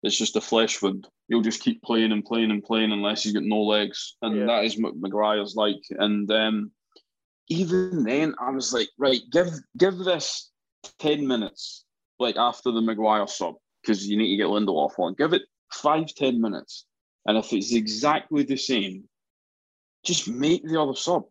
It's 0.03 0.17
just 0.17 0.37
a 0.37 0.41
flesh 0.41 0.81
wound. 0.81 1.07
He'll 1.29 1.43
just 1.43 1.63
keep 1.63 1.83
playing 1.83 2.13
and 2.13 2.25
playing 2.25 2.51
and 2.51 2.65
playing 2.65 2.91
unless 2.91 3.23
he's 3.23 3.35
got 3.35 3.43
no 3.43 3.61
legs. 3.63 4.17
And 4.23 4.35
Yeah. 4.35 4.47
that 4.47 4.65
is 4.65 4.81
what 4.81 4.97
Maguire's 4.97 5.55
like. 5.57 5.83
And 5.91 6.31
um, 6.33 6.71
even 7.49 8.05
then, 8.05 8.35
I 8.41 8.51
was 8.51 8.73
like, 8.73 8.89
right, 8.97 9.21
give 9.31 9.51
give 9.77 9.99
this 9.99 10.51
ten 10.99 11.27
minutes, 11.27 11.85
like 12.19 12.37
after 12.37 12.71
the 12.71 12.81
Maguire 12.81 13.27
sub, 13.27 13.57
because 13.83 14.07
you 14.07 14.17
need 14.17 14.31
to 14.31 14.37
get 14.37 14.47
Lindelof 14.47 14.99
on. 14.99 15.15
Give 15.15 15.33
it 15.33 15.43
five 15.73 16.07
ten 16.15 16.41
minutes, 16.41 16.87
and 17.27 17.37
if 17.39 17.53
it's 17.53 17.73
exactly 17.73 18.43
the 18.43 18.57
same, 18.57 19.05
just 20.05 20.29
make 20.29 20.67
the 20.67 20.81
other 20.81 20.95
sub. 20.95 21.25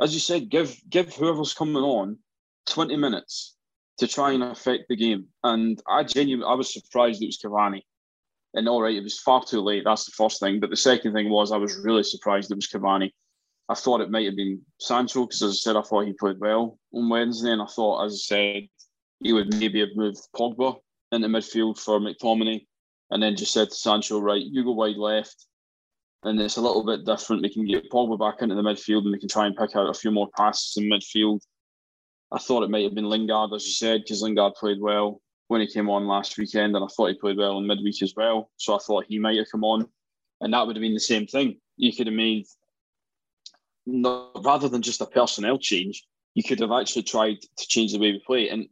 As 0.00 0.14
you 0.14 0.20
said, 0.20 0.50
give 0.50 0.76
give 0.88 1.14
whoever's 1.14 1.54
coming 1.54 1.82
on 1.82 2.18
twenty 2.66 2.96
minutes 2.96 3.56
to 3.98 4.08
try 4.08 4.32
and 4.32 4.42
affect 4.42 4.84
the 4.88 4.96
game. 4.96 5.26
And 5.42 5.80
I 5.88 6.02
genuinely, 6.02 6.50
I 6.50 6.54
was 6.54 6.72
surprised 6.72 7.22
it 7.22 7.26
was 7.26 7.38
Cavani. 7.38 7.82
And 8.54 8.68
all 8.68 8.82
right, 8.82 8.96
it 8.96 9.02
was 9.02 9.18
far 9.18 9.44
too 9.44 9.60
late. 9.60 9.82
That's 9.84 10.06
the 10.06 10.12
first 10.12 10.40
thing. 10.40 10.60
But 10.60 10.70
the 10.70 10.76
second 10.76 11.12
thing 11.12 11.28
was 11.28 11.52
I 11.52 11.56
was 11.56 11.78
really 11.78 12.02
surprised 12.02 12.50
it 12.50 12.56
was 12.56 12.68
Cavani. 12.68 13.10
I 13.68 13.74
thought 13.74 14.00
it 14.00 14.10
might 14.10 14.26
have 14.26 14.36
been 14.36 14.60
Sancho 14.78 15.26
because, 15.26 15.42
as 15.42 15.52
I 15.52 15.54
said, 15.54 15.76
I 15.76 15.82
thought 15.82 16.06
he 16.06 16.12
played 16.12 16.38
well 16.38 16.78
on 16.92 17.08
Wednesday, 17.08 17.50
and 17.50 17.62
I 17.62 17.66
thought, 17.66 18.04
as 18.04 18.12
I 18.12 18.16
said, 18.16 18.68
he 19.20 19.32
would 19.32 19.54
maybe 19.58 19.80
have 19.80 19.96
moved 19.96 20.18
Pogba 20.36 20.76
into 21.14 21.28
midfield 21.28 21.78
for 21.78 21.98
McTominay, 22.00 22.66
and 23.10 23.22
then 23.22 23.36
just 23.36 23.52
said 23.52 23.70
to 23.70 23.74
Sancho, 23.74 24.20
"Right, 24.20 24.42
you 24.42 24.64
go 24.64 24.72
wide 24.72 24.96
left." 24.96 25.46
And 26.22 26.40
it's 26.40 26.56
a 26.56 26.62
little 26.62 26.84
bit 26.84 27.04
different. 27.04 27.42
We 27.42 27.52
can 27.52 27.66
get 27.66 27.90
Pogba 27.90 28.18
back 28.18 28.42
into 28.42 28.54
the 28.54 28.62
midfield, 28.62 29.02
and 29.02 29.12
we 29.12 29.18
can 29.18 29.28
try 29.28 29.46
and 29.46 29.56
pick 29.56 29.76
out 29.76 29.90
a 29.90 29.94
few 29.94 30.10
more 30.10 30.28
passes 30.36 30.76
in 30.76 30.84
midfield. 30.90 31.40
I 32.32 32.38
thought 32.38 32.62
it 32.62 32.70
might 32.70 32.84
have 32.84 32.94
been 32.94 33.08
Lingard, 33.08 33.52
as 33.52 33.64
you 33.66 33.72
said, 33.72 34.02
because 34.02 34.22
Lingard 34.22 34.54
played 34.54 34.80
well 34.80 35.20
when 35.48 35.60
he 35.60 35.66
came 35.66 35.90
on 35.90 36.06
last 36.06 36.36
weekend, 36.38 36.74
and 36.74 36.84
I 36.84 36.88
thought 36.88 37.08
he 37.08 37.14
played 37.14 37.36
well 37.36 37.58
in 37.58 37.66
midweek 37.66 38.02
as 38.02 38.14
well. 38.16 38.50
So 38.56 38.74
I 38.74 38.78
thought 38.78 39.04
he 39.06 39.18
might 39.18 39.36
have 39.36 39.50
come 39.52 39.64
on, 39.64 39.86
and 40.40 40.52
that 40.52 40.66
would 40.66 40.76
have 40.76 40.80
been 40.80 40.94
the 40.94 41.00
same 41.00 41.26
thing. 41.26 41.60
You 41.76 41.94
could 41.94 42.06
have 42.06 42.16
made 42.16 42.46
rather 43.86 44.68
than 44.68 44.82
just 44.82 45.00
a 45.00 45.06
personnel 45.06 45.58
change, 45.58 46.06
you 46.34 46.42
could 46.42 46.60
have 46.60 46.72
actually 46.72 47.02
tried 47.02 47.36
to 47.40 47.66
change 47.66 47.92
the 47.92 47.98
way 47.98 48.12
we 48.12 48.22
play. 48.26 48.48
And 48.48 48.66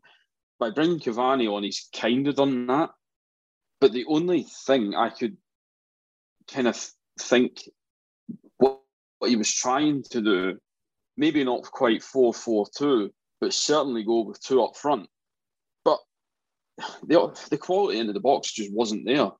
by 0.58 0.70
bringing 0.70 1.00
Cavani 1.00 1.52
on, 1.52 1.62
he's 1.62 1.88
kind 1.94 2.26
of 2.28 2.36
done 2.36 2.66
that. 2.66 2.90
But 3.80 3.92
the 3.92 4.04
only 4.06 4.46
thing 4.66 4.94
I 4.94 5.10
could 5.10 5.36
kind 6.52 6.68
of 6.68 6.76
think 7.18 7.62
what, 8.58 8.80
what 9.18 9.30
he 9.30 9.36
was 9.36 9.52
trying 9.52 10.04
to 10.10 10.20
do, 10.20 10.58
maybe 11.16 11.42
not 11.44 11.62
quite 11.62 12.02
4 12.02 12.32
4 12.32 12.66
2, 12.76 13.10
but 13.40 13.52
certainly 13.52 14.04
go 14.04 14.22
with 14.22 14.40
two 14.40 14.62
up 14.62 14.76
front. 14.76 15.08
But 15.84 15.98
the, 17.02 17.36
the 17.50 17.58
quality 17.58 17.98
into 17.98 18.12
the 18.12 18.20
box 18.20 18.52
just 18.52 18.72
wasn't 18.72 19.06
there 19.06 19.30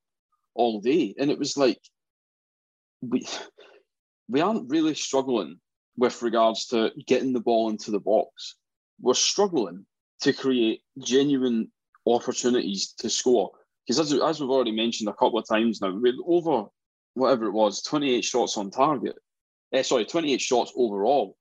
all 0.55 0.81
day. 0.81 1.15
And 1.17 1.31
it 1.31 1.39
was 1.39 1.57
like, 1.57 1.79
we, 3.01 3.25
we 4.27 4.41
aren't 4.41 4.69
really 4.69 4.95
struggling 4.95 5.59
with 5.97 6.21
regards 6.21 6.67
to 6.67 6.91
getting 7.05 7.33
the 7.33 7.39
ball 7.39 7.69
into 7.69 7.91
the 7.91 7.99
box. 7.99 8.55
We're 8.99 9.13
struggling 9.13 9.85
to 10.23 10.33
create 10.33 10.81
genuine 10.99 11.69
opportunities 12.07 12.93
to 12.97 13.09
score. 13.09 13.51
Because 13.85 13.99
as, 13.99 14.21
as 14.21 14.39
we've 14.39 14.49
already 14.49 14.71
mentioned 14.71 15.09
a 15.09 15.13
couple 15.13 15.37
of 15.37 15.47
times 15.47 15.81
now, 15.81 15.93
with 15.93 16.15
over 16.25 16.65
whatever 17.13 17.45
it 17.45 17.51
was, 17.51 17.81
28 17.83 18.23
shots 18.23 18.57
on 18.57 18.71
target. 18.71 19.15
Eh, 19.73 19.81
sorry, 19.83 20.05
28 20.05 20.39
shots 20.39 20.71
overall, 20.77 21.35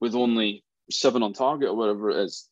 with 0.00 0.14
only 0.14 0.64
seven 0.90 1.22
on 1.22 1.32
target 1.32 1.68
or 1.68 1.76
whatever 1.76 2.10
it 2.10 2.18
is. 2.18 2.48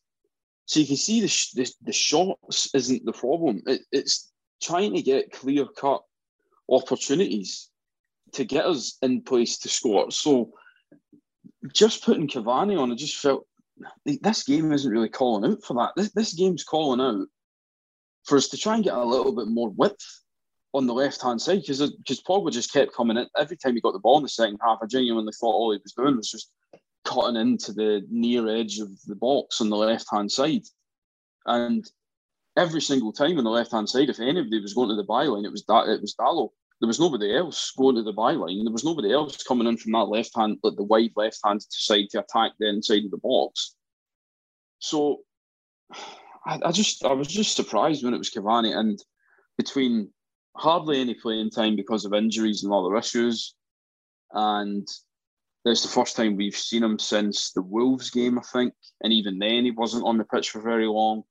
So 0.65 0.81
you 0.81 0.87
can 0.87 0.97
see 0.97 1.21
the, 1.21 1.29
sh- 1.29 1.51
the, 1.51 1.71
the 1.83 1.93
shots 1.93 2.69
isn't 2.73 3.05
the 3.05 3.13
problem. 3.13 3.61
It, 3.65 3.81
it's 3.91 4.31
trying 4.61 4.93
to 4.95 5.01
get 5.01 5.31
clear 5.31 5.65
cut 5.65 6.01
opportunities 6.69 7.69
to 8.33 8.43
get 8.43 8.65
us 8.65 8.97
in 9.01 9.21
place 9.21 9.59
to 9.59 9.69
score. 9.69 10.11
So 10.11 10.51
just 11.73 12.03
putting 12.03 12.27
Cavani 12.27 12.77
on, 12.77 12.91
I 12.91 12.95
just 12.95 13.15
felt 13.15 13.46
this 14.05 14.43
game 14.43 14.71
isn't 14.71 14.91
really 14.91 15.09
calling 15.09 15.51
out 15.51 15.63
for 15.63 15.73
that. 15.75 15.91
This, 15.95 16.11
this 16.11 16.33
game's 16.33 16.63
calling 16.63 17.01
out 17.01 17.27
for 18.25 18.37
us 18.37 18.49
to 18.49 18.57
try 18.57 18.75
and 18.75 18.83
get 18.83 18.93
a 18.93 19.03
little 19.03 19.33
bit 19.33 19.47
more 19.47 19.69
width 19.69 20.23
on 20.73 20.85
the 20.85 20.93
left 20.93 21.21
hand 21.21 21.41
side 21.41 21.61
because 21.61 21.91
because 21.91 22.21
Pogba 22.21 22.51
just 22.51 22.73
kept 22.73 22.93
coming 22.93 23.17
in 23.17 23.27
every 23.37 23.57
time 23.57 23.73
he 23.73 23.81
got 23.81 23.93
the 23.93 23.99
ball 23.99 24.17
in 24.17 24.23
the 24.23 24.29
second 24.29 24.59
half. 24.61 24.79
I 24.81 24.85
genuinely 24.85 25.33
thought 25.39 25.53
all 25.53 25.71
he 25.71 25.79
was 25.81 25.93
doing 25.93 26.17
was 26.17 26.31
just 26.31 26.51
cutting 27.05 27.39
into 27.39 27.73
the 27.73 28.05
near 28.09 28.47
edge 28.49 28.79
of 28.79 28.89
the 29.05 29.15
box 29.15 29.61
on 29.61 29.69
the 29.69 29.77
left 29.77 30.07
hand 30.11 30.31
side, 30.31 30.63
and 31.45 31.89
every 32.57 32.81
single 32.81 33.13
time 33.13 33.37
on 33.37 33.43
the 33.43 33.49
left 33.49 33.71
hand 33.71 33.89
side, 33.89 34.09
if 34.09 34.19
anybody 34.19 34.59
was 34.59 34.73
going 34.73 34.89
to 34.89 34.95
the 34.95 35.05
byline, 35.05 35.45
it 35.45 35.51
was 35.51 35.63
that 35.65 35.87
it 35.87 36.01
was 36.01 36.15
Dalot. 36.15 36.49
There 36.79 36.87
was 36.87 36.99
nobody 36.99 37.35
else 37.35 37.71
going 37.75 37.95
to 37.95 38.03
the 38.03 38.13
byline. 38.13 38.63
There 38.63 38.71
was 38.71 38.85
nobody 38.85 39.11
else 39.11 39.41
coming 39.43 39.67
in 39.67 39.77
from 39.77 39.93
that 39.93 40.09
left 40.09 40.31
hand, 40.35 40.59
like 40.63 40.75
the 40.75 40.83
wide 40.83 41.11
left 41.15 41.39
hand 41.43 41.61
side 41.69 42.09
to 42.11 42.19
attack 42.19 42.51
the 42.59 42.69
inside 42.69 43.05
of 43.05 43.11
the 43.11 43.17
box. 43.17 43.75
So 44.79 45.21
I, 46.45 46.59
I 46.65 46.71
just 46.71 47.03
I 47.03 47.13
was 47.13 47.27
just 47.27 47.55
surprised 47.55 48.03
when 48.03 48.13
it 48.13 48.19
was 48.19 48.29
Cavani 48.29 48.75
and 48.77 48.99
between 49.57 50.09
hardly 50.55 51.01
any 51.01 51.13
playing 51.13 51.49
time 51.49 51.75
because 51.75 52.05
of 52.05 52.13
injuries 52.13 52.63
and 52.63 52.71
other 52.73 52.95
issues. 52.95 53.55
And 54.31 54.87
it's 55.65 55.81
the 55.81 55.87
first 55.87 56.15
time 56.15 56.35
we've 56.35 56.55
seen 56.55 56.83
him 56.83 56.99
since 56.99 57.51
the 57.51 57.61
Wolves 57.61 58.09
game, 58.09 58.37
I 58.39 58.41
think. 58.41 58.73
And 59.01 59.11
even 59.11 59.39
then, 59.39 59.65
he 59.65 59.71
wasn't 59.71 60.05
on 60.05 60.17
the 60.17 60.23
pitch 60.25 60.51
for 60.51 60.61
very 60.61 60.85
long. 60.87 61.23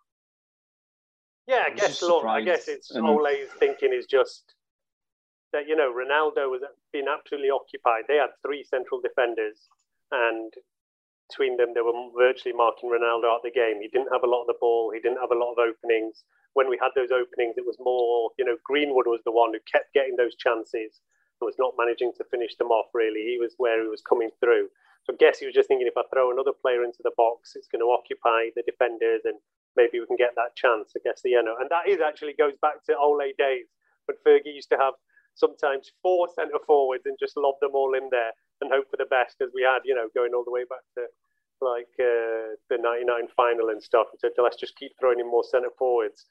Yeah, 1.46 1.64
I 1.66 1.70
guess 1.74 2.02
look, 2.02 2.24
I 2.24 2.42
guess 2.42 2.66
it's 2.66 2.90
And- 2.90 3.06
Ole's 3.06 3.48
thinking 3.58 3.92
is 3.92 4.06
just 4.06 4.55
that 5.56 5.64
you 5.64 5.72
know 5.74 5.88
Ronaldo 5.88 6.52
was 6.52 6.60
being 6.92 7.08
absolutely 7.08 7.48
occupied. 7.48 8.04
They 8.04 8.20
had 8.20 8.36
three 8.44 8.60
central 8.60 9.00
defenders, 9.00 9.72
and 10.12 10.52
between 11.32 11.56
them 11.56 11.72
they 11.72 11.80
were 11.80 11.96
virtually 12.12 12.52
marking 12.52 12.92
Ronaldo 12.92 13.32
out 13.32 13.40
the 13.40 13.50
game. 13.50 13.80
He 13.80 13.88
didn't 13.88 14.12
have 14.12 14.22
a 14.22 14.28
lot 14.28 14.44
of 14.44 14.52
the 14.52 14.60
ball. 14.60 14.92
He 14.92 15.00
didn't 15.00 15.24
have 15.24 15.32
a 15.32 15.40
lot 15.40 15.56
of 15.56 15.58
openings. 15.58 16.28
When 16.52 16.68
we 16.68 16.76
had 16.76 16.92
those 16.92 17.10
openings, 17.10 17.56
it 17.56 17.64
was 17.64 17.80
more 17.80 18.36
you 18.36 18.44
know 18.44 18.60
Greenwood 18.68 19.08
was 19.08 19.24
the 19.24 19.32
one 19.32 19.56
who 19.56 19.64
kept 19.64 19.96
getting 19.96 20.20
those 20.20 20.36
chances 20.36 21.00
and 21.40 21.48
was 21.48 21.56
not 21.58 21.80
managing 21.80 22.12
to 22.20 22.28
finish 22.28 22.52
them 22.60 22.68
off. 22.68 22.92
Really, 22.92 23.24
he 23.24 23.40
was 23.40 23.56
where 23.56 23.80
he 23.80 23.88
was 23.88 24.04
coming 24.04 24.28
through. 24.38 24.68
So 25.08 25.14
I 25.14 25.16
guess 25.16 25.38
he 25.40 25.46
was 25.46 25.54
just 25.54 25.72
thinking 25.72 25.86
if 25.88 25.96
I 25.96 26.04
throw 26.12 26.34
another 26.34 26.52
player 26.52 26.84
into 26.84 27.00
the 27.00 27.14
box, 27.16 27.54
it's 27.54 27.70
going 27.70 27.80
to 27.80 27.94
occupy 27.94 28.50
the 28.58 28.66
defenders 28.66 29.22
and 29.22 29.38
maybe 29.78 30.02
we 30.02 30.06
can 30.10 30.18
get 30.18 30.34
that 30.34 30.58
chance. 30.58 30.92
I 30.98 31.00
guess 31.00 31.22
you 31.24 31.40
know, 31.40 31.56
and 31.56 31.70
that 31.70 31.88
is 31.88 32.02
actually 32.04 32.34
goes 32.36 32.58
back 32.60 32.84
to 32.90 32.98
Ole 32.98 33.32
days 33.38 33.70
when 34.04 34.18
Fergie 34.20 34.52
used 34.52 34.68
to 34.70 34.76
have 34.76 34.94
sometimes 35.36 35.92
four 36.02 36.28
centre 36.34 36.58
forwards 36.66 37.06
and 37.06 37.16
just 37.20 37.36
lob 37.36 37.54
them 37.60 37.72
all 37.74 37.94
in 37.94 38.08
there 38.10 38.32
and 38.60 38.72
hope 38.72 38.90
for 38.90 38.96
the 38.96 39.06
best, 39.06 39.36
as 39.40 39.50
we 39.54 39.62
had, 39.62 39.80
you 39.84 39.94
know, 39.94 40.08
going 40.14 40.32
all 40.34 40.44
the 40.44 40.50
way 40.50 40.64
back 40.64 40.82
to 40.96 41.06
like 41.60 41.92
uh, 42.00 42.56
the 42.68 42.76
'99 42.80 43.28
final 43.36 43.68
and 43.70 43.82
stuff. 43.82 44.08
And 44.12 44.20
so 44.20 44.42
let's 44.42 44.56
just 44.56 44.76
keep 44.76 44.92
throwing 44.98 45.20
in 45.20 45.30
more 45.30 45.44
centre 45.44 45.72
forwards. 45.78 46.26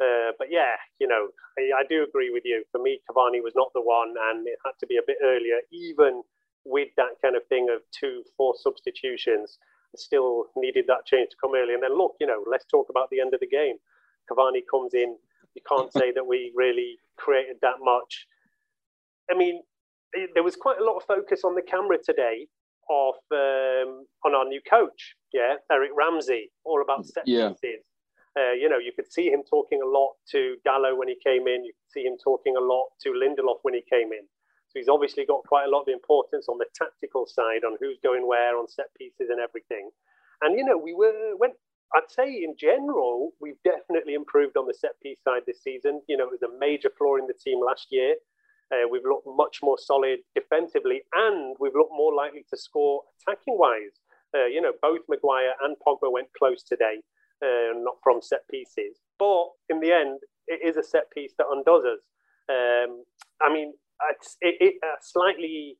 Uh, 0.00 0.30
but 0.38 0.48
yeah, 0.50 0.78
you 1.00 1.08
know, 1.08 1.28
I, 1.58 1.80
I 1.80 1.82
do 1.88 2.04
agree 2.04 2.30
with 2.30 2.44
you. 2.44 2.62
For 2.70 2.80
me, 2.80 3.00
Cavani 3.10 3.42
was 3.42 3.54
not 3.56 3.72
the 3.74 3.82
one, 3.82 4.14
and 4.30 4.46
it 4.46 4.58
had 4.64 4.78
to 4.80 4.86
be 4.86 4.96
a 4.96 5.06
bit 5.06 5.18
earlier, 5.24 5.58
even 5.72 6.22
with 6.64 6.88
that 6.96 7.18
kind 7.22 7.34
of 7.34 7.46
thing 7.48 7.68
of 7.74 7.82
two, 7.90 8.22
four 8.36 8.54
substitutions 8.56 9.58
still 9.96 10.46
needed 10.56 10.84
that 10.86 11.06
change 11.06 11.30
to 11.30 11.36
come 11.40 11.54
early. 11.56 11.74
And 11.74 11.82
then 11.82 11.96
look, 11.96 12.14
you 12.20 12.26
know, 12.26 12.44
let's 12.48 12.66
talk 12.66 12.88
about 12.90 13.10
the 13.10 13.20
end 13.20 13.34
of 13.34 13.40
the 13.40 13.48
game. 13.48 13.76
Cavani 14.30 14.60
comes 14.70 14.94
in. 14.94 15.16
You 15.54 15.62
can't 15.68 15.92
say 15.98 16.12
that 16.12 16.26
we 16.26 16.52
really 16.54 16.98
created 17.16 17.56
that 17.62 17.76
much. 17.82 18.26
I 19.30 19.36
mean, 19.36 19.62
there 20.34 20.42
was 20.42 20.56
quite 20.56 20.78
a 20.80 20.84
lot 20.84 20.96
of 20.96 21.04
focus 21.04 21.42
on 21.44 21.54
the 21.54 21.62
camera 21.62 21.98
today 22.02 22.46
of 22.90 23.14
um, 23.32 24.06
on 24.24 24.34
our 24.34 24.44
new 24.46 24.60
coach, 24.68 25.14
yeah, 25.32 25.56
Eric 25.70 25.90
Ramsay, 25.96 26.50
all 26.64 26.80
about 26.82 27.06
set 27.06 27.24
Yeah. 27.26 27.50
pieces. 27.50 27.84
Uh, 28.38 28.52
you 28.52 28.68
know, 28.68 28.78
you 28.78 28.92
could 28.94 29.10
see 29.12 29.28
him 29.28 29.42
talking 29.50 29.82
a 29.82 29.86
lot 29.86 30.14
to 30.30 30.56
Dalot 30.66 30.96
when 30.96 31.08
he 31.08 31.16
came 31.24 31.48
in. 31.48 31.64
You 31.64 31.72
could 31.72 31.90
see 31.92 32.04
him 32.06 32.16
talking 32.22 32.56
a 32.56 32.60
lot 32.60 32.86
to 33.02 33.10
Lindelof 33.10 33.58
when 33.62 33.74
he 33.74 33.82
came 33.90 34.12
in. 34.12 34.22
So 34.68 34.78
he's 34.78 34.88
obviously 34.88 35.26
got 35.26 35.42
quite 35.44 35.64
a 35.66 35.70
lot 35.70 35.82
of 35.82 35.88
importance 35.88 36.46
on 36.48 36.58
the 36.58 36.66
tactical 36.74 37.26
side, 37.26 37.64
on 37.64 37.76
who's 37.80 37.98
going 38.02 38.26
where, 38.26 38.56
on 38.56 38.68
set 38.68 38.86
pieces 38.96 39.28
and 39.30 39.40
everything. 39.40 39.90
And 40.42 40.56
you 40.58 40.64
know, 40.64 40.78
we 40.78 40.94
were 40.94 41.34
when 41.36 41.50
I'd 41.94 42.10
say 42.10 42.28
in 42.28 42.54
general, 42.58 43.32
we've 43.40 43.60
definitely 43.64 44.14
improved 44.14 44.56
on 44.56 44.66
the 44.66 44.74
set 44.74 45.00
piece 45.02 45.18
side 45.22 45.42
this 45.46 45.62
season. 45.62 46.02
You 46.06 46.16
know, 46.16 46.24
it 46.24 46.30
was 46.30 46.42
a 46.42 46.58
major 46.58 46.90
flaw 46.96 47.16
in 47.16 47.26
the 47.26 47.34
team 47.34 47.60
last 47.64 47.88
year. 47.90 48.14
Uh, 48.72 48.86
we've 48.90 49.04
looked 49.04 49.26
much 49.26 49.58
more 49.62 49.78
solid 49.78 50.18
defensively, 50.34 51.00
and 51.14 51.56
we've 51.58 51.74
looked 51.74 51.92
more 51.92 52.14
likely 52.14 52.44
to 52.50 52.56
score 52.56 53.02
attacking 53.26 53.56
wise. 53.58 54.00
Uh, 54.36 54.44
you 54.46 54.60
know, 54.60 54.72
both 54.82 55.00
Maguire 55.08 55.54
and 55.62 55.74
Pogba 55.86 56.12
went 56.12 56.28
close 56.38 56.62
today, 56.62 56.98
uh, 57.42 57.72
not 57.76 57.96
from 58.02 58.20
set 58.20 58.46
pieces. 58.50 58.98
But 59.18 59.46
in 59.70 59.80
the 59.80 59.92
end, 59.92 60.20
it 60.46 60.60
is 60.66 60.76
a 60.76 60.82
set 60.82 61.10
piece 61.12 61.32
that 61.38 61.46
undoes 61.50 61.84
us. 61.84 62.00
Um, 62.50 63.04
I 63.40 63.52
mean, 63.52 63.72
it's 64.10 64.36
it, 64.40 64.56
it 64.60 64.74
uh, 64.84 64.96
slightly. 65.00 65.78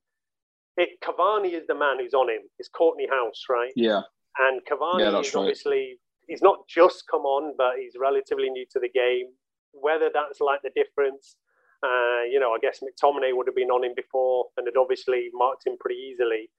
It, 0.77 0.91
Cavani 1.05 1.53
is 1.55 1.67
the 1.67 1.75
man 1.75 1.99
who's 2.01 2.15
on 2.15 2.31
him. 2.31 2.43
It's 2.59 2.71
Kortney 2.71 3.09
Hause, 3.11 3.45
right? 3.51 3.73
Yeah, 3.75 4.03
And 4.39 4.61
Cavani 4.65 5.01
Yeah, 5.01 5.19
is 5.19 5.35
right. 5.35 5.41
obviously 5.41 5.99
he's 6.29 6.41
not 6.41 6.59
just 6.69 7.05
come 7.11 7.23
on, 7.23 7.55
but 7.59 7.73
he's 7.81 7.95
relatively 7.99 8.49
new 8.49 8.65
to 8.71 8.79
the 8.79 8.89
game. 8.89 9.27
Whether 9.73 10.11
that's 10.15 10.41
like 10.41 10.61
the 10.63 10.71
difference, 10.77 11.37
uh, 11.83 12.23
you 12.31 12.41
know, 12.41 12.53
I 12.53 12.59
guess 12.61 12.81
McTominay 12.81 13.35
would 13.35 13.47
have 13.47 13.57
been 13.57 13.71
on 13.71 13.85
him 13.85 13.93
before 13.95 14.47
and 14.57 14.67
had 14.67 14.77
obviously 14.77 15.31
marked 15.33 15.67
him 15.67 15.77
pretty 15.79 16.01
easily. 16.01 16.51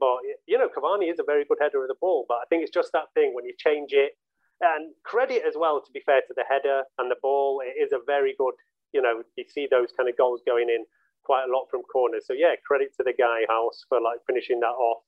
But 0.00 0.18
you 0.46 0.58
know, 0.58 0.68
Cavani 0.68 1.10
is 1.10 1.20
a 1.20 1.24
very 1.24 1.44
good 1.44 1.58
header 1.60 1.82
of 1.82 1.88
the 1.88 2.00
ball. 2.00 2.26
But 2.28 2.38
I 2.42 2.44
think 2.48 2.62
it's 2.62 2.74
just 2.74 2.90
that 2.92 3.12
thing 3.14 3.32
when 3.34 3.44
you 3.44 3.54
change 3.56 3.92
it, 3.92 4.18
and 4.60 4.92
credit 5.04 5.42
as 5.46 5.54
well. 5.56 5.80
To 5.80 5.92
be 5.92 6.02
fair 6.04 6.20
to 6.26 6.34
the 6.34 6.44
header 6.48 6.82
and 6.98 7.10
the 7.10 7.20
ball, 7.22 7.62
it 7.64 7.80
is 7.80 7.92
a 7.92 8.00
very 8.04 8.34
good. 8.36 8.54
You 8.92 9.02
know, 9.02 9.22
you 9.36 9.44
see 9.48 9.66
those 9.70 9.88
kind 9.96 10.08
of 10.08 10.16
goals 10.16 10.40
going 10.46 10.68
in 10.68 10.84
quite 11.24 11.46
a 11.48 11.52
lot 11.52 11.66
from 11.70 11.82
corners. 11.82 12.26
So 12.26 12.32
yeah, 12.32 12.54
credit 12.66 12.94
to 12.96 13.02
the 13.02 13.12
guy 13.12 13.42
Hause 13.48 13.84
for 13.88 14.00
like 14.00 14.20
finishing 14.26 14.60
that 14.60 14.76
off. 14.76 15.02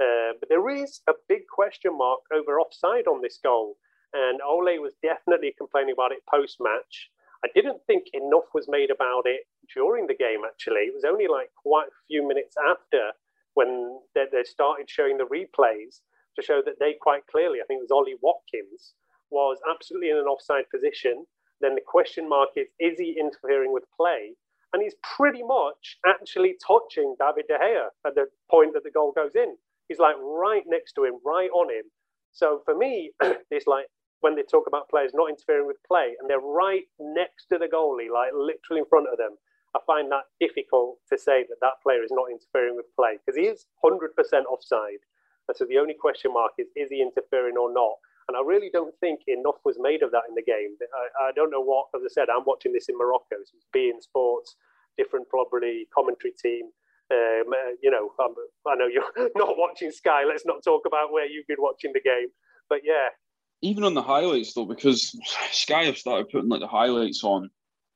Uh, 0.00 0.38
but 0.38 0.48
there 0.48 0.68
is 0.70 1.00
a 1.08 1.12
big 1.28 1.42
question 1.52 1.96
mark 1.96 2.20
over 2.32 2.60
offside 2.60 3.06
on 3.06 3.20
this 3.22 3.38
goal. 3.42 3.76
And 4.12 4.40
Ole 4.40 4.80
was 4.80 4.94
definitely 5.02 5.54
complaining 5.58 5.92
about 5.92 6.12
it 6.12 6.22
post 6.30 6.56
match. 6.60 7.10
I 7.44 7.48
didn't 7.54 7.80
think 7.86 8.04
enough 8.12 8.50
was 8.54 8.66
made 8.68 8.90
about 8.90 9.22
it 9.26 9.42
during 9.74 10.06
the 10.06 10.14
game, 10.16 10.42
actually. 10.46 10.90
It 10.90 10.94
was 10.94 11.04
only 11.04 11.28
like 11.28 11.50
quite 11.54 11.88
a 11.88 12.00
few 12.08 12.26
minutes 12.26 12.56
after 12.58 13.12
when 13.54 14.00
they, 14.14 14.24
they 14.32 14.44
started 14.44 14.90
showing 14.90 15.18
the 15.18 15.24
replays 15.24 16.00
to 16.36 16.44
show 16.44 16.62
that 16.64 16.78
they 16.80 16.94
quite 17.00 17.26
clearly, 17.30 17.58
I 17.62 17.66
think 17.66 17.78
it 17.78 17.88
was 17.90 17.94
Ollie 17.94 18.18
Watkins, 18.22 18.94
was 19.30 19.58
absolutely 19.70 20.10
in 20.10 20.16
an 20.16 20.26
offside 20.26 20.64
position. 20.72 21.26
Then 21.60 21.74
the 21.74 21.82
question 21.86 22.28
mark 22.28 22.50
is 22.56 22.68
is 22.78 22.98
he 22.98 23.18
interfering 23.18 23.72
with 23.72 23.84
play? 23.96 24.34
And 24.72 24.82
he's 24.82 24.94
pretty 25.16 25.42
much 25.42 25.96
actually 26.06 26.56
touching 26.66 27.16
David 27.18 27.46
De 27.48 27.54
Gea 27.54 27.88
at 28.06 28.14
the 28.14 28.26
point 28.50 28.74
that 28.74 28.84
the 28.84 28.90
goal 28.90 29.12
goes 29.14 29.34
in. 29.34 29.56
He's 29.88 29.98
like 29.98 30.16
right 30.20 30.62
next 30.66 30.92
to 30.94 31.04
him, 31.04 31.14
right 31.24 31.50
on 31.50 31.70
him. 31.72 31.84
So 32.32 32.60
for 32.64 32.76
me, 32.76 33.12
it's 33.50 33.66
like 33.66 33.86
when 34.20 34.34
they 34.34 34.42
talk 34.42 34.66
about 34.66 34.88
players 34.88 35.12
not 35.14 35.30
interfering 35.30 35.66
with 35.66 35.78
play 35.86 36.14
and 36.18 36.28
they're 36.28 36.42
right 36.42 36.84
next 36.98 37.46
to 37.52 37.58
the 37.58 37.70
goalie, 37.70 38.10
like 38.12 38.32
literally 38.34 38.80
in 38.82 38.90
front 38.90 39.06
of 39.10 39.18
them, 39.18 39.38
I 39.76 39.80
find 39.86 40.10
that 40.10 40.26
difficult 40.40 40.98
to 41.12 41.18
say 41.18 41.44
that 41.48 41.60
that 41.60 41.82
player 41.82 42.02
is 42.02 42.10
not 42.10 42.32
interfering 42.32 42.74
with 42.74 42.86
play 42.96 43.18
because 43.20 43.36
he 43.38 43.46
is 43.46 43.66
100% 43.84 44.10
offside. 44.48 45.04
And 45.46 45.56
so 45.56 45.64
the 45.68 45.78
only 45.78 45.94
question 45.94 46.32
mark 46.32 46.52
is, 46.58 46.68
is 46.74 46.90
he 46.90 47.00
interfering 47.00 47.56
or 47.56 47.72
not? 47.72 47.96
And 48.28 48.36
I 48.36 48.44
really 48.44 48.68
don't 48.72 48.94
think 49.00 49.20
enough 49.26 49.56
was 49.64 49.76
made 49.80 50.02
of 50.02 50.10
that 50.12 50.28
in 50.28 50.34
the 50.34 50.44
game. 50.44 50.76
I, 50.92 51.28
I 51.28 51.32
don't 51.32 51.50
know 51.50 51.64
what, 51.64 51.88
as 51.96 52.02
I 52.04 52.12
said, 52.12 52.28
I'm 52.28 52.44
watching 52.44 52.72
this 52.72 52.88
in 52.88 52.96
Morocco. 52.96 53.40
So 53.40 53.56
it's 53.56 53.66
beIN 53.74 54.02
Sports, 54.02 54.56
different 54.98 55.28
probably 55.28 55.88
commentary 55.94 56.34
team. 56.36 56.68
Um, 57.08 57.48
uh, 57.48 57.72
you 57.80 57.90
know, 57.90 58.12
um, 58.20 58.36
I 58.68 58.76
know 58.76 58.86
you're 58.86 59.08
not 59.36 59.56
watching 59.56 59.90
Sky. 59.90 60.24
Let's 60.28 60.44
not 60.44 60.62
talk 60.62 60.82
about 60.86 61.10
where 61.10 61.24
you've 61.24 61.46
been 61.46 61.64
watching 61.64 61.92
the 61.94 62.04
game. 62.04 62.28
But 62.68 62.80
yeah, 62.84 63.16
even 63.62 63.84
on 63.84 63.94
the 63.94 64.02
highlights 64.02 64.54
though, 64.54 64.66
because 64.66 65.16
Sky 65.50 65.84
have 65.84 65.98
started 65.98 66.28
putting 66.30 66.48
like 66.48 66.60
the 66.60 66.68
highlights 66.68 67.24
on. 67.24 67.50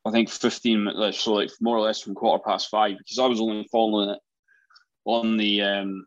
I 0.05 0.11
think 0.11 0.31
fifteen 0.31 0.85
minutes, 0.85 1.21
so 1.21 1.35
like 1.35 1.51
more 1.61 1.77
or 1.77 1.81
less 1.81 2.01
from 2.01 2.15
quarter 2.15 2.43
past 2.45 2.69
five. 2.71 2.99
Because 2.99 3.21
I 3.21 3.27
was 3.27 3.41
only 3.41 3.69
following 3.71 4.11
it 4.11 4.19
on 5.05 5.37
the 5.37 5.63
um, 5.63 6.07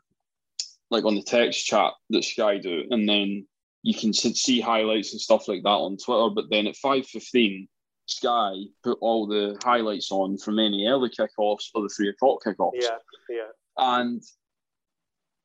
like 0.92 1.06
on 1.06 1.16
the 1.16 1.24
text 1.24 1.66
chat 1.66 1.94
that 2.10 2.24
Sky 2.26 2.58
do, 2.58 2.84
and 2.90 3.08
then 3.08 3.48
you 3.84 3.94
can 3.94 4.14
see 4.14 4.60
highlights 4.60 5.14
and 5.14 5.22
stuff 5.22 5.48
like 5.48 5.64
that 5.64 5.70
on 5.70 5.96
Twitter. 5.96 6.30
But 6.36 6.50
then 6.50 6.68
at 6.68 6.76
five 6.76 7.06
fifteen, 7.06 7.70
Sky 8.08 8.54
put 8.84 8.98
all 9.00 9.28
the 9.28 9.58
highlights 9.64 10.12
on 10.12 10.38
from 10.38 10.60
any 10.60 10.88
early 10.88 11.10
kickoffs 11.10 11.70
or 11.74 11.84
the 11.84 11.94
three 11.96 12.10
o'clock 12.10 12.44
kickoffs. 12.44 12.72
yeah, 12.82 12.98
yeah. 13.30 13.48
and 13.78 14.22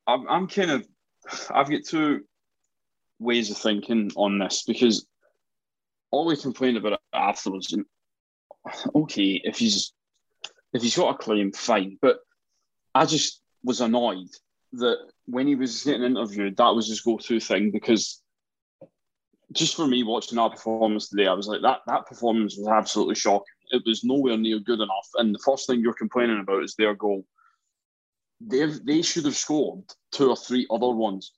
I'm, 0.07 0.27
I'm 0.27 0.47
kind 0.47 0.71
of 0.71 0.87
I've 1.49 1.69
got 1.69 1.85
two 1.85 2.25
ways 3.21 3.51
of 3.51 3.57
thinking 3.57 4.11
on 4.15 4.39
this 4.39 4.63
because 4.63 5.05
Ole 6.11 6.35
complained 6.35 6.77
about 6.77 6.99
afterwards 7.13 7.71
and 7.73 7.85
okay 8.95 9.41
if 9.43 9.57
he's 9.57 9.93
if 10.73 10.81
he's 10.81 10.97
got 10.97 11.15
a 11.15 11.17
claim 11.17 11.51
fine 11.51 11.97
but 12.01 12.17
I 12.95 13.05
just 13.05 13.41
was 13.63 13.81
annoyed 13.81 14.29
that 14.73 14.97
when 15.25 15.47
he 15.47 15.55
was 15.55 15.83
getting 15.83 16.03
interviewed 16.03 16.57
that 16.57 16.75
was 16.75 16.87
his 16.87 17.01
go-to 17.01 17.39
thing 17.39 17.71
because 17.71 18.21
just 19.51 19.75
for 19.75 19.87
me 19.87 20.03
watching 20.03 20.37
our 20.37 20.49
performance 20.49 21.09
today 21.09 21.27
I 21.27 21.33
was 21.33 21.47
like 21.47 21.61
that 21.61 21.81
that 21.87 22.07
performance 22.07 22.57
was 22.57 22.67
absolutely 22.67 23.15
shocking 23.15 23.61
It 23.71 23.83
was 23.85 24.03
nowhere 24.03 24.37
near 24.37 24.59
good 24.59 24.81
enough. 24.81 25.09
And 25.15 25.33
the 25.33 25.39
first 25.39 25.67
thing 25.67 25.81
you're 25.81 25.93
complaining 25.93 26.39
about 26.39 26.63
is 26.63 26.75
their 26.75 26.95
goal. 26.95 27.25
They've 28.39 28.83
they 28.85 29.01
should 29.01 29.25
have 29.25 29.35
scored 29.35 29.83
two 30.11 30.29
or 30.29 30.35
three 30.35 30.67
other 30.69 30.89
ones, 30.89 31.31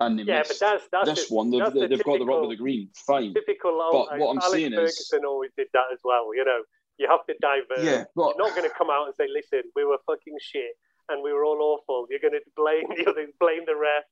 and 0.00 0.18
they 0.18 0.22
Yeah, 0.24 0.38
missed. 0.38 0.60
but 0.60 0.72
that's 0.72 0.88
that's 0.92 1.08
this 1.20 1.28
the, 1.28 1.34
one, 1.34 1.50
they've, 1.50 1.60
they've 1.60 1.72
got 2.04 2.18
the 2.18 2.18
typical- 2.18 2.44
of 2.44 2.50
the 2.50 2.56
green. 2.56 2.88
Fine. 3.06 3.34
typical. 3.34 3.78
But 3.92 4.18
what 4.18 4.30
I'm 4.30 4.38
Alex 4.38 4.50
saying 4.52 4.72
is- 4.72 4.78
Ferguson 4.78 5.24
always 5.24 5.50
did 5.56 5.68
that 5.72 5.86
as 5.92 5.98
well. 6.04 6.34
You 6.34 6.44
know, 6.44 6.62
you 6.98 7.08
have 7.08 7.24
to 7.26 7.34
divert. 7.40 7.84
Yeah, 7.84 8.04
but 8.14 8.34
You're 8.36 8.46
not 8.46 8.56
going 8.56 8.68
to 8.68 8.74
come 8.76 8.90
out 8.90 9.06
and 9.06 9.14
say, 9.14 9.26
"Listen, 9.32 9.62
we 9.76 9.84
were 9.84 9.98
fucking 10.06 10.36
shit 10.40 10.72
and 11.08 11.22
we 11.22 11.32
were 11.32 11.44
all 11.44 11.60
awful." 11.60 12.06
You're 12.10 12.20
going 12.20 12.34
to 12.34 12.40
blame 12.56 12.84
the 12.96 13.10
others, 13.10 13.30
blame 13.40 13.62
the 13.66 13.76
ref, 13.76 14.04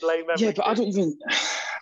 blame 0.00 0.24
everything. 0.30 0.46
yeah, 0.48 0.52
but 0.56 0.66
I 0.66 0.74
don't 0.74 0.88
even. 0.88 1.18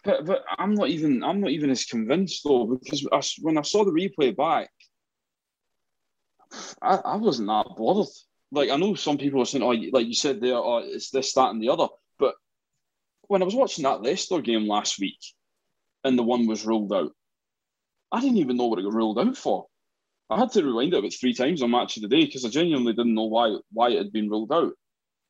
But 0.04 0.24
but 0.26 0.44
I'm 0.58 0.74
not 0.74 0.88
even 0.90 1.24
I'm 1.24 1.40
not 1.40 1.50
even 1.50 1.70
as 1.70 1.84
convinced 1.84 2.44
though 2.44 2.66
because 2.66 3.04
I 3.12 3.20
when 3.42 3.58
I 3.58 3.62
saw 3.62 3.84
the 3.84 3.90
replay 3.90 4.34
back, 4.34 4.70
I, 6.80 6.94
I 6.96 7.16
wasn't 7.16 7.48
that 7.48 7.66
bothered. 7.76 8.06
Like 8.52 8.70
I 8.70 8.76
know 8.76 8.94
some 8.94 9.18
people 9.18 9.42
are 9.42 9.44
saying, 9.44 9.64
oh, 9.64 9.74
like 9.92 10.06
you 10.06 10.14
said 10.14 10.40
there, 10.40 10.54
oh, 10.56 10.78
it's 10.84 11.10
this, 11.10 11.34
that, 11.34 11.50
and 11.50 11.60
the 11.60 11.68
other. 11.70 11.88
When 13.28 13.42
I 13.42 13.44
was 13.44 13.54
watching 13.54 13.84
that 13.84 14.02
Leicester 14.02 14.40
game 14.40 14.66
last 14.66 14.98
week, 14.98 15.18
and 16.04 16.18
the 16.18 16.22
one 16.22 16.46
was 16.46 16.66
ruled 16.66 16.92
out, 16.92 17.12
I 18.10 18.20
didn't 18.20 18.38
even 18.38 18.56
know 18.56 18.66
what 18.66 18.78
it 18.78 18.82
got 18.82 18.94
ruled 18.94 19.18
out 19.18 19.36
for. 19.36 19.66
I 20.30 20.38
had 20.38 20.50
to 20.52 20.64
rewind 20.64 20.94
it 20.94 20.98
about 20.98 21.12
three 21.12 21.34
times 21.34 21.62
on 21.62 21.70
Match 21.70 21.96
of 21.96 22.02
the 22.02 22.08
Day 22.08 22.24
because 22.24 22.44
I 22.44 22.48
genuinely 22.48 22.92
didn't 22.92 23.14
know 23.14 23.24
why 23.24 23.56
why 23.72 23.90
it 23.90 23.98
had 23.98 24.12
been 24.12 24.28
ruled 24.28 24.52
out. 24.52 24.72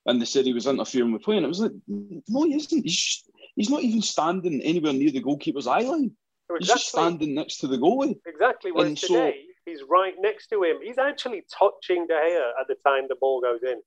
And 0.07 0.21
they 0.21 0.25
said 0.25 0.45
he 0.47 0.53
was 0.53 0.67
interfering 0.67 1.13
with 1.13 1.23
play, 1.23 1.37
and 1.37 1.45
it 1.45 1.49
was 1.49 1.61
like, 1.61 1.73
no, 1.87 2.45
he 2.45 2.55
isn't. 2.55 2.83
He's 2.83 2.97
just, 2.97 3.31
he's 3.57 3.71
not 3.71 3.83
even 3.83 4.01
standing 4.01 4.61
anywhere 4.63 4.93
near 4.93 5.11
the 5.11 5.21
goalkeeper's 5.21 5.67
eye 5.67 5.81
line. 5.81 6.13
He's 6.59 6.69
just 6.69 6.89
standing 6.89 7.35
next 7.35 7.59
to 7.59 7.67
the 7.67 7.77
goalie. 7.77 8.19
exactly. 8.27 8.73
Whereas 8.73 8.89
and 8.89 8.99
so- 8.99 9.33
he's 9.67 9.81
right 9.89 10.15
next 10.19 10.47
to 10.49 10.63
him. 10.63 10.79
He's 10.83 10.99
actually 10.99 11.43
touching 11.53 12.07
De 12.07 12.15
Gea 12.15 12.51
at 12.59 12.69
the 12.69 12.77
time 12.87 13.05
the 13.09 13.17
ball 13.17 13.41
goes 13.41 13.61
in. 13.63 13.83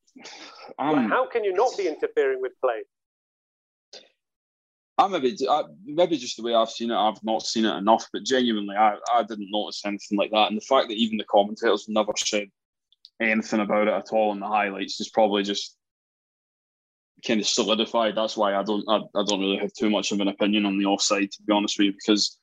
Well, 0.78 0.96
um, 0.98 1.10
how 1.10 1.28
can 1.28 1.44
you 1.44 1.54
not 1.54 1.76
be 1.76 1.88
interfering 1.88 2.40
with 2.40 2.52
play? 2.62 2.84
I 5.02 5.08
maybe, 5.08 5.36
I, 5.50 5.64
maybe 5.84 6.18
just 6.18 6.38
the 6.38 6.44
way 6.44 6.54
I've 6.54 6.70
seen 6.70 6.92
it, 6.92 6.96
I've 6.96 7.24
not 7.24 7.42
seen 7.42 7.66
it 7.66 7.76
enough. 7.76 8.08
But 8.14 8.24
genuinely, 8.24 8.76
I, 8.76 8.98
I 9.12 9.24
didn't 9.24 9.50
notice 9.52 9.82
anything 9.84 10.18
like 10.18 10.32
that. 10.32 10.50
And 10.50 10.58
the 10.58 10.66
fact 10.66 10.90
that 10.90 10.98
even 10.98 11.18
the 11.18 11.24
commentators 11.24 11.88
never 11.90 12.14
said 12.16 12.50
anything 13.20 13.62
about 13.62 13.88
it 13.88 13.94
at 13.94 14.12
all 14.12 14.32
in 14.32 14.40
the 14.40 14.48
highlights 14.48 15.00
is 15.00 15.10
probably 15.10 15.44
just 15.44 15.76
kind 17.26 17.40
of 17.40 17.48
solidified. 17.48 18.16
That's 18.16 18.38
why 18.38 18.56
I 18.56 18.64
don't, 18.64 18.84
I, 18.88 18.98
I 19.20 19.24
don't 19.26 19.40
really 19.40 19.58
have 19.58 19.74
too 19.74 19.90
much 19.90 20.12
of 20.12 20.20
an 20.20 20.28
opinion 20.28 20.66
on 20.66 20.78
the 20.78 20.86
offside, 20.86 21.32
to 21.32 21.44
be 21.44 21.54
honest 21.54 21.78
with 21.80 21.86
you, 21.86 21.94
because 21.94 22.38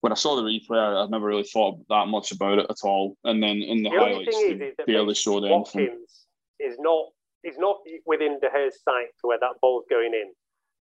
when 0.00 0.12
I 0.12 0.16
saw 0.16 0.36
the 0.36 0.42
replay, 0.42 0.78
I, 0.78 1.02
I'd 1.02 1.10
never 1.10 1.26
really 1.26 1.44
thought 1.44 1.78
that 1.88 2.08
much 2.08 2.32
about 2.32 2.58
it 2.58 2.66
at 2.68 2.78
all. 2.84 3.16
And 3.24 3.42
then 3.42 3.56
in 3.58 3.82
the, 3.82 3.90
The 3.90 3.98
highlights, 3.98 4.36
is, 4.36 4.60
is 4.60 4.74
barely 4.86 5.14
showed 5.14 5.44
anything. 5.44 5.58
Watkins 5.58 6.26
is 6.58 6.76
not 6.78 7.06
is 7.42 7.56
not 7.58 7.78
within 8.04 8.38
De 8.40 8.48
Gea's 8.50 8.82
sight 8.82 9.08
to 9.20 9.28
where 9.28 9.38
that 9.40 9.54
ball's 9.62 9.84
going 9.88 10.12
in. 10.12 10.32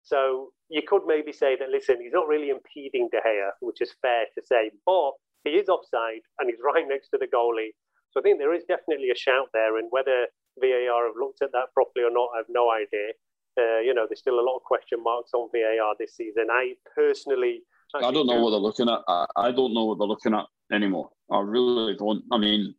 So 0.10 0.50
you 0.70 0.82
could 0.82 1.04
maybe 1.06 1.32
say 1.32 1.56
that 1.58 1.70
listen, 1.70 2.02
he's 2.02 2.18
not 2.20 2.28
really 2.28 2.50
impeding 2.50 3.10
De 3.12 3.18
Gea, 3.18 3.52
which 3.62 3.80
is 3.80 3.94
fair 4.02 4.26
to 4.36 4.42
say, 4.44 4.72
but 4.86 5.12
he 5.44 5.52
is 5.52 5.70
offside 5.70 6.26
and 6.40 6.50
he's 6.50 6.60
right 6.64 6.86
next 6.88 7.10
to 7.10 7.20
the 7.20 7.28
goalie. 7.28 7.74
So 8.12 8.20
I 8.20 8.24
think 8.24 8.40
there 8.40 8.56
is 8.56 8.64
definitely 8.68 9.12
a 9.12 9.16
shout 9.16 9.50
there, 9.54 9.78
and 9.78 9.88
whether 9.92 10.26
VAR 10.60 11.06
have 11.06 11.20
looked 11.20 11.44
at 11.44 11.52
that 11.52 11.72
properly 11.76 12.06
or 12.06 12.12
not, 12.12 12.30
I 12.34 12.38
have 12.38 12.50
no 12.50 12.72
idea. 12.72 13.14
Uh, 13.56 13.82
you 13.86 13.94
know, 13.94 14.08
there's 14.10 14.20
still 14.20 14.40
a 14.40 14.48
lot 14.50 14.56
of 14.56 14.64
question 14.64 15.04
marks 15.04 15.32
on 15.36 15.50
VAR 15.54 15.94
this 16.00 16.16
season. 16.16 16.48
I 16.50 16.74
personally, 16.96 17.62
I 17.94 18.12
don't 18.12 18.26
know 18.26 18.42
what 18.42 18.50
they're 18.50 18.60
looking 18.60 18.90
at. 18.90 19.02
I, 19.08 19.26
I 19.36 19.52
don't 19.52 19.76
know 19.76 19.86
what 19.86 20.00
they're 20.00 20.08
looking 20.08 20.34
at 20.34 20.46
anymore. 20.74 21.10
I 21.32 21.40
really 21.42 21.96
don't. 21.96 22.24
I 22.32 22.40
mean, 22.40 22.74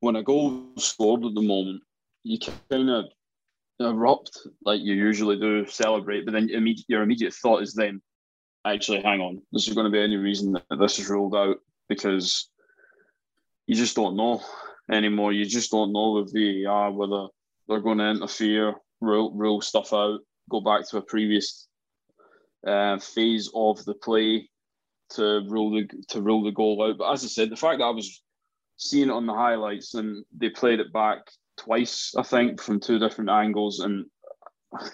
when 0.00 0.16
a 0.16 0.22
goal 0.24 0.64
scored 0.78 1.24
at 1.24 1.34
the 1.34 1.42
moment, 1.42 1.82
you 2.24 2.38
kind 2.40 2.90
of 2.90 3.04
erupt 3.80 4.46
like 4.64 4.80
you 4.80 4.94
usually 4.94 5.38
do, 5.38 5.66
celebrate, 5.66 6.24
but 6.24 6.32
then 6.32 6.50
immediate, 6.50 6.86
your 6.88 7.02
immediate 7.02 7.34
thought 7.34 7.62
is 7.62 7.74
then, 7.74 8.00
actually, 8.66 9.00
hang 9.00 9.20
on, 9.20 9.42
is 9.52 9.66
there 9.66 9.74
going 9.74 9.86
to 9.86 9.90
be 9.90 10.02
any 10.02 10.16
reason 10.16 10.52
that 10.52 10.78
this 10.78 10.98
is 10.98 11.08
ruled 11.08 11.34
out? 11.34 11.56
Because 11.88 12.48
you 13.66 13.74
just 13.74 13.96
don't 13.96 14.16
know 14.16 14.42
anymore. 14.90 15.32
You 15.32 15.44
just 15.44 15.70
don't 15.70 15.92
know 15.92 16.12
with 16.12 16.32
VAR 16.32 16.92
whether 16.92 17.28
they're 17.68 17.80
going 17.80 17.98
to 17.98 18.10
interfere, 18.10 18.74
rule, 19.00 19.32
rule 19.32 19.60
stuff 19.60 19.92
out, 19.92 20.20
go 20.50 20.60
back 20.60 20.88
to 20.88 20.98
a 20.98 21.02
previous 21.02 21.66
uh, 22.66 22.98
phase 22.98 23.50
of 23.54 23.84
the 23.84 23.94
play 23.94 24.48
to 25.10 25.42
rule 25.48 25.70
the 25.70 25.88
to 26.08 26.20
rule 26.20 26.44
the 26.44 26.52
goal 26.52 26.82
out. 26.82 26.98
But 26.98 27.12
as 27.12 27.24
I 27.24 27.28
said, 27.28 27.50
the 27.50 27.56
fact 27.56 27.78
that 27.78 27.84
I 27.84 27.90
was 27.90 28.22
seeing 28.76 29.08
it 29.08 29.12
on 29.12 29.26
the 29.26 29.34
highlights 29.34 29.94
and 29.94 30.24
they 30.36 30.50
played 30.50 30.80
it 30.80 30.92
back 30.92 31.18
twice, 31.60 32.14
I 32.16 32.22
think, 32.22 32.60
from 32.60 32.80
two 32.80 32.98
different 32.98 33.30
angles, 33.30 33.80
and 33.80 34.06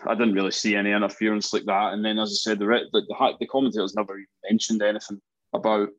I 0.07 0.15
didn't 0.15 0.35
really 0.35 0.51
see 0.51 0.75
any 0.75 0.93
interference 0.93 1.53
like 1.53 1.65
that. 1.67 1.93
And 1.93 2.05
then, 2.05 2.19
as 2.19 2.31
I 2.31 2.39
said, 2.51 2.59
the 2.59 2.67
the, 2.67 3.03
the, 3.09 3.33
the 3.41 3.47
commentators 3.47 3.95
never 3.95 4.15
even 4.15 4.27
mentioned 4.51 4.83
anything 4.83 5.21
about 5.53 5.91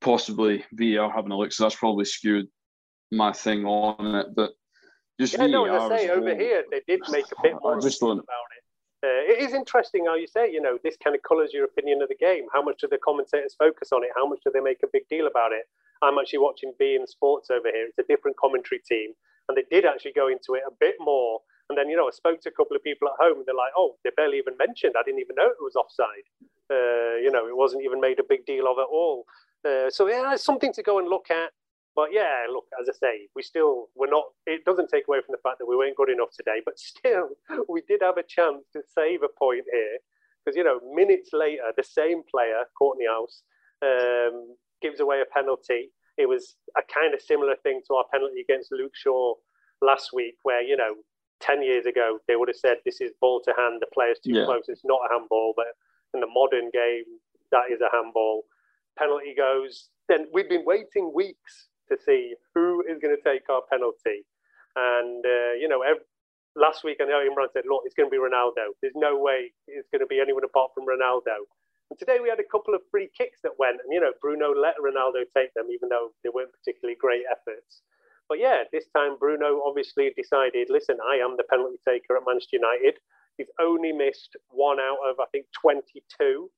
possibly 0.00 0.64
VAR 0.72 1.10
having 1.10 1.32
a 1.32 1.36
look. 1.36 1.52
So 1.52 1.64
that's 1.64 1.76
probably 1.76 2.04
skewed 2.04 2.48
my 3.10 3.32
thing 3.32 3.64
on 3.64 4.14
it. 4.14 4.26
But 4.34 4.52
just 5.20 5.34
Yeah, 5.34 5.46
no, 5.46 5.66
VAR 5.66 5.76
as 5.86 5.92
I 5.92 5.98
say, 5.98 6.10
over 6.10 6.34
here 6.34 6.64
they 6.70 6.82
did 6.86 7.00
make 7.10 7.26
a 7.26 7.42
bit 7.42 7.54
more 7.60 7.80
just 7.80 8.02
of 8.02 8.06
a 8.06 8.08
don't- 8.08 8.16
deal 8.16 8.24
about 8.24 8.50
it. 8.56 8.64
Uh, 9.02 9.32
it 9.32 9.40
is 9.40 9.54
interesting 9.54 10.04
how 10.04 10.14
you 10.14 10.26
say, 10.26 10.52
you 10.52 10.60
know, 10.60 10.76
this 10.84 10.98
kind 11.02 11.16
of 11.16 11.22
colours 11.22 11.54
your 11.54 11.64
opinion 11.64 12.02
of 12.02 12.08
the 12.10 12.14
game. 12.16 12.44
How 12.52 12.60
much 12.60 12.82
do 12.82 12.86
the 12.86 12.98
commentators 12.98 13.54
focus 13.58 13.92
on 13.92 14.04
it? 14.04 14.10
How 14.14 14.28
much 14.28 14.40
do 14.44 14.50
they 14.52 14.60
make 14.60 14.82
a 14.84 14.88
big 14.92 15.08
deal 15.08 15.26
about 15.26 15.52
it? 15.52 15.64
I'm 16.02 16.18
actually 16.18 16.40
watching 16.40 16.74
beIN 16.78 17.08
Sports 17.08 17.48
over 17.50 17.68
here. 17.72 17.86
It's 17.88 17.98
a 17.98 18.02
different 18.02 18.36
commentary 18.36 18.82
team, 18.86 19.14
and 19.50 19.58
they 19.58 19.66
did 19.68 19.84
actually 19.84 20.12
go 20.12 20.28
into 20.28 20.54
it 20.54 20.62
a 20.66 20.70
bit 20.78 20.94
more. 21.00 21.40
And 21.68 21.76
then, 21.76 21.90
you 21.90 21.96
know, 21.96 22.06
I 22.06 22.14
spoke 22.14 22.40
to 22.42 22.48
a 22.48 22.52
couple 22.52 22.76
of 22.76 22.82
people 22.82 23.08
at 23.08 23.18
home, 23.18 23.38
and 23.38 23.46
they're 23.46 23.54
like, 23.54 23.74
"Oh, 23.76 23.96
they 24.02 24.10
barely 24.16 24.38
even 24.38 24.56
mentioned. 24.56 24.94
I 24.96 25.02
didn't 25.02 25.20
even 25.20 25.36
know 25.36 25.50
it 25.50 25.60
was 25.60 25.74
offside. 25.74 26.26
Uh, 26.70 27.18
you 27.18 27.30
know, 27.30 27.46
it 27.46 27.56
wasn't 27.56 27.84
even 27.84 28.00
made 28.00 28.18
a 28.18 28.26
big 28.28 28.46
deal 28.46 28.66
of 28.70 28.78
at 28.78 28.90
all." 28.90 29.26
Uh, 29.64 29.90
so 29.90 30.08
yeah, 30.08 30.32
it's 30.34 30.44
something 30.44 30.72
to 30.74 30.82
go 30.82 30.98
and 30.98 31.08
look 31.08 31.30
at. 31.30 31.50
But 31.94 32.10
yeah, 32.12 32.46
look, 32.50 32.64
as 32.80 32.88
I 32.88 32.92
say, 32.92 33.28
we 33.34 33.42
still 33.42 33.88
we're 33.94 34.10
not. 34.10 34.24
It 34.46 34.64
doesn't 34.64 34.88
take 34.88 35.08
away 35.08 35.18
from 35.24 35.32
the 35.32 35.42
fact 35.42 35.58
that 35.58 35.66
we 35.66 35.76
weren't 35.76 35.96
good 35.96 36.10
enough 36.10 36.30
today, 36.36 36.62
but 36.64 36.78
still, 36.78 37.30
we 37.68 37.82
did 37.86 38.00
have 38.02 38.16
a 38.16 38.22
chance 38.22 38.64
to 38.72 38.82
save 38.94 39.22
a 39.22 39.28
point 39.28 39.66
here 39.72 39.98
because 40.44 40.56
you 40.56 40.64
know 40.64 40.80
minutes 40.94 41.30
later, 41.32 41.72
the 41.76 41.82
same 41.84 42.22
player, 42.30 42.64
Kortney 42.80 43.06
Hause, 43.08 43.42
um, 43.82 44.56
gives 44.80 45.00
away 45.00 45.20
a 45.20 45.34
penalty. 45.34 45.90
It 46.20 46.28
was 46.28 46.56
a 46.76 46.82
kind 46.92 47.14
of 47.14 47.20
similar 47.22 47.56
thing 47.62 47.80
to 47.88 47.94
our 47.96 48.04
penalty 48.12 48.40
against 48.40 48.72
Luke 48.72 48.94
Shaw 48.94 49.34
last 49.82 50.10
week, 50.12 50.36
where 50.42 50.62
you 50.62 50.76
know. 50.76 50.94
10 51.40 51.62
years 51.62 51.86
ago, 51.86 52.18
they 52.28 52.36
would 52.36 52.48
have 52.48 52.56
said 52.56 52.76
this 52.84 53.00
is 53.00 53.12
ball 53.18 53.40
to 53.40 53.50
hand, 53.56 53.80
the 53.80 53.86
player's 53.94 54.20
too 54.20 54.32
Yeah. 54.34 54.44
close, 54.44 54.68
it's 54.68 54.84
not 54.84 55.00
a 55.06 55.12
handball. 55.14 55.54
But 55.56 55.68
in 56.12 56.20
the 56.20 56.26
modern 56.26 56.68
game, 56.68 57.06
that 57.50 57.70
is 57.70 57.80
a 57.80 57.88
handball. 57.90 58.44
Penalty 58.98 59.34
goes. 59.34 59.88
Then 60.06 60.28
we've 60.34 60.50
been 60.50 60.66
waiting 60.66 61.14
weeks 61.14 61.68
to 61.88 61.96
see 61.96 62.34
who 62.54 62.84
is 62.86 62.98
going 62.98 63.16
to 63.16 63.22
take 63.22 63.48
our 63.48 63.62
penalty. 63.72 64.26
And, 64.76 65.24
uh, 65.24 65.52
you 65.58 65.66
know, 65.66 65.80
ev 65.80 65.96
last 66.56 66.84
week 66.84 66.98
I 67.00 67.04
know 67.04 67.24
Imran 67.24 67.50
said, 67.54 67.64
look, 67.66 67.84
it's 67.86 67.94
going 67.94 68.10
to 68.10 68.14
be 68.14 68.18
Ronaldo. 68.18 68.74
There's 68.82 68.94
no 68.94 69.16
way 69.16 69.50
it's 69.66 69.88
going 69.88 70.00
to 70.00 70.06
be 70.06 70.20
anyone 70.20 70.44
apart 70.44 70.72
from 70.74 70.84
Ronaldo. 70.84 71.46
And 71.90 71.98
today 71.98 72.18
we 72.22 72.30
had 72.30 72.38
a 72.38 72.46
couple 72.46 72.72
of 72.72 72.86
free 72.90 73.10
kicks 73.18 73.40
that 73.42 73.58
went, 73.58 73.82
and, 73.82 73.92
you 73.92 74.00
know, 74.00 74.12
Bruno 74.22 74.54
let 74.54 74.78
Ronaldo 74.78 75.26
take 75.34 75.52
them, 75.54 75.66
even 75.74 75.88
though 75.88 76.14
they 76.22 76.30
weren't 76.30 76.54
particularly 76.54 76.94
great 76.94 77.26
efforts. 77.26 77.82
But 78.28 78.38
yeah, 78.38 78.62
this 78.70 78.86
time 78.94 79.18
Bruno 79.18 79.60
obviously 79.66 80.14
decided, 80.16 80.70
listen, 80.70 80.98
I 81.02 81.16
am 81.16 81.36
the 81.36 81.42
penalty 81.50 81.82
taker 81.82 82.16
at 82.16 82.22
Manchester 82.24 82.62
United. 82.62 83.02
He's 83.36 83.50
only 83.58 83.90
missed 83.90 84.36
one 84.50 84.78
out 84.78 85.02
of, 85.02 85.18
I 85.18 85.26
think, 85.32 85.46
22. 85.60 86.48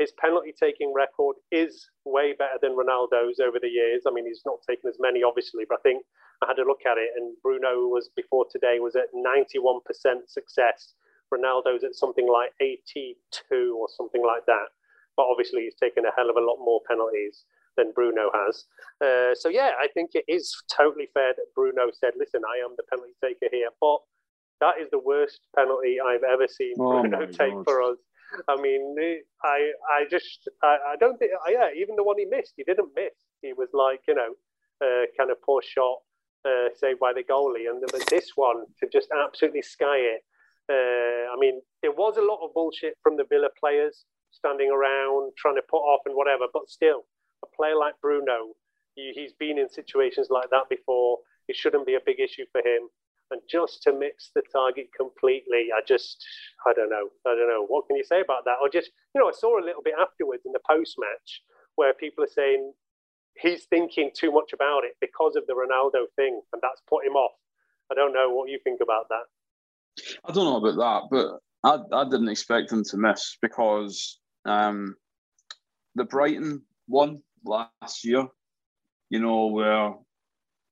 His 0.00 0.10
penalty 0.18 0.52
taking 0.58 0.92
record 0.92 1.36
is 1.52 1.86
way 2.04 2.32
better 2.32 2.58
than 2.60 2.74
Ronaldo's 2.74 3.38
over 3.38 3.60
the 3.62 3.68
years. 3.68 4.02
I 4.08 4.10
mean, 4.10 4.26
he's 4.26 4.42
not 4.44 4.58
taken 4.68 4.90
as 4.90 4.96
many, 4.98 5.22
obviously, 5.22 5.66
but 5.68 5.78
I 5.78 5.82
think 5.82 6.04
I 6.42 6.48
had 6.48 6.58
a 6.58 6.66
look 6.66 6.82
at 6.84 6.98
it, 6.98 7.10
and 7.14 7.36
Bruno 7.44 7.86
was 7.86 8.10
before 8.16 8.46
today 8.50 8.80
was 8.80 8.96
at 8.96 9.14
91% 9.14 9.84
success. 10.26 10.94
Ronaldo's 11.32 11.84
at 11.84 11.94
something 11.94 12.26
like 12.26 12.50
82 12.60 13.78
or 13.78 13.86
something 13.94 14.24
like 14.26 14.46
that. 14.46 14.66
But 15.16 15.26
obviously, 15.30 15.62
he's 15.62 15.74
taken 15.74 16.04
a 16.04 16.12
hell 16.16 16.30
of 16.30 16.36
a 16.36 16.40
lot 16.40 16.58
more 16.58 16.80
penalties 16.88 17.44
than 17.76 17.92
Bruno 17.92 18.30
has. 18.34 18.64
Uh, 19.00 19.34
so 19.34 19.48
yeah, 19.48 19.72
I 19.80 19.86
think 19.92 20.10
it 20.14 20.24
is 20.28 20.54
totally 20.74 21.08
fair 21.14 21.34
that 21.36 21.54
Bruno 21.54 21.90
said, 21.92 22.12
"Listen, 22.16 22.42
I 22.44 22.64
am 22.64 22.74
the 22.76 22.84
penalty 22.90 23.14
taker 23.22 23.48
here," 23.50 23.70
but 23.80 23.98
that 24.60 24.74
is 24.80 24.88
the 24.90 24.98
worst 24.98 25.40
penalty 25.56 25.98
I've 26.00 26.24
ever 26.24 26.46
seen 26.48 26.74
Oh 26.78 27.00
Bruno 27.00 27.26
take 27.40 27.54
God. 27.54 27.64
for 27.64 27.82
us. 27.82 27.98
I 28.48 28.60
mean, 28.60 28.94
I 29.42 29.72
I 29.90 30.04
just 30.10 30.48
I, 30.62 30.76
I 30.92 30.96
don't 30.96 31.18
think 31.18 31.32
yeah 31.48 31.68
even 31.76 31.96
the 31.96 32.04
one 32.04 32.18
he 32.18 32.26
missed 32.26 32.54
he 32.56 32.62
didn't 32.64 32.90
miss 32.94 33.14
he 33.42 33.52
was 33.52 33.68
like 33.72 34.00
you 34.06 34.14
know 34.14 34.34
uh, 34.84 35.06
kind 35.18 35.30
of 35.30 35.42
poor 35.42 35.60
shot 35.62 35.98
uh, 36.44 36.68
saved 36.76 37.00
by 37.00 37.12
the 37.12 37.24
goalie 37.24 37.68
and 37.68 37.82
but 37.90 38.06
this 38.08 38.30
one 38.36 38.64
to 38.78 38.88
just 38.92 39.08
absolutely 39.12 39.62
sky 39.62 39.96
it. 39.96 40.22
Uh, 40.70 41.26
I 41.32 41.36
mean, 41.38 41.60
there 41.82 41.90
was 41.90 42.16
a 42.16 42.22
lot 42.22 42.38
of 42.44 42.54
bullshit 42.54 42.94
from 43.02 43.16
the 43.16 43.24
Villa 43.28 43.48
players 43.58 44.04
standing 44.30 44.70
around 44.70 45.32
trying 45.36 45.56
to 45.56 45.62
put 45.68 45.78
off 45.82 46.02
and 46.06 46.14
whatever, 46.14 46.44
but 46.52 46.68
still, 46.68 47.04
a 47.44 47.48
player 47.56 47.76
like 47.76 47.94
Bruno 48.00 48.54
He, 48.94 49.12
he's 49.14 49.32
been 49.32 49.58
in 49.58 49.68
situations 49.68 50.28
like 50.30 50.50
that 50.50 50.68
before. 50.68 51.18
It 51.48 51.56
shouldn't 51.56 51.86
be 51.86 51.94
a 51.94 52.00
big 52.04 52.20
issue 52.20 52.44
for 52.52 52.60
him. 52.60 52.88
And 53.30 53.40
just 53.48 53.82
to 53.84 53.92
miss 53.92 54.30
the 54.34 54.42
target 54.52 54.88
completely, 54.96 55.68
I 55.74 55.80
just, 55.86 56.24
I 56.66 56.72
don't 56.72 56.90
know. 56.90 57.08
I 57.26 57.34
don't 57.34 57.48
know. 57.48 57.64
What 57.66 57.86
can 57.86 57.96
you 57.96 58.04
say 58.04 58.20
about 58.20 58.44
that? 58.44 58.56
Or 58.60 58.68
just, 58.68 58.90
you 59.14 59.20
know, 59.20 59.28
I 59.28 59.32
saw 59.32 59.58
a 59.58 59.64
little 59.64 59.82
bit 59.82 59.94
afterwards 60.00 60.42
in 60.44 60.52
the 60.52 60.60
post 60.68 60.96
match 60.98 61.42
where 61.76 61.94
people 61.94 62.24
are 62.24 62.34
saying 62.34 62.72
he's 63.40 63.64
thinking 63.66 64.10
too 64.14 64.32
much 64.32 64.52
about 64.52 64.84
it 64.84 64.96
because 65.00 65.36
of 65.36 65.46
the 65.46 65.54
Ronaldo 65.54 66.06
thing, 66.16 66.40
and 66.52 66.60
that's 66.60 66.82
put 66.88 67.06
him 67.06 67.14
off. 67.14 67.32
I 67.90 67.94
don't 67.94 68.12
know 68.12 68.30
what 68.30 68.50
you 68.50 68.58
think 68.62 68.80
about 68.82 69.06
that. 69.08 69.26
I 70.24 70.32
don't 70.32 70.44
know 70.44 70.56
about 70.56 71.08
that, 71.10 71.40
but 71.62 71.88
I, 71.92 72.00
I 72.00 72.04
didn't 72.04 72.28
expect 72.28 72.72
him 72.72 72.84
to 72.84 72.96
miss 72.96 73.36
because 73.42 74.18
um, 74.44 74.96
the 75.94 76.04
Brighton 76.04 76.62
one 76.86 77.22
last 77.44 78.04
year, 78.04 78.26
you 79.08 79.20
know, 79.20 79.46
where 79.46 79.94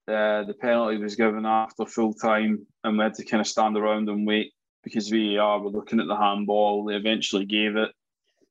uh, 0.09 0.45
the 0.45 0.55
penalty 0.59 0.99
was 0.99 1.17
given 1.17 1.45
after 1.45 1.85
full 1.85 2.15
time 2.15 2.67
and 2.85 2.97
we 2.97 3.05
had 3.05 3.15
to 3.15 3.25
kind 3.25 3.41
of 3.41 3.47
stand 3.47 3.77
around 3.77 4.09
and 4.09 4.27
wait 4.27 4.53
because 4.83 5.11
VAR 5.11 5.61
were 5.61 5.71
looking 5.71 6.01
at 6.01 6.07
the 6.07 6.17
handball. 6.17 6.85
They 6.85 6.95
eventually 6.95 7.45
gave 7.45 7.77
it. 7.77 7.91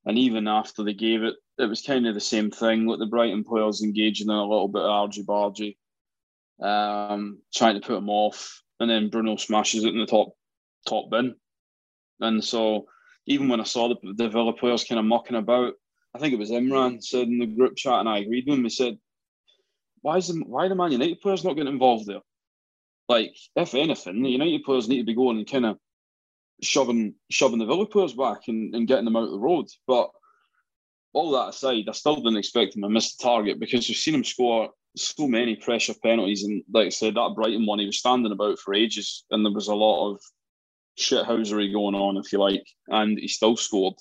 And 0.06 0.18
even 0.18 0.48
after 0.48 0.84
they 0.84 0.94
gave 0.94 1.24
it, 1.24 1.36
it 1.58 1.66
was 1.66 1.82
kind 1.82 2.08
of 2.08 2.14
the 2.14 2.22
same 2.22 2.52
thing 2.52 2.86
with 2.86 3.00
the 3.00 3.08
Brighton 3.08 3.44
players 3.44 3.82
engaging 3.82 4.28
in 4.28 4.36
a 4.36 4.42
little 4.42 4.68
bit 4.68 4.84
of 4.84 4.90
argy 4.90 5.24
bargy, 5.24 5.78
um, 6.62 7.40
trying 7.54 7.76
to 7.76 7.86
put 7.86 7.96
them 7.96 8.10
off. 8.10 8.62
And 8.80 8.90
then 8.90 9.10
Bruno 9.10 9.36
smashes 9.36 9.84
it 9.84 9.94
in 9.94 10.00
the 10.00 10.06
top 10.06 10.30
top 10.88 11.10
bin. 11.10 11.36
And 12.20 12.44
so 12.44 12.86
even 13.28 13.50
when 13.50 13.60
I 13.60 13.66
saw 13.66 13.90
the, 13.90 14.14
the 14.14 14.30
Villa 14.30 14.54
players 14.54 14.86
kind 14.86 15.00
of 15.00 15.06
mocking 15.06 15.36
about, 15.36 15.74
I 16.16 16.20
think 16.20 16.34
it 16.34 16.40
was 16.40 16.50
Imran 16.50 17.04
said 17.04 17.28
in 17.28 17.40
the 17.40 17.46
group 17.46 17.76
chat, 17.76 18.00
and 18.00 18.10
I 18.10 18.20
agreed 18.20 18.46
with 18.48 18.58
him. 18.58 18.64
He 18.64 18.70
said, 18.70 18.98
"Why 20.02 20.18
is 20.18 20.30
the, 20.30 20.42
why 20.48 20.68
the 20.68 20.76
Man 20.76 20.94
United 20.94 21.22
players 21.22 21.44
not 21.44 21.54
getting 21.54 21.72
involved 21.72 22.08
there? 22.08 22.22
Like, 23.10 23.36
if 23.56 23.76
anything, 23.76 24.24
the 24.24 24.30
United 24.30 24.64
players 24.64 24.88
need 24.88 25.00
to 25.00 25.04
be 25.04 25.14
going 25.14 25.38
and 25.38 25.50
kind 25.50 25.66
of 25.66 25.78
shoving 26.64 27.16
shoving 27.30 27.60
the 27.60 27.66
Villa 27.66 27.86
players 27.86 28.14
back 28.14 28.48
and, 28.48 28.74
and 28.74 28.88
getting 28.88 29.06
them 29.06 29.18
out 29.18 29.26
of 29.26 29.32
the 29.32 29.40
road." 29.40 29.68
But 29.86 30.10
all 31.14 31.32
that 31.32 31.50
aside, 31.50 31.90
I 31.90 31.92
still 31.92 32.16
didn't 32.16 32.38
expect 32.38 32.76
him 32.76 32.84
to 32.84 32.90
miss 32.90 33.16
the 33.16 33.24
target 33.24 33.60
because 33.60 33.88
we've 33.88 33.98
seen 33.98 34.16
him 34.16 34.24
score 34.24 34.70
so 34.96 35.28
many 35.28 35.56
pressure 35.58 35.94
penalties, 36.02 36.44
and 36.44 36.64
like 36.74 36.88
I 36.88 36.90
said, 36.90 37.16
that 37.16 37.34
Brighton 37.36 37.66
one 37.66 37.80
he 37.80 37.86
was 37.86 38.00
standing 38.00 38.32
about 38.32 38.58
for 38.60 38.74
ages, 38.74 39.26
and 39.32 39.46
there 39.46 39.54
was 39.54 39.68
a 39.68 39.76
lot 39.76 40.12
of 40.14 40.22
shithousery 40.98 41.72
going 41.72 41.96
on, 41.96 42.18
if 42.18 42.32
you 42.32 42.40
like, 42.40 42.66
and 42.88 43.18
he 43.18 43.28
still 43.28 43.56
scored. 43.56 43.96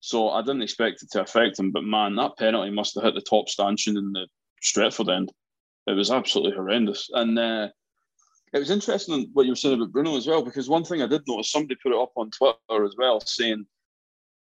So 0.00 0.30
I 0.30 0.42
didn't 0.42 0.62
expect 0.62 1.02
it 1.02 1.10
to 1.12 1.22
affect 1.22 1.58
him, 1.58 1.72
but 1.72 1.84
man, 1.84 2.14
that 2.16 2.36
penalty 2.38 2.70
must 2.70 2.94
have 2.94 3.04
hit 3.04 3.14
the 3.14 3.20
top 3.20 3.48
stanchion 3.48 3.96
in 3.96 4.12
the 4.12 4.28
Stretford 4.62 5.14
end. 5.14 5.32
It 5.86 5.92
was 5.92 6.10
absolutely 6.10 6.52
horrendous. 6.52 7.08
And 7.12 7.38
uh, 7.38 7.68
it 8.52 8.58
was 8.58 8.70
interesting 8.70 9.30
what 9.32 9.46
you 9.46 9.52
were 9.52 9.56
saying 9.56 9.74
about 9.74 9.92
Bruno 9.92 10.16
as 10.16 10.26
well, 10.26 10.42
because 10.42 10.68
one 10.68 10.84
thing 10.84 11.02
I 11.02 11.06
did 11.06 11.22
notice, 11.26 11.50
somebody 11.50 11.76
put 11.82 11.92
it 11.92 11.98
up 11.98 12.12
on 12.16 12.30
Twitter 12.30 12.84
as 12.84 12.94
well, 12.96 13.20
saying 13.20 13.66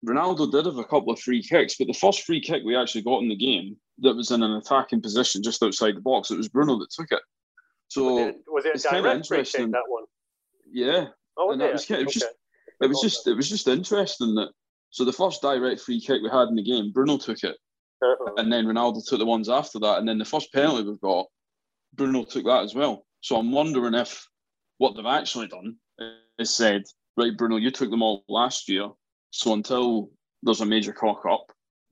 Ronaldo 0.05 0.51
did 0.51 0.65
have 0.65 0.77
a 0.77 0.83
couple 0.83 1.11
of 1.11 1.19
free 1.19 1.41
kicks, 1.41 1.75
but 1.77 1.87
the 1.87 1.93
first 1.93 2.23
free 2.23 2.41
kick 2.41 2.63
we 2.63 2.75
actually 2.75 3.01
got 3.01 3.21
in 3.21 3.29
the 3.29 3.35
game 3.35 3.75
that 3.99 4.15
was 4.15 4.31
in 4.31 4.43
an 4.43 4.51
attacking 4.51 5.01
position 5.01 5.43
just 5.43 5.63
outside 5.63 5.95
the 5.95 6.01
box, 6.01 6.31
it 6.31 6.37
was 6.37 6.47
Bruno 6.47 6.77
that 6.79 6.91
took 6.91 7.11
it. 7.11 7.21
So 7.87 8.03
was 8.03 8.27
it, 8.27 8.35
was 8.47 8.65
it 8.65 8.85
a 8.85 9.01
direct 9.01 9.27
free 9.27 9.37
interesting. 9.39 9.65
kick, 9.65 9.71
that 9.71 9.83
one? 9.87 10.03
yeah, 10.71 11.07
Oh, 11.39 11.51
and 11.51 11.61
that 11.61 11.73
was 11.73 11.89
it 11.89 12.05
was 12.05 12.13
just 12.13 12.25
Okay. 12.25 12.33
it 12.81 12.87
was 12.87 13.01
just 13.01 13.27
it 13.27 13.33
was 13.33 13.49
just 13.49 13.67
interesting 13.67 14.35
that 14.35 14.49
so 14.91 15.05
the 15.05 15.13
first 15.13 15.41
direct 15.41 15.81
free 15.81 15.99
kick 16.01 16.21
we 16.21 16.29
had 16.29 16.47
in 16.49 16.55
the 16.55 16.63
game, 16.63 16.91
Bruno 16.91 17.17
took 17.17 17.43
it, 17.43 17.55
Uh-huh. 18.01 18.33
and 18.37 18.51
then 18.51 18.65
Ronaldo 18.65 19.01
took 19.07 19.19
the 19.19 19.25
ones 19.25 19.49
after 19.49 19.79
that, 19.79 19.97
and 19.99 20.07
then 20.07 20.17
the 20.17 20.25
first 20.25 20.51
penalty 20.53 20.83
we've 20.83 20.99
got, 21.01 21.25
Bruno 21.93 22.23
took 22.25 22.45
that 22.45 22.63
as 22.63 22.75
well. 22.75 23.05
So 23.21 23.35
I'm 23.37 23.51
wondering 23.51 23.93
if 23.93 24.25
what 24.77 24.95
they've 24.95 25.05
actually 25.05 25.47
done 25.47 25.75
is 26.39 26.55
said, 26.55 26.83
right, 27.17 27.37
Bruno, 27.37 27.57
you 27.57 27.69
took 27.71 27.89
them 27.91 28.01
all 28.01 28.23
last 28.29 28.67
year, 28.69 28.89
so 29.31 29.53
until 29.53 30.09
there's 30.41 30.61
a 30.61 30.65
major 30.65 30.93
cock 30.93 31.25
up, 31.25 31.45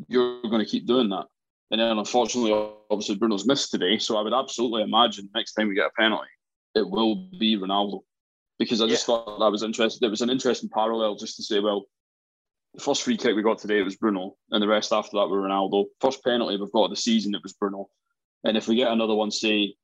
you're 0.08 0.42
going 0.44 0.64
to 0.64 0.72
keep 0.72 0.88
doing 0.88 1.10
that. 1.10 1.26
And 1.70 1.82
then 1.82 1.98
unfortunately, 1.98 2.54
obviously 2.90 3.16
Bruno's 3.16 3.46
missed 3.46 3.72
today, 3.72 3.98
so 4.00 4.18
I 4.18 4.22
would 4.22 4.34
absolutely 4.34 4.84
imagine 4.84 5.30
next 5.36 5.54
time 5.54 5.68
we 5.68 5.76
get 5.76 5.88
a 5.88 6.02
penalty, 6.02 6.30
it 6.76 6.90
will 6.90 7.30
be 7.38 7.58
Ronaldo. 7.58 8.00
Because 8.60 8.82
I 8.82 8.88
just 8.88 9.06
thought 9.06 9.40
that 9.40 9.52
was 9.52 9.64
interesting. 9.64 10.06
It 10.06 10.10
was 10.10 10.22
an 10.22 10.30
interesting 10.30 10.70
parallel 10.70 11.16
just 11.16 11.36
to 11.38 11.44
say, 11.44 11.60
well, 11.60 11.86
the 12.74 12.84
first 12.84 13.04
free 13.04 13.18
kick 13.18 13.36
we 13.36 13.44
got 13.44 13.60
today 13.60 13.80
it 13.80 13.84
was 13.84 13.96
Bruno, 13.96 14.36
and 14.52 14.62
the 14.62 14.68
rest 14.68 14.94
after 14.94 15.18
that 15.18 15.28
were 15.28 15.42
Ronaldo. 15.42 15.86
First 16.00 16.24
penalty 16.24 16.58
we've 16.58 16.72
got 16.72 16.86
of 16.86 16.90
the 16.90 16.96
season 16.96 17.36
it 17.36 17.44
was 17.44 17.54
Bruno, 17.54 17.90
and 18.44 18.58
if 18.58 18.68
we 18.68 18.76
get 18.76 18.92
another 18.92 19.16
one, 19.16 19.32
say 19.32 19.76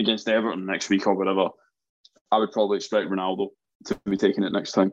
against 0.00 0.28
Everton 0.28 0.66
next 0.66 0.88
week 0.88 1.06
or 1.06 1.14
whatever, 1.14 1.48
I 2.30 2.38
would 2.38 2.52
probably 2.52 2.76
expect 2.76 3.10
Ronaldo 3.10 3.48
to 3.86 4.00
be 4.06 4.16
taking 4.16 4.44
it 4.44 4.52
next 4.52 4.72
time. 4.72 4.92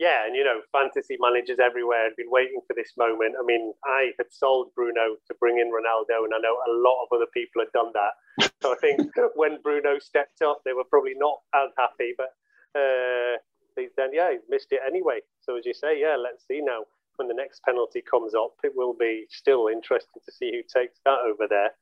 Yeah, 0.00 0.24
and 0.24 0.34
you 0.34 0.42
know, 0.42 0.64
fantasy 0.72 1.18
managers 1.20 1.58
everywhere 1.60 2.04
had 2.04 2.16
been 2.16 2.32
waiting 2.32 2.62
for 2.66 2.72
this 2.72 2.96
moment. 2.96 3.36
I 3.38 3.44
mean, 3.44 3.74
I 3.84 4.12
had 4.16 4.32
sold 4.32 4.72
Bruno 4.74 5.20
to 5.28 5.34
bring 5.38 5.58
in 5.58 5.68
Ronaldo, 5.68 6.24
and 6.24 6.32
I 6.32 6.40
know 6.40 6.56
a 6.56 6.72
lot 6.72 7.04
of 7.04 7.12
other 7.12 7.28
people 7.34 7.60
had 7.60 7.70
done 7.76 7.92
that. 7.92 8.50
So 8.62 8.72
I 8.72 8.76
think 8.80 9.12
when 9.36 9.60
Bruno 9.60 9.98
stepped 9.98 10.40
up, 10.40 10.62
they 10.64 10.72
were 10.72 10.88
probably 10.88 11.12
not 11.16 11.36
as 11.54 11.68
happy, 11.76 12.14
but 12.16 12.32
uh, 12.74 13.36
they, 13.76 13.92
then, 13.98 14.08
yeah, 14.14 14.32
he 14.32 14.38
missed 14.48 14.72
it 14.72 14.80
anyway. 14.86 15.20
So 15.42 15.58
as 15.58 15.66
you 15.66 15.74
say, 15.74 16.00
yeah, 16.00 16.16
let's 16.16 16.46
see 16.48 16.62
now 16.62 16.88
when 17.16 17.28
the 17.28 17.34
next 17.34 17.62
penalty 17.62 18.00
comes 18.00 18.34
up. 18.34 18.54
It 18.64 18.72
will 18.74 18.94
be 18.98 19.26
still 19.28 19.68
interesting 19.68 20.22
to 20.24 20.32
see 20.32 20.50
who 20.50 20.62
takes 20.62 20.98
that 21.04 21.18
over 21.28 21.46
there. 21.46 21.76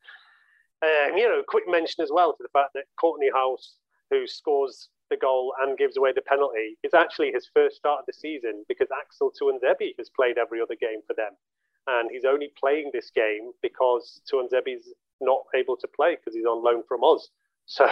Um, 0.83 1.17
you 1.17 1.29
know, 1.29 1.45
quick 1.47 1.69
mention 1.69 2.03
as 2.03 2.11
well 2.13 2.33
to 2.33 2.43
the 2.43 2.49
fact 2.53 2.75
that 2.75 2.91
Kortney 3.01 3.31
Hause, 3.33 3.75
who 4.11 4.27
scores 4.27 4.89
the 5.11 5.17
goal 5.17 5.53
and 5.61 5.79
gives 5.79 5.97
away 5.97 6.13
the 6.15 6.23
penalty, 6.23 6.77
is 6.83 6.95
actually 6.95 7.33
his 7.33 7.49
first 7.55 7.77
start 7.77 8.01
of 8.01 8.07
the 8.07 8.13
season 8.13 8.65
because 8.69 8.89
Axel 8.91 9.33
Tuanzebe 9.33 9.95
has 9.99 10.11
played 10.11 10.39
every 10.39 10.61
other 10.61 10.75
game 10.75 11.01
for 11.07 11.15
them. 11.15 11.33
And 11.87 12.11
he's 12.11 12.25
only 12.25 12.53
playing 12.59 12.91
this 12.93 13.11
game 13.15 13.53
because 13.63 14.21
Tuanzebe's 14.31 14.93
not 15.21 15.45
able 15.55 15.77
to 15.79 15.89
play 15.89 16.17
because 16.17 16.35
he's 16.35 16.45
on 16.45 16.63
loan 16.63 16.83
from 16.89 17.05
us. 17.05 17.29
So 17.71 17.87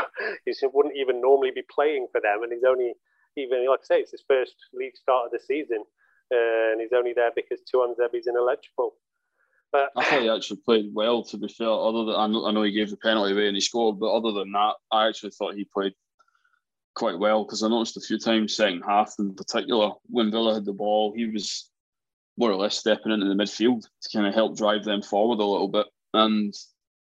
he 0.46 0.54
wouldn't 0.72 0.96
even 0.96 1.20
normally 1.20 1.50
be 1.54 1.60
playing 1.70 2.06
for 2.10 2.18
them. 2.18 2.42
And 2.42 2.50
he's 2.50 2.64
only, 2.64 2.94
even 3.36 3.68
like 3.68 3.80
I 3.80 3.84
say, 3.84 4.00
it's 4.00 4.12
his 4.12 4.24
first 4.26 4.54
league 4.72 4.96
start 4.96 5.26
of 5.26 5.32
the 5.32 5.38
season. 5.38 5.84
Uh, 6.32 6.72
and 6.72 6.80
he's 6.80 6.94
only 6.96 7.12
there 7.12 7.30
because 7.36 7.60
Tuanzebe's 7.60 8.26
ineligible. 8.26 8.94
But 9.72 9.90
I 9.94 10.04
thought 10.04 10.22
he 10.22 10.30
actually 10.30 10.60
played 10.64 10.94
well. 10.94 11.22
To 11.24 11.36
be 11.36 11.48
fair, 11.48 11.68
other 11.68 12.06
than 12.06 12.14
I 12.14 12.26
know, 12.26 12.46
I 12.46 12.52
know 12.52 12.62
he 12.62 12.72
gave 12.72 12.88
the 12.88 12.96
penalty 12.96 13.32
away 13.32 13.48
and 13.48 13.56
he 13.56 13.60
scored, 13.60 14.00
but 14.00 14.14
other 14.14 14.32
than 14.32 14.50
that, 14.52 14.74
I 14.90 15.08
actually 15.08 15.32
thought 15.32 15.54
he 15.54 15.64
played 15.64 15.92
quite 16.97 17.18
well 17.18 17.44
because 17.44 17.62
I 17.62 17.68
noticed 17.68 17.97
a 17.99 18.01
few 18.01 18.18
times 18.18 18.57
second 18.57 18.82
half 18.82 19.14
in 19.18 19.34
particular 19.34 19.92
when 20.07 20.30
Villa 20.30 20.55
had 20.55 20.64
the 20.64 20.72
ball, 20.72 21.12
he 21.14 21.26
was 21.26 21.70
more 22.38 22.51
or 22.51 22.57
less 22.57 22.76
stepping 22.76 23.12
into 23.12 23.26
the 23.26 23.34
midfield 23.34 23.82
to 23.82 24.09
kind 24.12 24.26
of 24.26 24.34
help 24.34 24.57
drive 24.57 24.84
them 24.84 25.03
forward 25.03 25.38
a 25.38 25.47
little 25.47 25.68
bit 25.68 25.86
and 26.14 26.55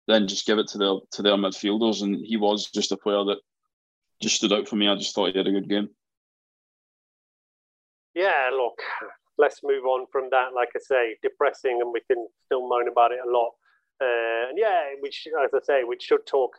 then 0.08 0.28
just 0.28 0.48
give 0.48 0.58
it 0.58 0.68
to 0.70 0.78
their 0.78 0.96
to 1.12 1.22
their 1.22 1.36
midfielders. 1.36 2.02
And 2.02 2.26
he 2.26 2.38
was 2.38 2.72
just 2.72 2.92
a 2.92 2.98
player 2.98 3.24
that 3.26 3.38
just 4.22 4.36
stood 4.36 4.54
out 4.54 4.68
for 4.68 4.78
me. 4.78 4.88
I 4.88 4.96
just 4.96 5.14
thought 5.14 5.32
he 5.32 5.38
had 5.38 5.48
a 5.48 5.52
good 5.52 5.70
game. 5.70 5.90
yeah, 8.16 8.50
look, 8.52 8.80
let's 9.38 9.62
move 9.64 9.86
on 9.86 10.06
from 10.12 10.30
that. 10.32 10.54
Like 10.56 10.70
I 10.76 10.80
say, 10.80 11.18
depressing, 11.22 11.80
and 11.82 11.92
we 11.94 12.02
can 12.10 12.28
still 12.46 12.68
moan 12.68 12.88
about 12.88 13.12
it 13.12 13.20
a 13.26 13.30
lot. 13.30 13.52
Uh, 14.02 14.50
and 14.50 14.58
yeah, 14.58 14.84
we 15.02 15.10
as 15.10 15.52
I 15.54 15.60
say, 15.64 15.84
we 15.84 15.98
should 16.00 16.26
talk. 16.26 16.56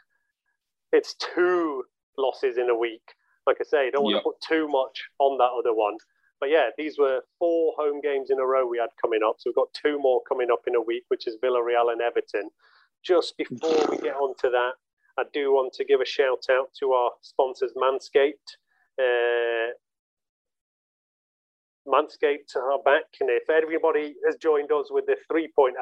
It's 0.93 1.15
two 1.15 1.85
losses 2.19 2.59
in 2.59 2.69
a 2.69 2.77
week. 2.77 3.03
Like 3.47 3.59
I 3.61 3.65
say, 3.65 3.91
don't 3.91 4.05
want 4.05 4.15
Yep. 4.15 4.23
to 4.23 4.31
put 4.31 4.41
too 4.41 4.69
much 4.69 5.09
on 5.19 5.39
that 5.39 5.51
other 5.51 5.75
one. 5.75 5.97
But 6.41 6.51
yeah, 6.51 6.71
these 6.77 6.99
were 6.99 7.23
four 7.39 7.75
home 7.77 8.01
games 8.01 8.31
in 8.31 8.39
a 8.41 8.47
row 8.47 8.67
we 8.67 8.79
had 8.79 8.91
coming 9.01 9.23
up. 9.23 9.37
So 9.39 9.51
we've 9.51 9.55
got 9.55 9.73
two 9.75 9.99
more 9.99 10.23
coming 10.29 10.51
up 10.51 10.63
in 10.67 10.75
a 10.75 10.81
week, 10.81 11.05
which 11.09 11.27
is 11.27 11.37
Villarreal 11.43 11.93
and 11.93 12.01
Everton. 12.01 12.51
Just 13.03 13.37
before 13.37 13.87
we 13.91 13.99
get 13.99 14.17
on 14.17 14.35
to 14.39 14.51
that, 14.51 14.73
I 15.19 15.25
do 15.33 15.53
want 15.53 15.73
to 15.75 15.85
give 15.85 16.01
a 16.01 16.05
shout 16.05 16.47
out 16.51 16.73
to 16.81 16.93
our 16.93 17.13
sponsors, 17.21 17.73
Manscaped. 17.77 18.57
Uh, 18.99 19.73
Manscaped 21.87 22.55
are 22.57 22.79
back, 22.83 23.05
and 23.21 23.29
if 23.29 23.51
everybody 23.51 24.15
has 24.25 24.37
joined 24.37 24.71
us 24.71 24.91
with 24.91 25.07
the 25.07 25.17
3.0, 25.31 25.73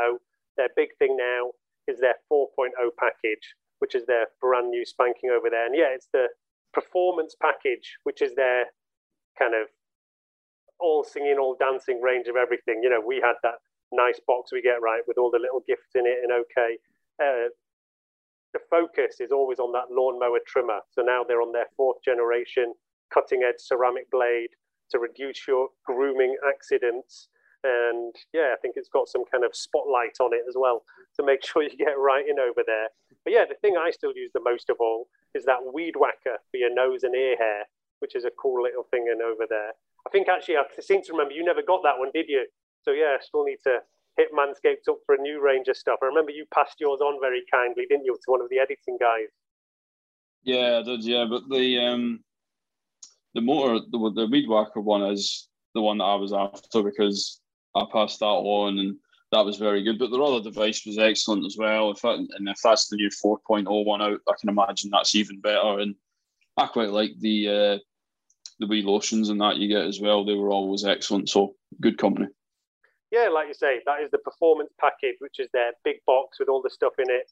their 0.56 0.68
big 0.76 0.88
thing 0.98 1.16
now 1.16 1.52
is 1.86 2.00
their 2.00 2.16
4.0 2.32 2.68
package, 2.98 3.54
which 3.80 3.94
is 3.94 4.06
their 4.06 4.26
brand 4.40 4.70
new 4.70 4.84
spanking 4.84 5.30
over 5.30 5.50
there. 5.50 5.66
And 5.66 5.76
yeah, 5.76 5.88
it's 5.94 6.08
the 6.12 6.28
performance 6.72 7.34
package, 7.40 7.98
which 8.04 8.22
is 8.22 8.34
their 8.34 8.66
kind 9.38 9.54
of 9.54 9.68
all 10.78 11.04
singing, 11.04 11.36
all 11.38 11.56
dancing 11.58 12.00
range 12.00 12.28
of 12.28 12.36
everything. 12.36 12.80
You 12.82 12.90
know, 12.90 13.02
we 13.04 13.16
had 13.16 13.34
that 13.42 13.60
nice 13.92 14.20
box 14.26 14.52
we 14.52 14.62
get 14.62 14.80
right 14.82 15.02
with 15.06 15.18
all 15.18 15.30
the 15.30 15.38
little 15.38 15.62
gifts 15.66 15.94
in 15.94 16.06
it, 16.06 16.18
and 16.22 16.32
okay. 16.32 16.78
Uh, 17.22 17.50
the 18.52 18.60
focus 18.68 19.20
is 19.20 19.30
always 19.30 19.58
on 19.58 19.72
that 19.72 19.90
lawnmower 19.90 20.40
trimmer. 20.46 20.80
So 20.90 21.02
now 21.02 21.22
they're 21.22 21.42
on 21.42 21.52
their 21.52 21.68
fourth 21.76 22.02
generation 22.04 22.74
cutting 23.12 23.42
edge 23.42 23.58
ceramic 23.58 24.10
blade 24.10 24.50
to 24.90 24.98
reduce 24.98 25.46
your 25.46 25.68
grooming 25.86 26.36
accidents. 26.48 27.28
And 27.62 28.14
yeah, 28.32 28.52
I 28.52 28.58
think 28.60 28.74
it's 28.76 28.88
got 28.88 29.08
some 29.08 29.24
kind 29.30 29.44
of 29.44 29.54
spotlight 29.54 30.16
on 30.20 30.32
it 30.32 30.44
as 30.48 30.54
well 30.56 30.82
to 31.16 31.22
make 31.22 31.44
sure 31.46 31.62
you 31.62 31.76
get 31.76 31.98
right 31.98 32.26
in 32.26 32.38
over 32.38 32.62
there. 32.66 32.88
But 33.24 33.32
yeah, 33.32 33.44
the 33.48 33.56
thing 33.60 33.76
I 33.76 33.90
still 33.90 34.12
use 34.14 34.30
the 34.32 34.40
most 34.40 34.70
of 34.70 34.76
all 34.80 35.08
is 35.34 35.44
that 35.44 35.58
weed 35.72 35.94
whacker 35.96 36.38
for 36.50 36.56
your 36.56 36.74
nose 36.74 37.02
and 37.02 37.14
ear 37.14 37.36
hair, 37.36 37.64
which 38.00 38.16
is 38.16 38.24
a 38.24 38.30
cool 38.40 38.62
little 38.62 38.84
thing 38.90 39.06
in 39.12 39.22
over 39.22 39.44
there. 39.48 39.72
I 40.06 40.10
think 40.10 40.28
actually, 40.28 40.56
I 40.56 40.64
seem 40.80 41.02
to 41.02 41.12
remember 41.12 41.34
you 41.34 41.44
never 41.44 41.62
got 41.62 41.82
that 41.84 41.98
one, 41.98 42.10
did 42.14 42.26
you? 42.28 42.46
So 42.82 42.92
yeah, 42.92 43.16
I 43.18 43.22
still 43.22 43.44
need 43.44 43.58
to 43.64 43.80
hit 44.16 44.32
Manscaped 44.32 44.88
up 44.88 44.98
for 45.04 45.14
a 45.14 45.20
new 45.20 45.42
range 45.42 45.68
of 45.68 45.76
stuff. 45.76 45.98
I 46.02 46.06
remember 46.06 46.30
you 46.30 46.46
passed 46.52 46.80
yours 46.80 47.00
on 47.00 47.20
very 47.20 47.42
kindly, 47.50 47.84
didn't 47.88 48.06
you, 48.06 48.14
to 48.14 48.30
one 48.30 48.40
of 48.40 48.48
the 48.48 48.58
editing 48.58 48.96
guys? 48.98 49.28
Yeah, 50.42 50.78
I 50.78 50.82
did. 50.82 51.04
Yeah, 51.04 51.26
but 51.28 51.42
the 51.50 51.78
um, 51.78 52.24
the 53.34 53.40
motor, 53.42 53.84
the, 53.90 54.12
the 54.14 54.26
weed 54.26 54.48
whacker 54.48 54.80
one 54.80 55.02
is 55.02 55.48
the 55.74 55.82
one 55.82 55.98
that 55.98 56.04
I 56.04 56.14
was 56.14 56.32
after 56.32 56.82
because 56.82 57.40
I 57.74 57.84
passed 57.92 58.20
that 58.20 58.26
on 58.26 58.78
and 58.78 58.96
that 59.32 59.44
was 59.44 59.56
very 59.56 59.82
good. 59.82 59.98
But 59.98 60.10
the 60.10 60.20
other 60.20 60.42
device 60.42 60.84
was 60.84 60.98
excellent 60.98 61.46
as 61.46 61.56
well. 61.58 61.90
If 61.90 62.02
that, 62.02 62.16
and 62.16 62.48
if 62.48 62.58
that's 62.62 62.88
the 62.88 62.96
new 62.96 63.08
4.0 63.08 63.84
one 63.84 64.02
out, 64.02 64.20
I 64.28 64.32
can 64.40 64.48
imagine 64.48 64.90
that's 64.90 65.14
even 65.14 65.40
better. 65.40 65.78
And 65.78 65.94
I 66.56 66.66
quite 66.66 66.90
like 66.90 67.12
the 67.20 67.48
uh, 67.48 67.78
the 68.58 68.66
wee 68.66 68.82
lotions 68.82 69.28
and 69.28 69.40
that 69.40 69.56
you 69.56 69.68
get 69.68 69.86
as 69.86 70.00
well. 70.00 70.24
They 70.24 70.34
were 70.34 70.50
always 70.50 70.84
excellent. 70.84 71.28
So 71.28 71.54
good 71.80 71.98
company. 71.98 72.26
Yeah, 73.10 73.28
like 73.28 73.48
you 73.48 73.54
say, 73.54 73.80
that 73.86 74.02
is 74.02 74.10
the 74.10 74.18
performance 74.18 74.70
package, 74.80 75.16
which 75.18 75.40
is 75.40 75.48
their 75.52 75.72
big 75.84 75.96
box 76.06 76.38
with 76.38 76.48
all 76.48 76.62
the 76.62 76.70
stuff 76.70 76.92
in 76.98 77.10
it. 77.10 77.30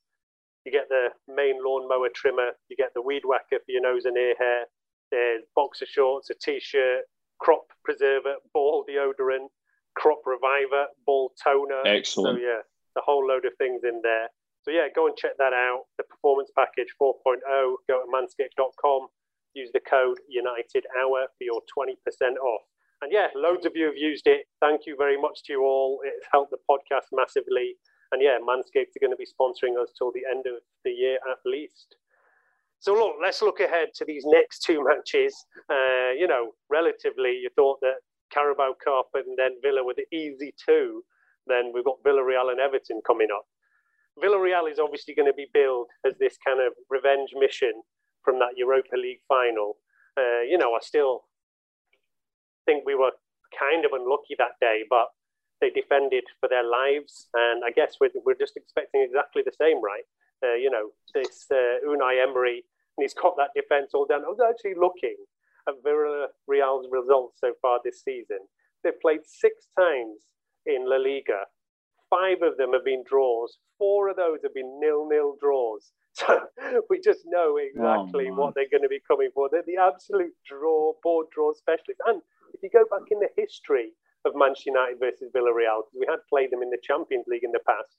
You 0.65 0.73
get 0.73 0.89
the 0.89 1.09
main 1.33 1.65
lawnmower 1.65 2.09
trimmer, 2.15 2.51
you 2.69 2.77
get 2.77 2.93
the 2.95 3.03
weed 3.03 3.23
whacker 3.25 3.59
for 3.65 3.71
your 3.71 3.83
nose 3.83 4.05
and 4.05 4.17
ear 4.17 4.35
hair. 4.39 4.65
There's 5.11 5.45
boxer 5.55 5.87
shorts, 5.87 6.31
a 6.31 6.35
t-shirt, 6.35 7.05
crop 7.39 7.67
preserver, 7.85 8.35
ball 8.53 8.85
deodorant, 8.89 9.49
crop 9.97 10.21
reviver, 10.27 10.87
ball 11.07 11.33
toner. 11.43 11.83
Excellent. 11.87 12.39
So 12.39 12.43
yeah, 12.43 12.61
the 12.95 13.03
whole 13.05 13.27
load 13.27 13.45
of 13.45 13.53
things 13.59 13.83
in 13.85 14.01
there. 14.03 14.29
So 14.63 14.71
yeah, 14.71 14.89
go 14.95 15.07
and 15.07 15.17
check 15.17 15.33
that 15.39 15.53
out. 15.53 15.85
The 15.97 16.05
performance 16.05 16.51
package 16.57 16.93
4.0. 17.01 17.41
Go 17.49 17.77
to 17.89 18.07
manscaped.com. 18.13 19.09
Use 19.55 19.71
the 19.73 19.81
code 19.81 20.19
United 20.29 20.85
Hour 21.01 21.27
for 21.39 21.45
your 21.45 21.63
20% 21.77 21.95
off. 22.37 22.63
And 23.01 23.13
yeah, 23.13 23.29
loads 23.35 23.65
of 23.65 23.73
you 23.75 23.87
have 23.87 23.97
used 23.97 24.27
it. 24.27 24.47
Thank 24.61 24.83
you 24.87 24.97
very 24.97 25.21
much 25.21 25.45
to 25.45 25.53
you 25.53 25.63
all. 25.63 26.01
It's 26.05 26.27
helped 26.33 26.51
the 26.51 26.59
podcast 26.69 27.07
massively. 27.13 27.77
And 28.13 28.23
yeah, 28.23 28.39
Manscaped 28.43 28.97
are 28.97 29.01
going 29.01 29.13
to 29.13 29.17
be 29.17 29.27
sponsoring 29.27 29.81
us 29.81 29.93
till 29.97 30.13
the 30.13 30.23
end 30.29 30.47
of 30.47 30.61
the 30.85 30.91
year 30.91 31.19
at 31.31 31.39
least. 31.45 31.97
So 32.81 32.95
look, 32.95 33.17
let's 33.21 33.43
look 33.43 33.61
ahead 33.61 33.89
to 33.97 34.05
these 34.05 34.25
next 34.27 34.61
two 34.61 34.85
matches. 34.85 35.35
Uh, 35.71 36.13
you 36.17 36.27
know, 36.27 36.53
relatively, 36.71 37.33
you 37.43 37.51
thought 37.57 37.79
that 37.81 37.97
Carabao 38.33 38.75
Cup 38.83 39.11
and 39.15 39.37
then 39.37 39.59
Villa 39.63 39.85
were 39.85 39.95
the 39.95 40.17
easy 40.17 40.55
two. 40.65 41.03
Then 41.47 41.73
we've 41.73 41.85
got 41.85 42.03
Villarreal 42.07 42.51
and 42.51 42.61
Everton 42.61 43.01
coming 43.07 43.29
up. 43.35 43.45
Villarreal 44.23 44.71
is 44.71 44.79
obviously 44.79 45.15
going 45.15 45.31
to 45.31 45.35
be 45.35 45.47
billed 45.53 45.89
as 46.05 46.15
this 46.19 46.37
kind 46.45 46.61
of 46.61 46.73
revenge 46.91 47.31
mission 47.35 47.73
from 48.25 48.39
that 48.41 48.57
Europa 48.57 48.97
League 48.97 49.21
final. 49.29 49.77
Uh, 50.19 50.43
you 50.43 50.59
know, 50.59 50.75
I 50.75 50.81
still 50.83 51.25
think 52.67 52.85
we 52.85 52.95
were 52.95 53.13
kind 53.59 53.85
of 53.85 53.93
unlucky 53.93 54.35
that 54.39 54.59
day, 54.61 54.83
but 54.91 55.07
they 55.61 55.71
defended 55.71 56.25
for 56.41 56.49
their 56.49 56.65
lives. 56.65 57.29
And 57.35 57.65
I 57.65 57.71
guess 57.71 57.97
we're, 58.01 58.11
we're 58.25 58.35
just 58.35 58.57
expecting 58.57 59.03
exactly 59.03 59.43
the 59.45 59.57
same, 59.59 59.83
right? 59.83 60.05
Uh, 60.45 60.55
you 60.55 60.71
know, 60.71 60.91
this 61.15 61.47
uh, 61.51 61.81
Unai 61.87 62.23
Emery, 62.23 62.65
and 62.97 63.03
he's 63.03 63.15
got 63.15 63.37
that 63.39 63.51
defence 63.57 63.91
all 63.95 64.07
down. 64.07 64.25
I 64.25 64.29
was 64.29 64.41
actually 64.43 64.75
looking 64.79 65.17
at 65.69 65.75
Villarreal's 65.85 66.89
results 66.91 67.39
so 67.41 67.53
far 67.63 67.79
this 67.85 68.03
season. 68.03 68.39
They've 68.83 69.01
played 69.01 69.21
six 69.27 69.67
times 69.79 70.23
in 70.67 70.89
La 70.89 70.97
Liga. 70.97 71.45
Five 72.11 72.39
of 72.43 72.57
them 72.57 72.73
have 72.73 72.85
been 72.85 73.05
draws. 73.09 73.59
Four 73.79 74.09
of 74.09 74.17
those 74.17 74.39
have 74.43 74.55
been 74.55 74.81
nil-nil 74.81 75.37
draws. 75.41 75.93
So 76.19 76.35
we 76.91 76.99
just 76.99 77.21
know 77.27 77.59
exactly 77.59 78.27
Oh, 78.33 78.35
what 78.35 78.55
they're 78.57 78.69
going 78.73 78.83
to 78.83 78.89
be 78.89 78.99
coming 79.07 79.31
for. 79.33 79.49
They're 79.49 79.63
the 79.67 79.77
absolute 79.77 80.35
draw, 80.49 80.95
board 81.05 81.27
draw 81.33 81.53
specialists. 81.55 82.03
And 82.07 82.21
if 82.53 82.61
you 82.63 82.71
go 82.75 82.83
back 82.91 83.07
in 83.13 83.21
the 83.21 83.29
history 83.37 83.93
of 84.25 84.33
Manchester 84.35 84.71
United 84.75 84.99
versus 84.99 85.31
Villarreal, 85.31 85.83
we 85.95 86.07
had 86.11 86.19
played 86.29 86.51
them 86.51 86.63
in 86.63 86.71
the 86.71 86.83
Champions 86.83 87.27
League 87.29 87.45
in 87.45 87.53
the 87.53 87.63
past, 87.65 87.95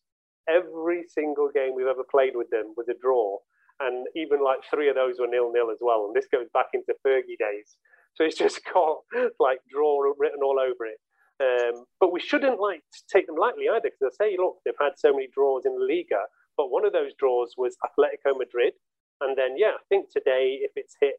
every 0.50 1.06
single 1.08 1.48
game 1.54 1.76
we've 1.76 1.88
ever 1.88 2.04
played 2.12 2.36
with 2.36 2.50
them 2.50 2.74
was 2.76 2.90
a 2.90 2.98
draw. 3.02 3.38
And 3.80 4.08
even 4.16 4.44
like 4.44 4.60
three 4.70 4.90
of 4.90 4.96
those 4.96 5.20
were 5.20 5.28
nil 5.28 5.52
nil 5.52 5.72
as 5.72 5.80
well. 5.82 6.06
And 6.06 6.16
this 6.16 6.28
goes 6.32 6.48
back 6.54 6.68
into 6.74 6.94
Fergie 7.06 7.40
days. 7.40 7.78
So 8.16 8.24
it's 8.24 8.38
just 8.46 8.62
got 8.74 9.00
like 9.40 9.60
draw 9.70 10.02
written 10.18 10.44
all 10.44 10.60
over 10.60 10.86
it. 10.86 11.00
Um, 11.40 11.86
but 12.00 12.12
we 12.12 12.20
shouldn't 12.20 12.60
like 12.60 12.84
take 13.12 13.28
them 13.28 13.38
lightly 13.38 13.70
either, 13.72 13.90
because 13.90 14.14
I 14.20 14.26
say, 14.26 14.36
look, 14.38 14.58
they've 14.66 14.74
had 14.80 15.00
so 15.00 15.12
many 15.12 15.30
draws 15.34 15.66
in 15.66 15.72
La 15.80 15.86
Liga, 15.88 16.28
but 16.58 16.70
one 16.70 16.86
of 16.86 16.92
those 16.92 17.14
draws 17.18 17.54
was 17.58 17.78
Atletico 17.80 18.38
Madrid, 18.38 18.74
and 19.22 19.38
then 19.38 19.56
yeah, 19.56 19.80
I 19.80 19.84
think 19.88 20.12
today, 20.12 20.60
if 20.62 20.72
it's 20.76 20.96
hit 21.00 21.16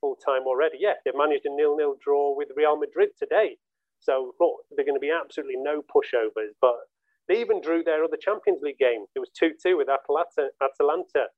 full 0.00 0.16
time 0.16 0.46
already, 0.46 0.78
yeah, 0.80 0.94
they've 1.04 1.14
managed 1.16 1.44
a 1.44 1.54
nil-nil 1.54 1.96
draw 2.02 2.34
with 2.34 2.48
Real 2.56 2.78
Madrid 2.78 3.10
today. 3.18 3.56
So 4.00 4.32
look, 4.40 4.64
they're 4.70 4.86
going 4.86 4.96
to 4.96 5.04
be 5.04 5.12
absolutely 5.12 5.56
no 5.58 5.82
pushovers, 5.82 6.56
but 6.62 6.76
they 7.28 7.40
even 7.40 7.60
drew 7.60 7.84
their 7.84 8.04
other 8.04 8.16
Champions 8.16 8.60
League 8.62 8.78
game. 8.78 9.04
It 9.14 9.18
was 9.18 9.30
two-two 9.38 9.76
with 9.76 9.88
Atalanta. 9.88 10.48
Atalanta. 10.62 11.28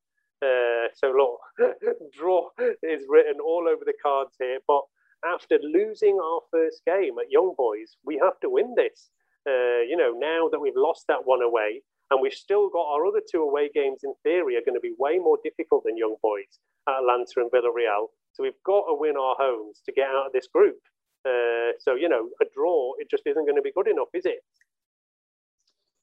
Uh, 0.41 0.87
so 0.95 1.11
look, 1.17 1.77
draw 2.13 2.49
is 2.83 3.05
written 3.07 3.39
all 3.39 3.67
over 3.69 3.85
the 3.85 3.93
cards 4.01 4.35
here, 4.39 4.59
but 4.67 4.81
after 5.25 5.59
losing 5.61 6.19
our 6.21 6.41
first 6.51 6.81
game 6.85 7.19
at 7.19 7.29
Young 7.29 7.53
Boys, 7.55 7.97
we 8.05 8.19
have 8.23 8.39
to 8.41 8.49
win 8.49 8.73
this. 8.75 9.09
Uh, 9.47 9.81
you 9.87 9.95
know, 9.95 10.13
now 10.17 10.49
that 10.49 10.59
we've 10.59 10.73
lost 10.75 11.05
that 11.07 11.25
one 11.25 11.41
away, 11.41 11.81
and 12.09 12.21
we've 12.21 12.33
still 12.33 12.69
got 12.69 12.87
our 12.91 13.05
other 13.05 13.21
two 13.31 13.41
away 13.41 13.69
games 13.73 14.01
in 14.03 14.13
theory 14.23 14.57
are 14.57 14.65
going 14.65 14.75
to 14.75 14.81
be 14.81 14.93
way 14.97 15.17
more 15.17 15.37
difficult 15.43 15.83
than 15.85 15.97
Young 15.97 16.15
Boys, 16.21 16.59
at 16.87 16.99
Atlanta 16.99 17.33
and 17.37 17.51
Villarreal. 17.51 18.07
So 18.33 18.43
we've 18.43 18.63
got 18.65 18.85
to 18.87 18.95
win 18.95 19.15
our 19.17 19.35
homes 19.37 19.81
to 19.85 19.91
get 19.91 20.07
out 20.07 20.27
of 20.27 20.33
this 20.33 20.47
group. 20.53 20.77
Uh, 21.25 21.77
so, 21.79 21.95
you 21.95 22.09
know, 22.09 22.29
a 22.41 22.45
draw, 22.53 22.93
it 22.97 23.09
just 23.09 23.23
isn't 23.25 23.45
going 23.45 23.55
to 23.55 23.61
be 23.61 23.71
good 23.73 23.87
enough, 23.87 24.07
is 24.13 24.25
it? 24.25 24.39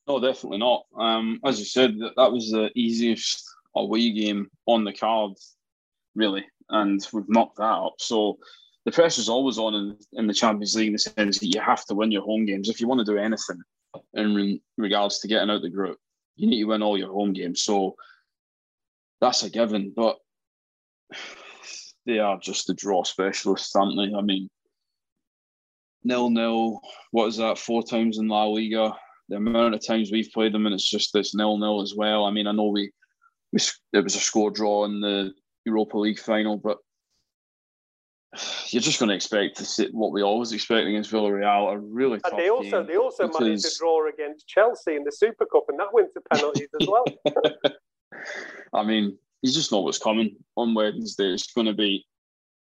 No, 0.07 0.20
definitely 0.20 0.59
not. 0.59 0.84
Um, 0.97 1.41
as 1.45 1.59
you 1.59 1.64
said, 1.66 1.99
that, 1.99 2.12
that 2.16 2.32
was 2.32 2.51
the 2.51 2.70
easiest 2.74 3.45
away 3.74 4.10
game 4.10 4.48
on 4.66 4.84
the 4.84 4.92
card, 4.92 5.32
really, 6.14 6.44
and 6.70 7.06
we've 7.12 7.28
knocked 7.28 7.58
that 7.58 7.64
up. 7.64 7.94
So 7.98 8.38
the 8.84 8.92
pressure's 8.92 9.28
always 9.28 9.58
on 9.58 9.74
in, 9.74 9.96
in 10.14 10.26
the 10.26 10.34
Champions 10.34 10.74
League 10.74 10.88
in 10.88 10.92
the 10.94 10.98
sense 10.98 11.38
that 11.38 11.54
you 11.54 11.60
have 11.60 11.84
to 11.86 11.94
win 11.94 12.10
your 12.10 12.22
home 12.22 12.46
games 12.46 12.68
if 12.68 12.80
you 12.80 12.88
want 12.88 13.00
to 13.00 13.12
do 13.12 13.18
anything 13.18 13.60
in 14.14 14.34
re- 14.34 14.62
regards 14.76 15.20
to 15.20 15.28
getting 15.28 15.50
out 15.50 15.62
the 15.62 15.70
group. 15.70 15.98
You 16.36 16.48
need 16.48 16.60
to 16.60 16.64
win 16.64 16.82
all 16.82 16.98
your 16.98 17.12
home 17.12 17.32
games. 17.32 17.62
So 17.62 17.96
that's 19.20 19.42
a 19.42 19.50
given, 19.50 19.92
but 19.94 20.16
they 22.06 22.18
are 22.18 22.38
just 22.38 22.66
the 22.66 22.74
draw 22.74 23.04
specialists, 23.04 23.74
aren't 23.74 23.96
they? 23.96 24.16
I 24.16 24.22
mean, 24.22 24.48
nil 26.04 26.30
nil. 26.30 26.80
What 27.10 27.26
is 27.26 27.36
that? 27.36 27.58
Four 27.58 27.82
times 27.82 28.18
in 28.18 28.28
La 28.28 28.44
Liga. 28.44 28.96
The 29.28 29.36
amount 29.36 29.74
of 29.74 29.86
times 29.86 30.10
we've 30.10 30.32
played 30.32 30.54
them, 30.54 30.64
and 30.64 30.74
it's 30.74 30.88
just 30.88 31.12
this 31.12 31.34
nil 31.34 31.58
nil 31.58 31.82
as 31.82 31.94
well. 31.94 32.24
I 32.24 32.30
mean, 32.30 32.46
I 32.46 32.52
know 32.52 32.68
we, 32.68 32.90
we 33.53 33.61
it 33.92 34.05
was 34.05 34.14
a 34.14 34.20
score 34.20 34.51
draw 34.51 34.84
in 34.84 35.01
the 35.01 35.32
Europa 35.64 35.99
League 35.99 36.18
final, 36.18 36.57
but 36.57 36.78
you're 38.68 38.82
just 38.82 38.99
going 38.99 39.09
to 39.09 39.14
expect 39.14 39.57
to 39.57 39.64
see 39.64 39.88
what 39.92 40.12
we 40.12 40.22
always 40.22 40.53
expect 40.53 40.86
against 40.86 41.11
Villarreal, 41.11 41.72
a 41.72 41.78
really 41.78 42.18
tough 42.20 42.32
And 42.32 42.40
they 42.40 42.51
also 42.51 42.82
game 42.82 42.86
they 42.86 42.96
also 42.96 43.28
managed 43.28 43.64
to 43.64 43.78
draw 43.78 44.09
against 44.09 44.46
Chelsea 44.46 44.96
in 44.96 45.05
the 45.05 45.12
Super 45.12 45.46
Cup, 45.46 45.64
and 45.68 45.78
that 45.78 45.92
went 45.92 46.12
to 46.14 46.20
penalties 46.32 46.68
as 46.80 46.86
well. 46.86 47.05
I 48.74 48.84
mean, 48.84 49.18
you 49.42 49.53
just 49.53 49.72
know 49.72 49.80
what's 49.80 49.99
coming 49.99 50.36
on 50.57 50.74
Wednesday. 50.74 51.32
It's 51.32 51.53
going 51.53 51.66
to 51.66 51.74
be 51.74 52.05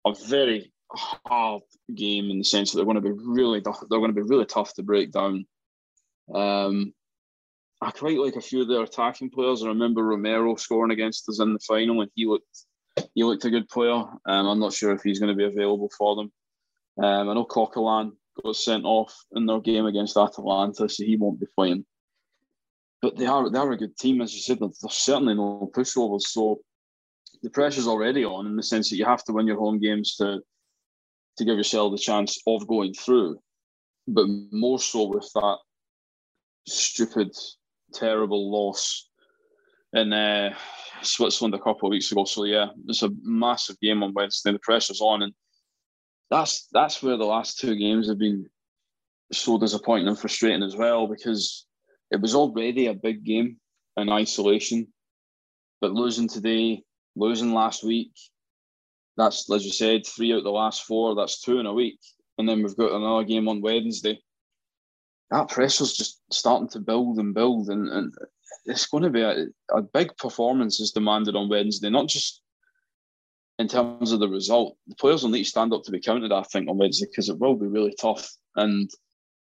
a 0.06 0.14
very 0.14 0.72
hard 0.92 1.64
game 1.96 2.30
in 2.30 2.38
the 2.38 2.44
sense 2.44 2.72
that 2.72 2.78
they're 2.78 2.86
going 2.86 2.96
to 2.96 3.02
be 3.02 3.12
really 3.12 3.60
they're 3.60 4.00
going 4.00 4.14
to 4.14 4.22
be 4.22 4.22
really 4.22 4.46
tough 4.46 4.74
to 4.76 4.84
break 4.84 5.12
down. 5.12 5.46
Um, 6.34 6.94
I 7.82 7.92
quite 7.92 8.18
like 8.18 8.36
a 8.36 8.42
few 8.42 8.62
of 8.62 8.68
their 8.68 8.84
attacking 8.84 9.30
players. 9.30 9.64
I 9.64 9.68
remember 9.68 10.04
Romero 10.04 10.56
scoring 10.56 10.92
against 10.92 11.28
us 11.30 11.40
in 11.40 11.54
the 11.54 11.60
final, 11.60 12.02
and 12.02 12.12
he 12.16 12.26
looked 12.26 12.66
he 13.14 13.24
looked 13.24 13.46
a 13.46 13.50
good 13.50 13.68
player. 13.68 13.92
Um, 13.92 14.48
I'm 14.48 14.60
not 14.60 14.74
sure 14.74 14.94
if 14.94 15.02
he's 15.04 15.20
going 15.20 15.36
to 15.36 15.38
be 15.38 15.46
available 15.46 15.90
for 15.98 16.16
them. 16.16 16.32
Um, 17.04 17.30
I 17.30 17.34
know 17.34 17.46
Coquelin 17.46 18.14
got 18.42 18.56
sent 18.56 18.86
off 18.86 19.14
in 19.34 19.46
their 19.46 19.60
game 19.60 19.86
against 19.86 20.18
Atalanta, 20.18 20.88
so 20.88 21.04
he 21.04 21.18
won't 21.18 21.40
be 21.40 21.48
playing. 21.56 21.86
But 23.02 23.18
they 23.18 23.26
are 23.26 23.50
they 23.50 23.60
are 23.60 23.72
a 23.72 23.78
good 23.78 23.98
team, 23.98 24.22
as 24.22 24.34
you 24.34 24.40
said. 24.40 24.60
There's 24.60 24.80
certainly 24.90 25.36
no 25.36 25.70
pushovers, 25.76 26.24
so 26.24 26.62
the 27.44 27.50
pressure's 27.50 27.88
already 27.88 28.24
on 28.24 28.48
in 28.48 28.56
the 28.56 28.64
sense 28.64 28.90
that 28.90 28.96
you 28.96 29.06
have 29.06 29.24
to 29.26 29.34
win 29.34 29.48
your 29.48 29.60
home 29.60 29.80
games 29.80 30.16
to 30.16 30.40
to 31.38 31.46
give 31.46 31.58
yourself 31.58 31.92
the 31.92 31.98
chance 31.98 32.40
of 32.48 32.68
going 32.68 32.94
through. 32.94 33.38
But 34.08 34.28
more 34.52 34.80
so 34.80 35.08
with 35.08 35.30
that 35.36 35.58
stupid, 36.68 37.36
terrible 37.96 38.52
loss 38.52 39.10
in 39.93 40.12
uh, 40.14 40.54
Switzerland 41.02 41.56
a 41.56 41.60
couple 41.60 41.88
of 41.88 41.91
weeks 41.91 42.12
ago. 42.12 42.26
So 42.26 42.43
yeah, 42.43 42.68
it's 42.88 43.04
a 43.04 43.10
massive 43.22 43.80
game 43.80 44.04
on 44.04 44.14
Wednesday. 44.14 44.52
The 44.52 44.60
pressure's 44.60 45.02
on, 45.02 45.22
and 45.24 45.34
that's 46.30 46.68
that's 46.72 47.02
where 47.02 47.18
the 47.18 47.26
last 47.26 47.60
two 47.60 47.76
games 47.76 48.08
have 48.08 48.20
been 48.20 48.48
so 49.32 49.58
disappointing 49.58 50.08
and 50.08 50.20
frustrating 50.20 50.64
as 50.64 50.76
well 50.76 51.08
because 51.08 51.66
it 52.12 52.22
was 52.22 52.36
already 52.36 52.88
a 52.88 52.93
big 52.93 53.24
game 53.24 53.58
in 53.98 54.10
isolation. 54.10 54.88
but 55.82 55.91
losing 55.91 56.28
today, 56.28 56.84
losing 57.16 57.54
last 57.54 57.84
week, 57.84 58.12
that's 59.18 59.50
as 59.52 59.66
you 59.66 59.72
said, 59.72 60.06
three 60.06 60.34
out 60.34 60.39
of 60.39 60.43
the 60.43 60.52
last 60.52 60.84
four. 60.84 61.16
That's 61.16 61.41
two 61.41 61.60
in 61.60 61.66
a 61.66 61.74
week, 61.74 62.00
and 62.38 62.48
then 62.48 62.62
we've 62.62 62.76
got 62.76 62.91
another 62.91 63.24
game 63.24 63.48
on 63.48 63.62
Wednesday. 63.62 64.20
That 65.32 65.50
pressure's 65.50 65.94
just 65.94 66.22
starting 66.32 66.70
to 66.70 66.80
build 66.80 67.18
and 67.18 67.34
build, 67.34 67.70
and, 67.70 67.88
and 67.90 68.14
it's 68.66 68.86
going 68.86 69.04
to 69.04 69.10
be 69.10 69.22
a, 69.22 69.48
a 69.72 69.82
big 69.82 70.16
performance 70.18 70.80
is 70.80 70.92
demanded 70.92 71.36
on 71.36 71.50
Wednesday, 71.50 71.90
not 71.90 72.08
just 72.08 72.42
in 73.58 73.68
terms 73.68 74.12
of 74.12 74.20
the 74.20 74.30
result. 74.30 74.78
The 74.88 74.96
players 74.96 75.24
will 75.24 75.30
need 75.30 75.44
to 75.44 75.50
stand 75.50 75.74
up 75.74 75.84
to 75.84 75.92
be 75.92 76.00
counted, 76.00 76.32
I 76.32 76.44
think, 76.44 76.70
on 76.70 76.78
Wednesday 76.78 77.08
because 77.10 77.30
it 77.30 77.40
will 77.40 77.56
be 77.56 77.68
really 77.68 77.96
tough. 78.00 78.30
And 78.56 78.90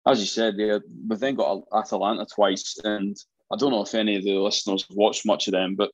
as 0.05 0.19
you 0.19 0.25
said, 0.25 0.55
yeah, 0.57 0.79
we've 1.07 1.19
then 1.19 1.35
got 1.35 1.63
Atalanta 1.73 2.25
twice, 2.25 2.77
and 2.83 3.15
I 3.51 3.55
don't 3.55 3.71
know 3.71 3.83
if 3.83 3.95
any 3.95 4.15
of 4.15 4.23
the 4.23 4.37
listeners 4.37 4.85
watched 4.91 5.25
much 5.25 5.47
of 5.47 5.53
them, 5.53 5.75
but 5.75 5.91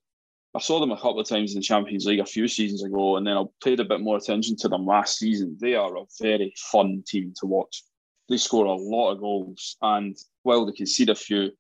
I 0.56 0.60
saw 0.60 0.80
them 0.80 0.92
a 0.92 0.96
couple 0.96 1.20
of 1.20 1.28
times 1.28 1.54
in 1.54 1.60
the 1.60 1.64
Champions 1.64 2.06
League 2.08 2.20
a 2.20 2.26
few 2.26 2.48
seasons 2.48 2.84
ago, 2.84 3.18
and 3.18 3.28
then 3.28 3.38
I 3.38 3.44
paid 3.64 3.80
a 3.80 3.86
bit 3.86 4.02
more 4.02 4.18
attention 4.18 4.56
to 4.58 4.68
them 4.68 4.86
last 4.86 5.20
season. 5.20 5.58
They 5.62 5.76
are 5.76 5.96
a 5.96 6.06
very 6.20 6.54
fun 6.72 7.04
team 7.08 7.34
to 7.40 7.46
watch. 7.46 7.84
They 8.30 8.38
score 8.38 8.66
a 8.66 8.76
lot 8.76 9.12
of 9.14 9.20
goals, 9.20 9.76
and 9.82 10.16
while 10.44 10.66
they 10.66 10.72
concede 10.72 11.10
a 11.10 11.16
few, 11.16 11.52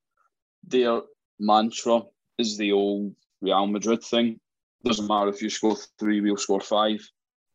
their 0.63 1.01
mantra 1.39 2.01
is 2.37 2.57
the 2.57 2.71
old 2.71 3.15
Real 3.41 3.65
Madrid 3.67 4.03
thing. 4.03 4.39
Doesn't 4.83 5.07
matter 5.07 5.29
if 5.29 5.41
you 5.41 5.49
score 5.49 5.75
three, 5.99 6.21
we'll 6.21 6.37
score 6.37 6.61
five. 6.61 6.99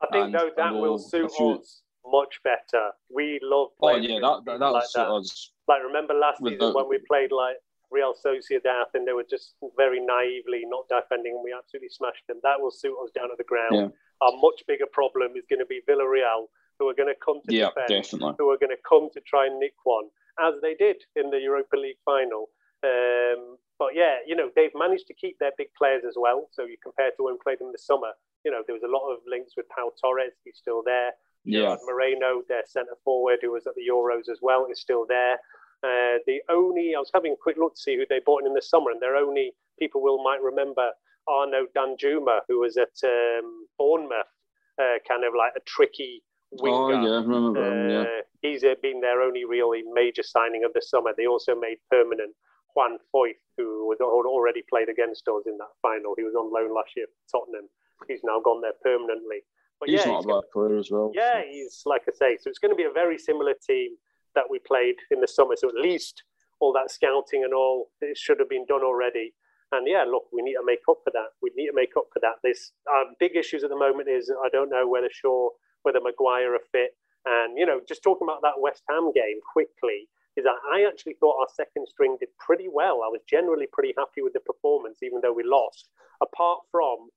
I 0.03 0.07
think 0.11 0.25
And 0.27 0.35
though 0.35 0.51
that 0.57 0.75
will 0.75 0.99
suit 0.99 1.31
few- 1.33 1.53
us 1.53 1.83
much 2.07 2.41
better. 2.45 2.91
We 3.09 3.39
love 3.43 3.69
Oh 3.81 3.97
yeah, 3.97 4.21
that 4.21 4.43
that, 4.45 4.59
that 4.61 4.67
like 4.67 4.83
was 4.83 4.93
suit 4.93 5.09
us. 5.09 5.53
Like 5.69 5.83
remember 5.83 6.15
last 6.15 6.43
season 6.45 6.75
when 6.75 6.89
we 6.89 6.99
played 7.09 7.33
like 7.33 7.57
Real 7.91 8.13
Sociedad 8.13 8.93
and 8.95 9.07
they 9.07 9.13
were 9.13 9.25
just 9.29 9.55
very 9.77 10.01
naively 10.01 10.65
not 10.67 10.85
defending 10.89 11.33
and 11.35 11.43
we 11.43 11.55
absolutely 11.57 11.89
smashed 11.89 12.27
them. 12.29 12.41
That 12.43 12.61
will 12.61 12.71
suit 12.71 12.95
us 13.03 13.11
down 13.15 13.31
at 13.33 13.39
the 13.39 13.45
ground. 13.45 13.73
Yeah. 13.73 13.89
Our 14.27 14.37
much 14.37 14.63
bigger 14.69 14.87
problem 14.93 15.33
is 15.37 15.45
going 15.49 15.61
to 15.61 15.67
be 15.67 15.81
Villarreal, 15.89 16.47
who 16.79 16.89
are 16.89 16.95
going 16.95 17.13
to 17.13 17.19
come 17.25 17.41
to 17.49 17.55
Yeah, 17.55 17.69
defend, 17.69 17.89
definitely. 18.03 18.35
who 18.39 18.51
are 18.51 18.59
going 18.59 18.75
to 18.75 18.83
come 18.89 19.09
to 19.15 19.21
try 19.21 19.47
and 19.47 19.59
nick 19.59 19.75
one, 19.85 20.07
as 20.41 20.55
they 20.63 20.75
did 20.75 20.97
in 21.17 21.31
the 21.31 21.39
Europa 21.39 21.77
League 21.77 21.99
final. 22.05 22.49
Um, 22.83 23.57
but 23.79 23.95
yeah, 23.95 24.19
you 24.27 24.37
know 24.37 24.51
they've 24.55 24.75
managed 24.75 25.07
to 25.09 25.15
keep 25.15 25.39
their 25.39 25.53
big 25.59 25.69
players 25.77 26.03
as 26.07 26.15
well. 26.17 26.49
So 26.53 26.65
you 26.65 26.77
compare 26.83 27.11
to 27.17 27.23
when 27.25 27.35
we 27.35 27.39
played 27.43 27.59
them 27.59 27.73
this 27.73 27.87
summer, 27.87 28.13
you 28.45 28.51
know 28.51 28.63
there 28.67 28.75
was 28.75 28.83
a 28.85 28.91
lot 28.91 29.11
of 29.11 29.19
links 29.27 29.53
with 29.57 29.67
Pau 29.69 29.91
Torres. 30.01 30.33
He's 30.45 30.59
still 30.59 30.83
there. 30.85 31.13
Yeah, 31.45 31.77
Moreno, 31.85 32.43
their 32.49 32.63
centre 32.67 32.97
forward, 33.05 33.39
who 33.43 33.53
was 33.53 33.67
at 33.67 33.75
the 33.75 33.85
Euros 33.91 34.31
as 34.31 34.39
well, 34.41 34.67
is 34.71 34.81
still 34.81 35.05
there. 35.07 35.35
Uh, 35.83 36.17
the 36.27 36.41
only 36.49 36.95
I 36.97 36.99
was 36.99 37.11
having 37.13 37.33
a 37.33 37.37
quick 37.37 37.57
look 37.59 37.75
to 37.75 37.81
see 37.81 37.97
who 37.97 38.05
they 38.09 38.21
bought 38.25 38.41
in 38.43 38.47
in 38.47 38.55
the 38.55 38.63
summer, 38.63 38.91
and 38.91 39.01
their 39.01 39.17
only 39.17 39.53
people 39.79 40.01
will 40.03 40.23
might 40.23 40.41
remember 40.43 40.91
Arno 41.29 41.67
Danjuma, 41.77 42.41
who 42.49 42.61
was 42.61 42.77
at 42.79 42.97
um, 43.05 43.67
Bournemouth, 43.79 44.33
uh, 44.81 44.97
kind 45.07 45.25
of 45.25 45.35
like 45.37 45.53
a 45.57 45.61
tricky 45.67 46.23
winger. 46.61 46.77
oh 46.77 46.91
yeah, 46.91 47.19
I 47.19 47.23
remember 47.23 47.61
him. 47.61 47.91
Yeah, 47.91 48.01
Uh, 48.03 48.23
he's 48.43 48.65
uh, 48.65 48.75
been 48.83 49.01
their 49.01 49.21
only 49.23 49.45
really 49.45 49.83
major 49.93 50.23
signing 50.23 50.65
of 50.65 50.73
the 50.73 50.83
summer. 50.83 51.13
They 51.17 51.27
also 51.27 51.55
made 51.55 51.79
permanent 51.91 52.35
Juan 52.75 52.99
Foyth, 53.15 53.39
who 53.57 53.87
was 53.87 53.99
already 54.01 54.63
played 54.69 54.89
against 54.89 55.29
us 55.29 55.45
in 55.47 55.57
that 55.59 55.73
final. 55.81 56.15
He 56.17 56.25
was 56.25 56.35
on 56.35 56.53
loan 56.53 56.75
last 56.75 56.91
year 56.97 57.07
for 57.07 57.39
Tottenham. 57.41 57.69
He's 58.09 58.21
now 58.25 58.41
gone 58.41 58.61
there 58.61 58.75
permanently. 58.83 59.43
But 59.81 59.89
he's 59.89 60.01
yeah, 60.05 60.13
not 60.13 60.19
it's 60.19 60.27
a 60.27 60.29
bad 60.29 60.43
player 60.53 60.79
as 60.79 60.91
well. 60.91 61.13
yeah, 61.15 61.43
he's 61.49 61.83
like 61.87 62.03
I 62.09 62.13
say. 62.13 62.39
So 62.41 62.49
it's 62.51 62.59
going 62.59 62.73
to 62.73 62.77
be 62.77 62.85
a 62.85 62.93
very 62.93 63.19
similar 63.19 63.55
team 63.67 63.97
that 64.35 64.45
we 64.51 64.59
played 64.59 64.97
in 65.11 65.21
the 65.21 65.29
summer. 65.29 65.55
So 65.57 65.69
at 65.69 65.75
least 65.75 66.23
all 66.61 66.73
that 66.73 66.91
scouting 66.91 67.45
and 67.45 67.53
all 67.55 67.91
it 68.01 68.17
should 68.17 68.39
have 68.39 68.49
been 68.49 68.67
done 68.67 68.83
already. 68.83 69.35
And 69.73 69.87
yeah, 69.89 70.05
look, 70.05 70.25
we 70.33 70.43
need 70.43 70.55
to 70.55 70.65
make 70.65 70.83
up 70.89 70.99
for 71.03 71.11
that. 71.11 71.31
We 71.43 71.51
need 71.57 71.67
to 71.67 71.75
make 71.75 71.97
up 71.97 72.07
for 72.13 72.21
that. 72.21 72.37
This 72.43 72.73
um, 72.93 73.15
big 73.19 73.37
issues 73.37 73.65
at 73.65 73.71
the 73.71 73.77
moment 73.77 74.09
is 74.09 74.31
I 74.45 74.49
don't 74.49 74.71
know 74.71 74.87
whether 74.89 75.09
Shaw, 75.11 75.49
whether 75.85 76.01
Maguire 76.01 76.55
are 76.55 76.67
fit, 76.73 76.97
and 77.25 77.57
you 77.57 77.65
know, 77.65 77.81
just 77.89 78.03
talking 78.03 78.27
about 78.27 78.43
that 78.43 78.59
West 78.61 78.83
Ham 78.91 79.13
game 79.13 79.39
quickly 79.53 80.09
is 80.37 80.43
that 80.45 80.57
I 80.75 80.85
actually 80.85 81.15
thought 81.21 81.39
our 81.41 81.47
second 81.55 81.87
string 81.89 82.17
did 82.19 82.29
pretty 82.45 82.67
well. 82.69 83.03
I 83.05 83.09
was 83.09 83.21
generally 83.31 83.69
pretty 83.73 83.95
happy 83.97 84.21
with 84.21 84.33
the 84.33 84.41
performance, 84.41 84.99
even 85.01 85.21
though 85.23 85.33
we 85.33 85.45
lost. 85.45 85.91
Apart 86.21 86.59
from 86.73 87.09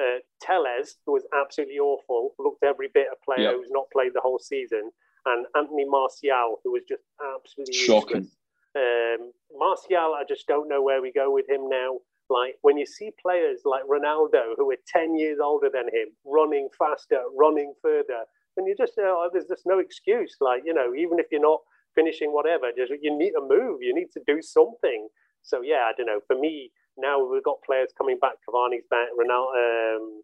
uh, 0.00 0.18
Telles, 0.42 0.96
who 1.06 1.12
was 1.12 1.22
absolutely 1.40 1.78
awful, 1.78 2.34
looked 2.40 2.64
every 2.64 2.88
bit 2.92 3.06
a 3.12 3.24
player 3.24 3.50
Yeah. 3.50 3.56
who's 3.56 3.70
not 3.70 3.86
played 3.92 4.12
the 4.12 4.20
whole 4.20 4.40
season, 4.40 4.90
and 5.26 5.46
Anthony 5.54 5.84
Martial, 5.84 6.58
who 6.64 6.72
was 6.72 6.82
just 6.88 7.04
absolutely 7.34 7.74
Shocking. 7.74 8.28
Um, 8.76 9.30
Martial, 9.56 10.14
I 10.18 10.24
just 10.28 10.48
don't 10.48 10.68
know 10.68 10.82
where 10.82 11.00
we 11.00 11.12
go 11.12 11.30
with 11.32 11.48
him 11.48 11.68
now. 11.68 11.98
Like 12.34 12.56
when 12.62 12.76
you 12.76 12.86
see 12.86 13.10
players 13.22 13.60
like 13.64 13.84
Ronaldo, 13.84 14.58
who 14.58 14.70
are 14.72 14.82
ten 14.88 15.16
years 15.16 15.38
older 15.42 15.70
than 15.72 15.86
him, 15.86 16.08
running 16.26 16.68
faster, 16.78 17.22
running 17.38 17.74
further, 17.82 18.22
and 18.56 18.66
you 18.66 18.74
just 18.76 18.98
uh, 18.98 19.28
there's 19.32 19.46
just 19.46 19.66
no 19.66 19.78
excuse. 19.78 20.36
Like 20.40 20.62
you 20.66 20.74
know, 20.74 20.94
even 20.94 21.20
if 21.20 21.26
you're 21.32 21.48
not 21.52 21.60
finishing 21.94 22.32
whatever, 22.32 22.66
just 22.76 22.92
you 23.02 23.16
need 23.16 23.32
to 23.32 23.42
move. 23.42 23.78
You 23.82 23.94
need 23.94 24.10
to 24.14 24.22
do 24.26 24.42
something. 24.42 25.08
So 25.42 25.62
yeah, 25.62 25.86
I 25.88 25.92
don't 25.96 26.06
know. 26.06 26.20
For 26.26 26.38
me 26.38 26.72
now, 26.98 27.24
we've 27.24 27.44
got 27.44 27.62
players 27.66 27.90
coming 27.96 28.18
back. 28.20 28.34
Cavani's 28.48 28.86
back. 28.90 29.08
Ronaldo, 29.18 29.96
um, 29.96 30.22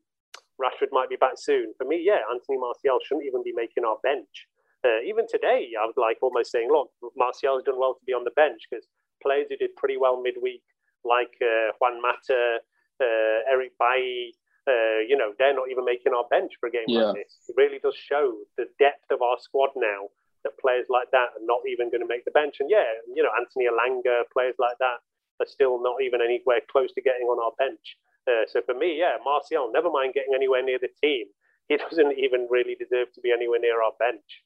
Rashford 0.60 0.92
might 0.92 1.08
be 1.10 1.16
back 1.16 1.36
soon. 1.36 1.72
For 1.78 1.86
me, 1.86 2.02
yeah, 2.04 2.20
Anthony 2.30 2.58
Martial 2.58 2.98
shouldn't 3.04 3.26
even 3.26 3.42
be 3.44 3.52
making 3.54 3.84
our 3.84 3.98
bench. 4.02 4.46
Uh, 4.84 5.00
even 5.06 5.26
today, 5.28 5.72
I 5.80 5.84
was 5.86 5.94
like 5.96 6.18
almost 6.22 6.52
saying, 6.52 6.68
look, 6.72 6.90
Martial's 7.16 7.64
done 7.64 7.78
well 7.78 7.94
to 7.94 8.04
be 8.06 8.12
on 8.14 8.24
the 8.24 8.32
bench 8.36 8.62
because 8.70 8.86
players 9.22 9.46
who 9.50 9.56
did 9.56 9.76
pretty 9.76 9.96
well 9.98 10.22
midweek, 10.22 10.62
like 11.04 11.32
uh, 11.42 11.72
Juan 11.80 12.00
Mata, 12.02 12.60
uh, 13.00 13.38
Eric 13.50 13.72
Bailly, 13.78 14.34
uh, 14.68 15.00
you 15.06 15.16
know, 15.16 15.32
they're 15.38 15.54
not 15.54 15.70
even 15.70 15.84
making 15.84 16.12
our 16.12 16.24
bench 16.30 16.52
for 16.60 16.68
a 16.68 16.70
game 16.70 16.84
Yeah. 16.86 17.10
like 17.10 17.24
this. 17.24 17.44
It 17.48 17.56
really 17.56 17.78
does 17.78 17.96
show 17.96 18.36
the 18.56 18.66
depth 18.78 19.10
of 19.10 19.22
our 19.22 19.38
squad 19.40 19.70
now 19.76 20.08
that 20.44 20.58
players 20.58 20.86
like 20.88 21.10
that 21.10 21.36
are 21.36 21.44
not 21.44 21.60
even 21.68 21.90
going 21.90 22.00
to 22.00 22.06
make 22.06 22.24
the 22.24 22.30
bench. 22.30 22.56
And 22.60 22.70
yeah, 22.70 22.84
you 23.14 23.22
know, 23.22 23.30
Anthony 23.38 23.66
Elanga, 23.66 24.24
players 24.32 24.54
like 24.58 24.78
that 24.78 25.00
are 25.40 25.46
still 25.46 25.82
not 25.82 26.02
even 26.02 26.20
anywhere 26.20 26.60
close 26.70 26.92
to 26.94 27.00
getting 27.02 27.26
on 27.26 27.42
our 27.42 27.52
bench. 27.58 27.96
Uh, 28.28 28.46
so 28.46 28.60
for 28.64 28.74
me, 28.74 28.98
yeah, 28.98 29.16
Martial, 29.24 29.70
never 29.72 29.90
mind 29.90 30.14
getting 30.14 30.34
anywhere 30.34 30.62
near 30.62 30.78
the 30.78 30.88
team. 31.02 31.26
He 31.70 31.76
doesn't 31.76 32.18
even 32.18 32.48
really 32.50 32.74
deserve 32.74 33.12
to 33.14 33.20
be 33.20 33.30
anywhere 33.30 33.60
near 33.60 33.80
our 33.80 33.92
bench. 33.96 34.42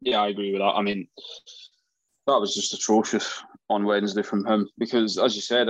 Yeah, 0.00 0.22
I 0.22 0.28
agree 0.28 0.52
with 0.52 0.60
that. 0.60 0.76
I 0.76 0.82
mean, 0.82 1.08
that 2.28 2.38
was 2.38 2.54
just 2.54 2.72
atrocious 2.72 3.42
on 3.72 3.84
Wednesday 3.84 4.22
from 4.22 4.46
him 4.46 4.68
because, 4.78 5.18
as 5.18 5.34
you 5.34 5.42
said, 5.42 5.68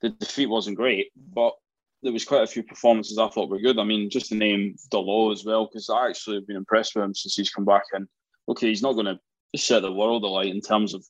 the 0.00 0.10
defeat 0.10 0.46
wasn't 0.46 0.76
great, 0.76 1.10
but 1.32 1.54
there 2.02 2.12
was 2.12 2.24
quite 2.24 2.42
a 2.42 2.46
few 2.46 2.62
performances 2.64 3.18
I 3.18 3.28
thought 3.28 3.48
were 3.48 3.60
good. 3.60 3.78
I 3.78 3.84
mean, 3.84 4.10
just 4.10 4.26
to 4.30 4.34
name 4.34 4.74
Dalot 4.90 5.32
as 5.32 5.44
well, 5.44 5.66
because 5.66 5.88
I 5.88 6.08
actually 6.08 6.36
have 6.36 6.46
been 6.46 6.56
impressed 6.56 6.94
with 6.96 7.04
him 7.04 7.14
since 7.14 7.34
he's 7.34 7.50
come 7.50 7.64
back. 7.64 7.84
And 7.92 8.08
okay, 8.48 8.66
he's 8.68 8.82
not 8.82 8.94
going 8.94 9.06
to 9.06 9.18
set 9.58 9.82
the 9.82 9.92
world 9.92 10.24
alight 10.24 10.46
in 10.48 10.60
terms 10.60 10.94
of 10.94 11.04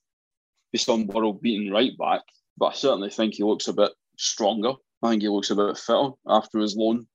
be 0.73 0.79
some 0.79 1.07
world 1.07 1.41
beating 1.41 1.73
right 1.73 1.97
back, 1.99 2.21
but 2.59 2.67
I 2.67 2.73
certainly 2.75 3.09
think 3.11 3.35
he 3.35 3.43
looks 3.45 3.69
a 3.69 3.73
bit 3.73 3.93
stronger. 4.19 4.73
I 5.03 5.11
think 5.11 5.23
he 5.23 5.29
looks 5.29 5.51
a 5.51 5.57
bit 5.57 5.79
fitter 5.79 6.11
after 6.29 6.59
his 6.59 6.77
loan 6.77 7.07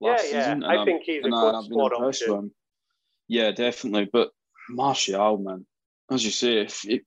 last 0.00 0.24
Yeah, 0.26 0.30
yeah. 0.38 0.44
season. 0.44 0.64
I 0.64 0.74
I'm- 0.76 0.86
think 0.86 1.02
he's 1.02 1.24
a 1.24 1.26
I- 1.26 1.30
good 1.30 1.64
squad 1.64 1.92
impressed 1.92 2.22
option. 2.22 2.30
with 2.36 2.44
him. 2.44 2.54
Yeah, 3.28 3.50
definitely. 3.50 4.08
But 4.12 4.30
Martial, 4.70 5.38
man, 5.38 5.66
as 6.10 6.24
you 6.24 6.30
say, 6.30 6.58
if 6.60 6.84
it, 6.88 7.04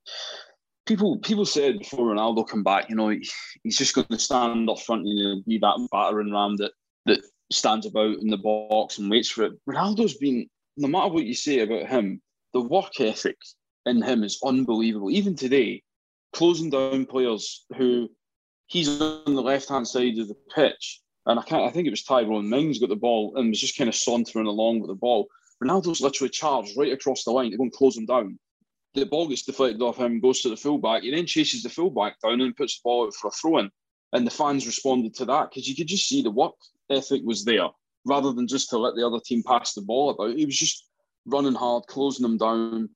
people 0.90 1.20
people 1.20 1.46
said 1.46 1.80
before 1.80 2.14
Ronaldo 2.14 2.46
come 2.50 2.64
back, 2.64 2.90
you 2.90 2.96
know, 2.96 3.10
he, 3.10 3.26
he's 3.64 3.78
just 3.78 3.94
going 3.94 4.08
to 4.08 4.20
stand 4.20 4.70
up 4.70 4.80
front 4.80 5.06
and 5.06 5.18
you 5.18 5.24
know, 5.24 5.42
be 5.48 5.60
that 5.60 5.88
battering 5.92 6.34
ram 6.34 6.58
that 6.58 6.72
that 7.06 7.24
stands 7.52 7.86
about 7.86 8.18
in 8.18 8.28
the 8.28 8.38
box 8.38 8.98
and 8.98 9.10
waits 9.10 9.30
for 9.30 9.44
it. 9.44 9.54
Ronaldo's 9.70 10.18
been, 10.18 10.50
no 10.78 10.88
matter 10.88 11.14
what 11.14 11.26
you 11.26 11.36
say 11.36 11.60
about 11.60 11.88
him, 11.88 12.22
the 12.54 12.62
work 12.62 13.00
ethic 13.00 13.38
in 13.86 14.02
him 14.02 14.24
is 14.24 14.40
unbelievable. 14.44 15.12
Even 15.12 15.36
today, 15.36 15.84
closing 16.34 16.70
down 16.70 17.06
players 17.06 17.66
who 17.78 18.10
he's 18.68 19.00
on 19.00 19.36
the 19.36 19.42
left 19.42 19.70
hand 19.70 19.88
side 19.88 20.18
of 20.18 20.28
the 20.28 20.38
pitch. 20.54 21.02
And 21.28 21.40
I 21.40 21.44
can't 21.44 21.64
I 21.64 21.72
think 21.72 21.86
it 21.86 21.92
was 21.92 22.04
Tyrone 22.04 22.50
Mings 22.50 22.80
got 22.80 22.90
the 22.90 22.96
ball 22.96 23.34
and 23.36 23.50
was 23.50 23.62
just 23.62 23.78
kind 23.78 23.88
of 23.88 23.96
sauntering 23.96 24.48
along 24.48 24.80
with 24.80 24.90
the 24.90 24.96
ball. 24.96 25.28
Ronaldo's 25.64 26.02
literally 26.02 26.30
charged 26.30 26.78
right 26.78 26.94
across 26.94 27.24
the 27.24 27.32
line 27.32 27.52
to 27.52 27.58
go 27.58 27.64
and 27.64 27.72
close 27.72 27.96
him 27.96 28.08
down. 28.08 28.40
The 28.96 29.06
ball 29.06 29.28
gets 29.28 29.44
deflected 29.44 29.82
off 29.82 29.98
him, 29.98 30.20
goes 30.20 30.42
to 30.42 30.50
the 30.50 30.58
fullback. 30.58 31.04
He 31.04 31.12
then 31.12 31.26
chases 31.26 31.64
the 31.64 31.70
fullback 31.70 32.20
down 32.22 32.42
and 32.42 32.56
puts 32.56 32.78
the 32.78 32.82
ball 32.84 33.06
out 33.06 33.14
for 33.14 33.28
a 33.28 33.32
throw 33.32 33.60
in. 33.60 33.70
And 34.14 34.26
the 34.26 34.32
fans 34.32 34.66
responded 34.66 35.14
to 35.16 35.26
that 35.26 35.50
because 35.50 35.68
you 35.68 35.76
could 35.76 35.88
just 35.88 36.08
see 36.08 36.22
the 36.22 36.32
work 36.32 36.56
ethic 36.90 37.22
was 37.24 37.46
there 37.46 37.68
rather 38.06 38.32
than 38.34 38.48
just 38.48 38.70
to 38.70 38.78
let 38.78 38.96
the 38.96 39.06
other 39.06 39.20
team 39.24 39.44
pass 39.44 39.74
the 39.74 39.82
ball 39.82 40.10
about. 40.10 40.36
He 40.36 40.46
was 40.46 40.58
just 40.58 40.88
running 41.26 41.54
hard, 41.54 41.86
closing 41.88 42.24
them 42.24 42.38
down. 42.38 42.90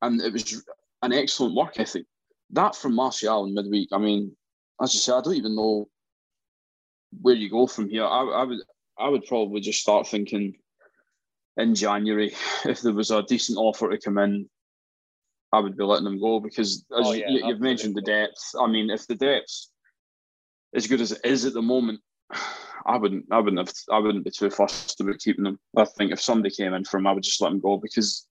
And 0.00 0.20
it 0.22 0.32
was 0.32 0.62
an 1.02 1.12
excellent 1.12 1.54
work 1.54 1.78
ethic. 1.78 2.06
That 2.50 2.74
from 2.74 2.94
Martial 2.94 3.44
in 3.44 3.54
midweek. 3.54 3.90
I 3.92 3.98
mean, 3.98 4.34
as 4.80 4.94
you 4.94 5.00
say, 5.00 5.12
I 5.12 5.20
don't 5.20 5.34
even 5.34 5.56
know 5.56 5.88
where 7.20 7.34
you 7.34 7.50
go 7.50 7.66
from 7.66 7.88
here. 7.88 8.04
I, 8.04 8.22
I 8.22 8.44
would 8.44 8.60
I 8.98 9.08
would 9.08 9.24
probably 9.26 9.60
just 9.60 9.80
start 9.80 10.06
thinking 10.06 10.54
in 11.56 11.74
January 11.74 12.34
if 12.64 12.80
there 12.80 12.92
was 12.92 13.10
a 13.10 13.22
decent 13.22 13.58
offer 13.58 13.90
to 13.90 13.98
come 13.98 14.18
in, 14.18 14.48
I 15.54 15.60
would 15.60 15.76
be 15.76 15.84
letting 15.84 16.04
them 16.04 16.20
go 16.20 16.40
because 16.40 16.84
as 16.98 17.06
Oh, 17.06 17.12
you, 17.12 17.20
yeah, 17.20 17.28
you, 17.28 17.46
you've 17.46 17.60
mentioned 17.60 17.94
the 17.94 18.02
depth. 18.02 18.54
I 18.60 18.66
mean, 18.66 18.90
if 18.90 19.06
the 19.06 19.14
depth 19.14 19.68
as 20.74 20.88
good 20.88 21.00
as 21.00 21.12
it 21.12 21.20
is 21.24 21.44
at 21.44 21.52
the 21.52 21.62
moment, 21.62 22.00
I 22.86 22.98
wouldn't, 22.98 23.26
I 23.30 23.38
wouldn't 23.38 23.66
have, 23.66 23.72
I 23.90 23.98
wouldn't 23.98 24.24
be 24.24 24.30
too 24.30 24.50
fussed 24.50 25.00
about 25.00 25.18
keeping 25.18 25.44
them. 25.44 25.58
I 25.76 25.84
think 25.84 26.12
if 26.12 26.20
somebody 26.20 26.54
came 26.54 26.74
in 26.74 26.84
for 26.84 26.98
him, 26.98 27.06
I 27.06 27.12
would 27.12 27.22
just 27.22 27.40
let 27.40 27.52
him 27.52 27.60
go 27.60 27.78
because 27.78 28.26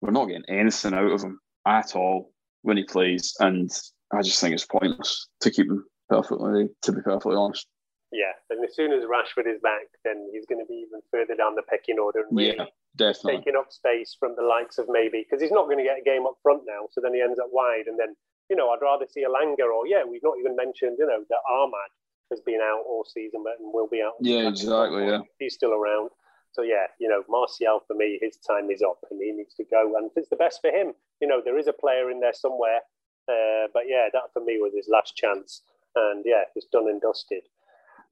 we're 0.00 0.10
not 0.10 0.26
getting 0.26 0.48
anything 0.48 0.94
out 0.94 1.12
of 1.12 1.22
him 1.22 1.38
at 1.66 1.94
all 1.94 2.32
when 2.62 2.76
he 2.76 2.84
plays, 2.84 3.34
and 3.40 3.70
I 4.12 4.22
just 4.22 4.40
think 4.40 4.54
it's 4.54 4.66
pointless 4.66 5.28
to 5.42 5.50
keep 5.50 5.66
him. 5.66 5.84
Perfectly, 6.08 6.70
to 6.82 6.92
be 6.92 7.02
perfectly 7.02 7.36
honest. 7.36 7.66
Yeah, 8.10 8.32
and 8.48 8.64
as 8.64 8.74
soon 8.74 8.92
as 8.92 9.04
Rashford 9.04 9.46
is 9.46 9.60
back, 9.62 9.86
then 10.06 10.26
he's 10.32 10.46
going 10.46 10.58
to 10.58 10.66
be 10.66 10.86
even 10.86 11.00
further 11.10 11.34
down 11.34 11.54
the 11.54 11.62
pecking 11.68 11.98
order 11.98 12.20
and 12.20 12.34
really 12.34 12.56
Yeah, 12.56 12.64
definitely. 12.98 13.38
taking 13.38 13.56
up 13.56 13.72
space 13.72 14.16
from 14.18 14.34
the 14.36 14.42
likes 14.42 14.76
of 14.78 14.86
maybe 14.88 15.24
because 15.24 15.40
he's 15.40 15.54
not 15.54 15.66
going 15.66 15.78
to 15.78 15.84
get 15.84 15.98
a 15.98 16.04
game 16.04 16.26
up 16.26 16.36
front 16.42 16.62
now. 16.66 16.90
So 16.92 17.00
then 17.00 17.14
he 17.14 17.22
ends 17.22 17.38
up 17.38 17.48
wide, 17.50 17.86
and 17.86 17.98
then 17.98 18.14
you 18.50 18.56
know 18.56 18.70
I'd 18.70 18.82
rather 18.82 19.06
see 19.08 19.24
Elanga 19.24 19.64
or 19.64 19.86
yeah, 19.86 20.02
we've 20.04 20.22
not 20.22 20.38
even 20.38 20.56
mentioned 20.56 20.96
you 20.98 21.06
know 21.06 21.24
that 21.30 21.42
Amad 21.50 21.92
has 22.30 22.40
been 22.40 22.60
out 22.60 22.82
all 22.84 23.06
season 23.08 23.42
but 23.42 23.56
and 23.58 23.72
will 23.72 23.88
be 23.88 24.02
out. 24.02 24.14
Yeah, 24.20 24.48
exactly, 24.48 25.06
yeah. 25.06 25.22
he's 25.38 25.54
still 25.54 25.72
around. 25.72 26.10
So 26.52 26.62
yeah, 26.62 26.86
you 26.98 27.08
know 27.08 27.22
Martial 27.28 27.80
for 27.86 27.94
me, 27.94 28.18
his 28.20 28.36
time 28.36 28.70
is 28.70 28.82
up 28.82 28.98
and 29.10 29.20
he 29.22 29.32
needs 29.32 29.54
to 29.54 29.64
go, 29.64 29.94
and 29.96 30.10
it's 30.16 30.28
the 30.28 30.36
best 30.36 30.60
for 30.60 30.70
him. 30.70 30.92
You 31.20 31.28
know 31.28 31.40
there 31.44 31.58
is 31.58 31.68
a 31.68 31.72
player 31.72 32.10
in 32.10 32.20
there 32.20 32.34
somewhere, 32.34 32.80
uh, 33.30 33.68
but 33.72 33.84
yeah, 33.86 34.08
that 34.12 34.32
for 34.32 34.44
me 34.44 34.58
was 34.58 34.72
his 34.74 34.88
last 34.90 35.16
chance, 35.16 35.62
and 35.94 36.24
yeah, 36.26 36.44
it's 36.56 36.66
done 36.66 36.88
and 36.88 37.00
dusted. 37.00 37.44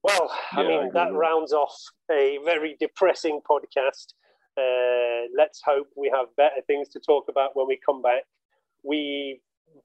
Well, 0.03 0.31
I 0.53 0.61
Yeah, 0.61 0.67
I 0.67 0.67
mean, 0.67 0.83
with 0.85 0.93
that. 0.93 1.13
rounds 1.13 1.53
off 1.53 1.75
a 2.11 2.39
very 2.45 2.77
depressing 2.79 3.41
podcast. 3.49 4.13
Uh, 4.57 5.27
let's 5.37 5.61
hope 5.63 5.87
we 5.95 6.11
have 6.13 6.27
better 6.35 6.61
things 6.65 6.89
to 6.89 6.99
talk 6.99 7.25
about 7.29 7.55
when 7.55 7.67
we 7.67 7.79
come 7.85 8.01
back. 8.01 8.23
We 8.83 9.41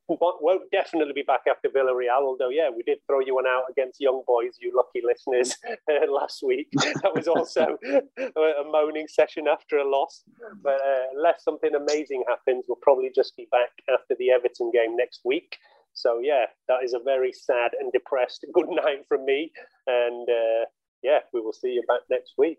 won't 0.09 0.71
definitely 0.71 1.13
be 1.13 1.23
back 1.23 1.43
after 1.49 1.69
Villarreal, 1.69 2.23
although, 2.23 2.49
yeah, 2.49 2.71
we 2.75 2.83
did 2.83 2.99
throw 3.07 3.21
you 3.21 3.35
one 3.35 3.47
out 3.47 3.65
against 3.71 4.01
Young 4.01 4.23
Boys, 4.27 4.57
you 4.61 4.73
lucky 4.75 5.05
listeners, 5.05 5.57
uh, 5.91 6.11
last 6.11 6.43
week. 6.43 6.69
That 7.03 7.15
was 7.15 7.29
also 7.29 7.79
a 7.85 8.41
a 8.41 8.65
moaning 8.71 9.09
session 9.09 9.47
after 9.49 9.79
a 9.79 9.89
loss. 9.89 10.23
But 10.63 10.81
uh, 10.81 11.07
unless 11.17 11.45
something 11.45 11.75
amazing 11.75 12.25
happens, 12.29 12.65
we'll 12.69 12.77
probably 12.83 13.11
just 13.15 13.37
be 13.37 13.49
back 13.51 13.71
after 13.93 14.15
the 14.19 14.31
Everton 14.31 14.71
game 14.73 14.97
next 14.97 15.21
week. 15.25 15.59
So, 15.95 16.21
yeah, 16.23 16.47
that 16.69 16.83
is 16.83 16.95
a 16.95 17.01
very 17.05 17.33
sad 17.33 17.73
and 17.79 17.93
depressed 17.93 18.45
good 18.53 18.69
night 18.69 19.05
from 19.09 19.25
me. 19.25 19.53
And 19.87 20.29
uh, 20.29 20.65
yeah, 21.03 21.21
we 21.33 21.41
will 21.41 21.53
see 21.53 21.69
you 21.69 21.83
back 21.89 22.01
next 22.11 22.35
week. 22.39 22.59